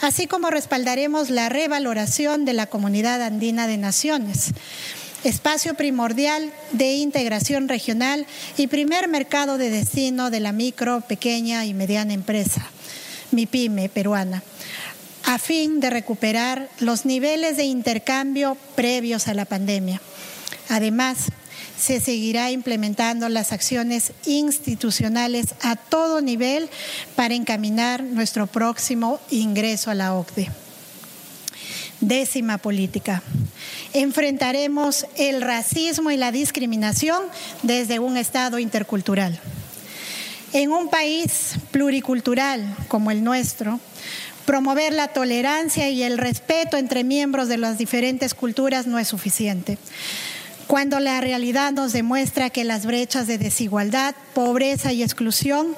[0.01, 4.53] Así como respaldaremos la revaloración de la Comunidad Andina de Naciones
[5.23, 8.25] espacio primordial de integración regional
[8.57, 12.65] y primer mercado de destino de la micro, pequeña y mediana empresa,
[13.31, 14.43] MIPYME peruana,
[15.25, 20.01] a fin de recuperar los niveles de intercambio previos a la pandemia.
[20.69, 21.29] Además,
[21.77, 26.69] se seguirá implementando las acciones institucionales a todo nivel
[27.15, 30.49] para encaminar nuestro próximo ingreso a la OCDE.
[31.99, 33.23] Décima política.
[33.93, 37.21] Enfrentaremos el racismo y la discriminación
[37.61, 39.39] desde un Estado intercultural.
[40.51, 43.79] En un país pluricultural como el nuestro,
[44.45, 49.77] promover la tolerancia y el respeto entre miembros de las diferentes culturas no es suficiente
[50.73, 55.75] cuando la realidad nos demuestra que las brechas de desigualdad, pobreza y exclusión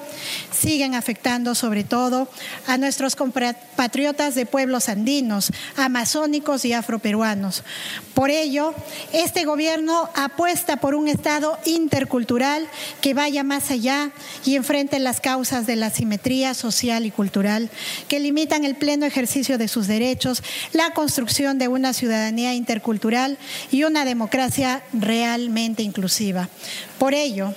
[0.58, 2.30] siguen afectando sobre todo
[2.66, 7.66] a nuestros compatriotas de pueblos andinos, amazónicos y afroperuanos.
[8.14, 8.74] Por ello,
[9.12, 12.66] este gobierno apuesta por un Estado intercultural
[13.02, 14.12] que vaya más allá
[14.46, 17.70] y enfrente las causas de la simetría social y cultural
[18.08, 20.42] que limitan el pleno ejercicio de sus derechos,
[20.72, 23.38] la construcción de una ciudadanía intercultural
[23.72, 26.49] y una democracia realmente inclusiva.
[26.98, 27.53] Por ello,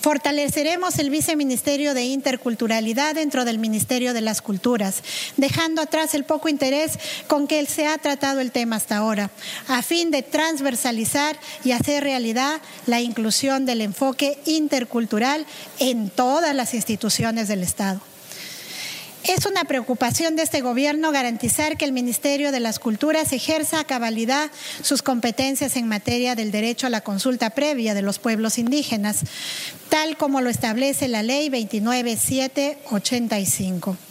[0.00, 5.02] Fortaleceremos el viceministerio de interculturalidad dentro del Ministerio de las Culturas,
[5.36, 9.30] dejando atrás el poco interés con que se ha tratado el tema hasta ahora,
[9.66, 15.44] a fin de transversalizar y hacer realidad la inclusión del enfoque intercultural
[15.80, 18.00] en todas las instituciones del Estado.
[19.24, 23.84] Es una preocupación de este gobierno garantizar que el Ministerio de las Culturas ejerza a
[23.84, 24.50] cabalidad
[24.82, 29.20] sus competencias en materia del derecho a la consulta previa de los pueblos indígenas,
[29.88, 34.07] tal como lo establece la Ley 29785.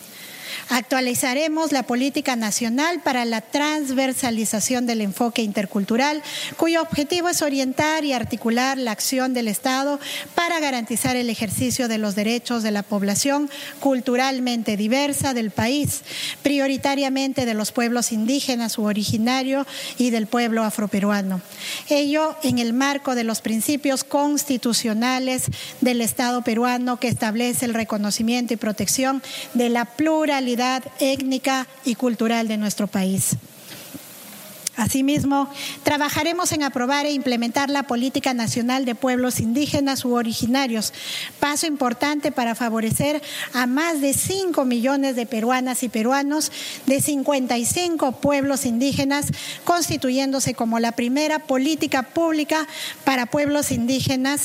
[0.69, 6.21] Actualizaremos la política nacional para la transversalización del enfoque intercultural,
[6.57, 9.99] cuyo objetivo es orientar y articular la acción del Estado
[10.35, 13.49] para garantizar el ejercicio de los derechos de la población
[13.79, 16.01] culturalmente diversa del país,
[16.43, 19.65] prioritariamente de los pueblos indígenas u originarios
[19.97, 21.41] y del pueblo afroperuano.
[21.89, 25.45] Ello en el marco de los principios constitucionales
[25.79, 29.23] del Estado peruano que establece el reconocimiento y protección
[29.53, 30.56] de la pluralidad
[30.99, 33.37] étnica y cultural de nuestro país.
[34.77, 35.49] Asimismo,
[35.81, 40.93] trabajaremos en aprobar e implementar la Política Nacional de Pueblos Indígenas u Originarios,
[41.39, 43.23] paso importante para favorecer
[43.53, 46.51] a más de 5 millones de peruanas y peruanos
[46.85, 49.25] de 55 pueblos indígenas,
[49.63, 52.67] constituyéndose como la primera política pública
[53.03, 54.41] para pueblos indígenas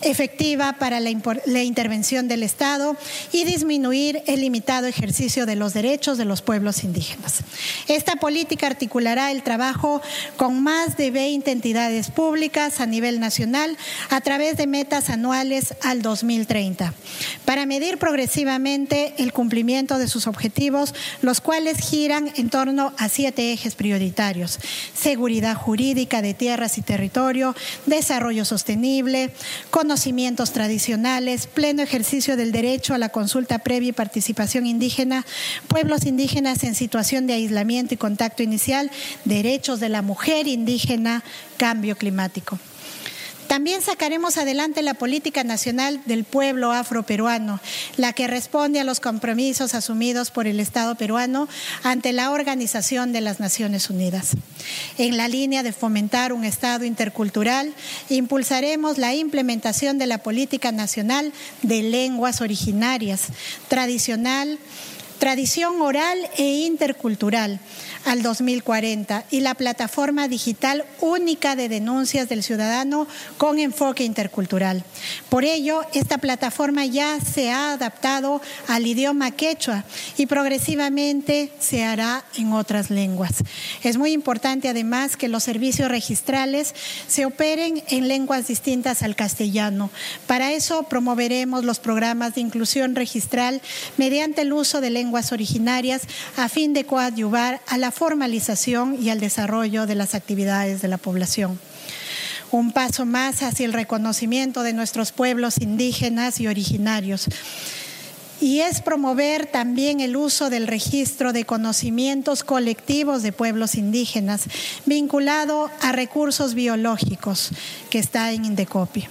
[0.00, 1.10] efectiva para la,
[1.46, 2.96] la intervención del Estado
[3.32, 7.40] y disminuir el limitado ejercicio de los derechos de los pueblos indígenas.
[7.88, 9.71] Esta política articulará el trabajo
[10.36, 13.76] con más de 20 entidades públicas a nivel nacional
[14.10, 16.94] a través de metas anuales al 2030
[17.44, 23.52] para medir progresivamente el cumplimiento de sus objetivos, los cuales giran en torno a siete
[23.52, 24.58] ejes prioritarios.
[24.94, 27.54] Seguridad jurídica de tierras y territorio,
[27.86, 29.32] desarrollo sostenible,
[29.70, 35.24] conocimientos tradicionales, pleno ejercicio del derecho a la consulta previa y participación indígena,
[35.68, 38.90] pueblos indígenas en situación de aislamiento y contacto inicial,
[39.24, 41.22] derecho de la mujer indígena,
[41.56, 42.58] cambio climático.
[43.46, 47.60] También sacaremos adelante la política nacional del pueblo afroperuano,
[47.96, 51.48] la que responde a los compromisos asumidos por el Estado peruano
[51.82, 54.30] ante la Organización de las Naciones Unidas.
[54.98, 57.72] En la línea de fomentar un Estado intercultural,
[58.08, 61.32] impulsaremos la implementación de la política nacional
[61.62, 63.26] de lenguas originarias,
[63.68, 64.58] tradicional,
[65.18, 67.60] tradición oral e intercultural
[68.04, 73.06] al 2040 y la plataforma digital única de denuncias del ciudadano
[73.38, 74.84] con enfoque intercultural.
[75.28, 79.84] Por ello, esta plataforma ya se ha adaptado al idioma quechua
[80.16, 83.44] y progresivamente se hará en otras lenguas.
[83.82, 86.74] Es muy importante además que los servicios registrales
[87.06, 89.90] se operen en lenguas distintas al castellano.
[90.26, 93.60] Para eso promoveremos los programas de inclusión registral
[93.96, 96.02] mediante el uso de lenguas originarias
[96.36, 100.98] a fin de coadyuvar a la formalización y al desarrollo de las actividades de la
[100.98, 101.58] población.
[102.50, 107.28] Un paso más hacia el reconocimiento de nuestros pueblos indígenas y originarios
[108.42, 114.42] y es promover también el uso del registro de conocimientos colectivos de pueblos indígenas
[114.84, 117.50] vinculado a recursos biológicos
[117.88, 119.06] que está en Indecopi.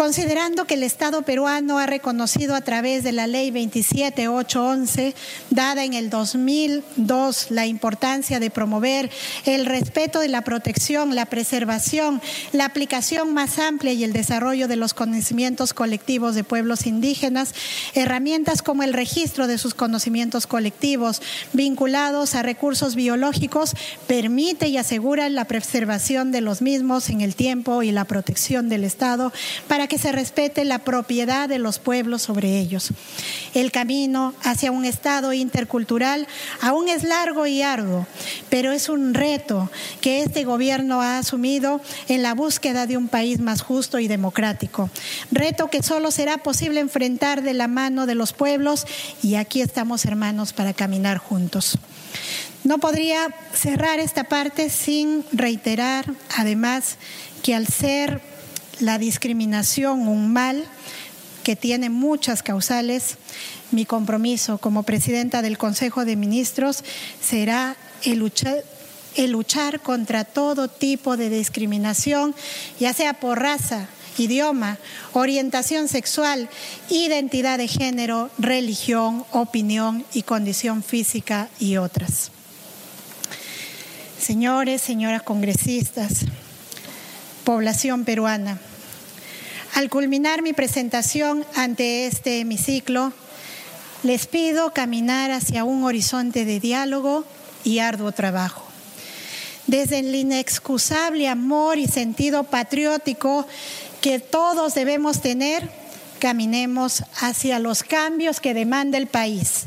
[0.00, 5.14] Considerando que el Estado peruano ha reconocido a través de la ley 27811,
[5.50, 9.10] dada en el 2002, la importancia de promover
[9.44, 12.22] el respeto de la protección, la preservación,
[12.52, 17.52] la aplicación más amplia y el desarrollo de los conocimientos colectivos de pueblos indígenas,
[17.92, 21.20] herramientas como el registro de sus conocimientos colectivos
[21.52, 23.74] vinculados a recursos biológicos
[24.06, 28.84] permite y asegura la preservación de los mismos en el tiempo y la protección del
[28.84, 29.30] Estado
[29.68, 32.90] para que se respete la propiedad de los pueblos sobre ellos.
[33.54, 36.28] El camino hacia un Estado intercultural
[36.60, 38.06] aún es largo y arduo,
[38.48, 39.68] pero es un reto
[40.00, 44.90] que este gobierno ha asumido en la búsqueda de un país más justo y democrático.
[45.32, 48.86] Reto que solo será posible enfrentar de la mano de los pueblos
[49.24, 51.76] y aquí estamos hermanos para caminar juntos.
[52.62, 56.04] No podría cerrar esta parte sin reiterar,
[56.36, 56.96] además,
[57.42, 58.29] que al ser
[58.80, 60.64] la discriminación un mal
[61.42, 63.16] que tiene muchas causales,
[63.70, 66.84] mi compromiso como presidenta del Consejo de Ministros
[67.20, 72.34] será el luchar, contra todo tipo de discriminación,
[72.78, 73.88] ya sea por raza,
[74.18, 74.78] idioma,
[75.12, 76.48] orientación sexual,
[76.88, 82.30] identidad de género, religión, opinión y condición física y otras.
[84.20, 86.26] Señores, señoras congresistas,
[87.44, 88.60] población peruana,
[89.74, 93.12] al culminar mi presentación ante este hemiciclo,
[94.02, 97.24] les pido caminar hacia un horizonte de diálogo
[97.64, 98.64] y arduo trabajo.
[99.66, 103.46] Desde el inexcusable amor y sentido patriótico
[104.00, 105.70] que todos debemos tener,
[106.18, 109.66] caminemos hacia los cambios que demanda el país,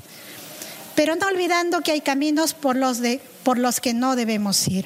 [0.96, 3.00] pero no olvidando que hay caminos por los,
[3.44, 4.86] por los que no debemos ir.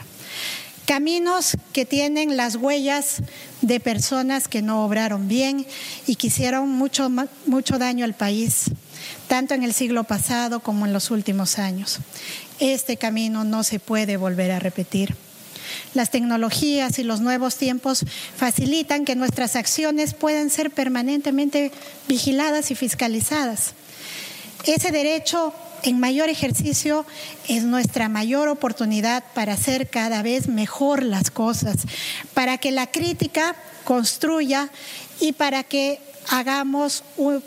[0.87, 3.17] Caminos que tienen las huellas
[3.61, 5.67] de personas que no obraron bien
[6.07, 7.11] y que hicieron mucho,
[7.45, 8.71] mucho daño al país,
[9.27, 11.99] tanto en el siglo pasado como en los últimos años.
[12.61, 15.13] Este camino no se puede volver a repetir.
[15.93, 18.05] Las tecnologías y los nuevos tiempos
[18.37, 21.73] facilitan que nuestras acciones puedan ser permanentemente
[22.07, 23.73] vigiladas y fiscalizadas.
[24.65, 27.05] Ese derecho en mayor ejercicio
[27.47, 31.77] es nuestra mayor oportunidad para hacer cada vez mejor las cosas,
[32.33, 34.69] para que la crítica construya
[35.19, 35.99] y para que
[36.29, 37.03] hagamos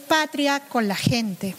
[0.09, 1.55] patria con la gente.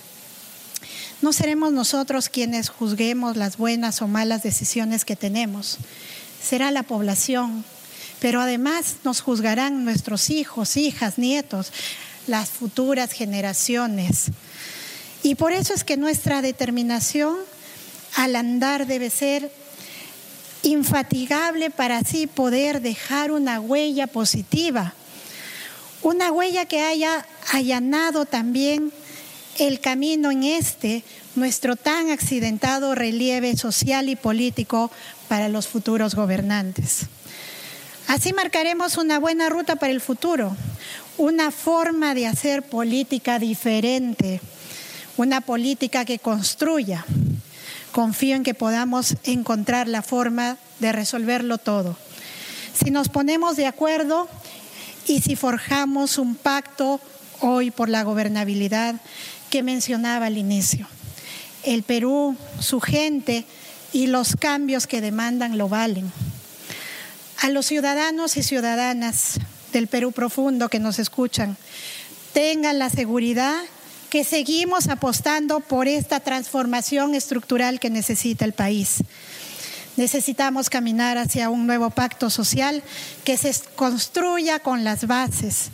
[1.22, 5.78] No seremos nosotros quienes juzguemos las buenas o malas decisiones que tenemos
[6.42, 7.64] será la población,
[8.20, 11.72] pero además nos juzgarán nuestros hijos, hijas, nietos,
[12.28, 14.32] las futuras generaciones.
[15.24, 17.38] Y por eso es que nuestra determinación
[18.16, 19.52] al andar debe ser
[20.64, 24.94] infatigable para así poder dejar una huella positiva,
[26.02, 28.92] una huella que haya allanado también
[29.60, 31.04] el camino en este,
[31.36, 34.92] nuestro tan accidentado relieve social y político
[35.28, 37.08] para los futuros gobernantes.
[38.08, 40.56] Así marcaremos una buena ruta para el futuro,
[41.18, 44.42] una forma de hacer política diferente,
[45.18, 47.06] una política que construya.
[47.92, 51.98] Confío en que podamos encontrar la forma de resolverlo todo.
[52.74, 54.30] Si nos ponemos de acuerdo
[55.08, 57.02] y si forjamos un pacto
[57.42, 58.96] hoy por la gobernabilidad
[59.50, 60.88] que mencionaba al inicio.
[61.64, 63.46] El Perú, su gente,
[63.94, 66.12] y los cambios que demandan lo valen.
[67.40, 69.40] A los ciudadanos y ciudadanas
[69.74, 71.58] del Perú profundo que nos escuchan,
[72.34, 73.58] tengan la seguridad
[74.12, 78.98] que seguimos apostando por esta transformación estructural que necesita el país.
[79.98, 82.84] Necesitamos caminar hacia un nuevo pacto social
[83.24, 85.72] que se construya con las bases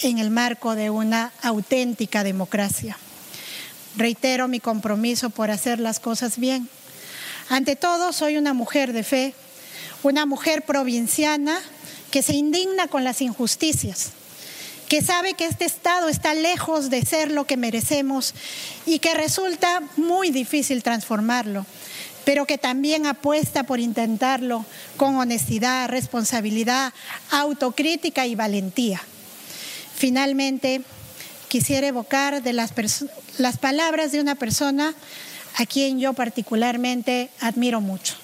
[0.00, 2.96] en el marco de una auténtica democracia.
[3.96, 6.70] Reitero mi compromiso por hacer las cosas bien
[7.48, 9.34] ante todo, soy una mujer de fe,
[10.02, 11.60] una mujer provinciana
[12.10, 14.12] que se indigna con las injusticias,
[14.92, 18.34] que sabe que este Estado está lejos de ser lo que merecemos
[18.84, 21.64] y que resulta muy difícil transformarlo,
[22.26, 24.66] pero que también apuesta por intentarlo
[24.98, 26.92] con honestidad, responsabilidad,
[27.30, 29.00] autocrítica y valentía.
[29.96, 30.82] Finalmente,
[31.48, 32.74] quisiera evocar de las,
[33.38, 34.94] las palabras de una persona
[35.56, 38.16] a quien yo particularmente admiro mucho.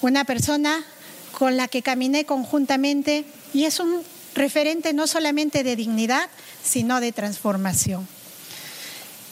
[0.00, 0.84] Una persona
[1.30, 3.24] con la que caminé conjuntamente
[3.54, 4.02] y es un
[4.34, 6.28] referente no solamente de dignidad,
[6.62, 8.06] sino de transformación.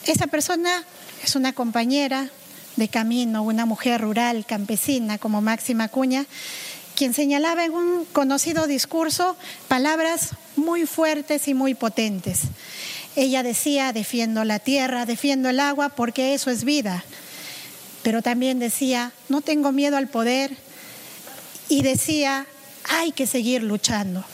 [0.07, 0.85] Esa persona
[1.23, 2.31] es una compañera
[2.77, 6.27] de camino, una mujer rural, campesina como Máxima Cuña,
[6.97, 9.37] quien señalaba en un conocido discurso
[9.69, 12.41] palabras muy fuertes y muy potentes.
[13.17, 17.05] Ella decía, defiendo la tierra, defiendo el agua porque eso es vida.
[18.03, 20.57] Pero también decía, no tengo miedo al poder.
[21.69, 22.47] Y decía,
[22.85, 24.25] hay que seguir luchando.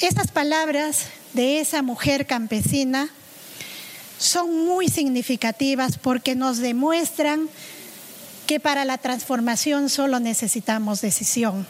[0.00, 3.10] Esas palabras de esa mujer campesina
[4.16, 7.48] son muy significativas porque nos demuestran
[8.46, 11.66] que para la transformación solo necesitamos decisión.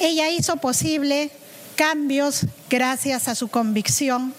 [0.00, 1.30] Ella hizo posible
[1.76, 4.32] cambios gracias a su convicción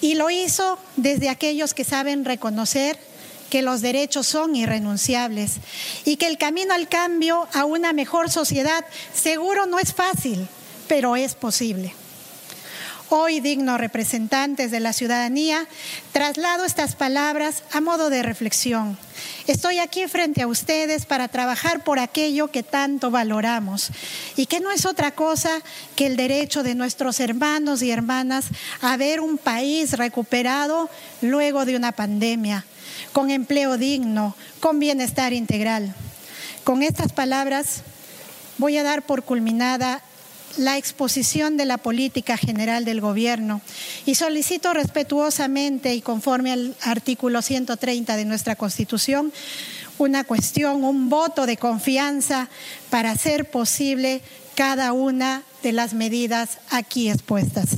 [0.00, 2.98] y lo hizo desde aquellos que saben reconocer
[3.48, 5.52] que los derechos son irrenunciables
[6.04, 8.84] y que el camino al cambio a una mejor sociedad
[9.14, 10.48] seguro no es fácil,
[10.88, 11.94] pero es posible.
[13.08, 15.68] Hoy, dignos representantes de la ciudadanía,
[16.10, 18.98] traslado estas palabras a modo de reflexión.
[19.46, 23.90] Estoy aquí frente a ustedes para trabajar por aquello que tanto valoramos
[24.34, 25.62] y que no es otra cosa
[25.94, 28.46] que el derecho de nuestros hermanos y hermanas
[28.80, 30.90] a ver un país recuperado
[31.22, 32.64] luego de una pandemia,
[33.12, 35.94] con empleo digno, con bienestar integral.
[36.64, 37.82] Con estas palabras
[38.58, 40.02] voy a dar por culminada
[40.58, 43.60] la exposición de la política general del gobierno
[44.04, 49.32] y solicito respetuosamente y conforme al artículo 130 de nuestra Constitución
[49.98, 52.48] una cuestión, un voto de confianza
[52.90, 54.20] para hacer posible
[54.54, 57.76] cada una de las medidas aquí expuestas.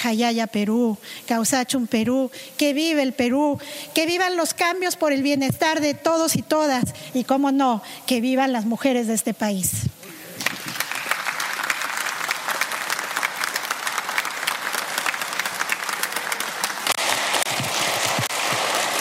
[0.00, 0.96] Jayaya Perú,
[1.26, 3.58] Causachum Perú, que vive el Perú,
[3.94, 8.22] que vivan los cambios por el bienestar de todos y todas y, cómo no, que
[8.22, 9.90] vivan las mujeres de este país.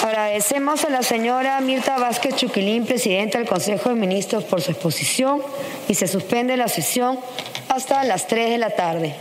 [0.10, 5.40] Agradecemos a la señora Mirta Vázquez Chuquilín, presidenta del Consejo de Ministros, por su exposición
[5.88, 7.20] y se suspende la sesión
[7.68, 9.14] hasta las 3 de la tarde.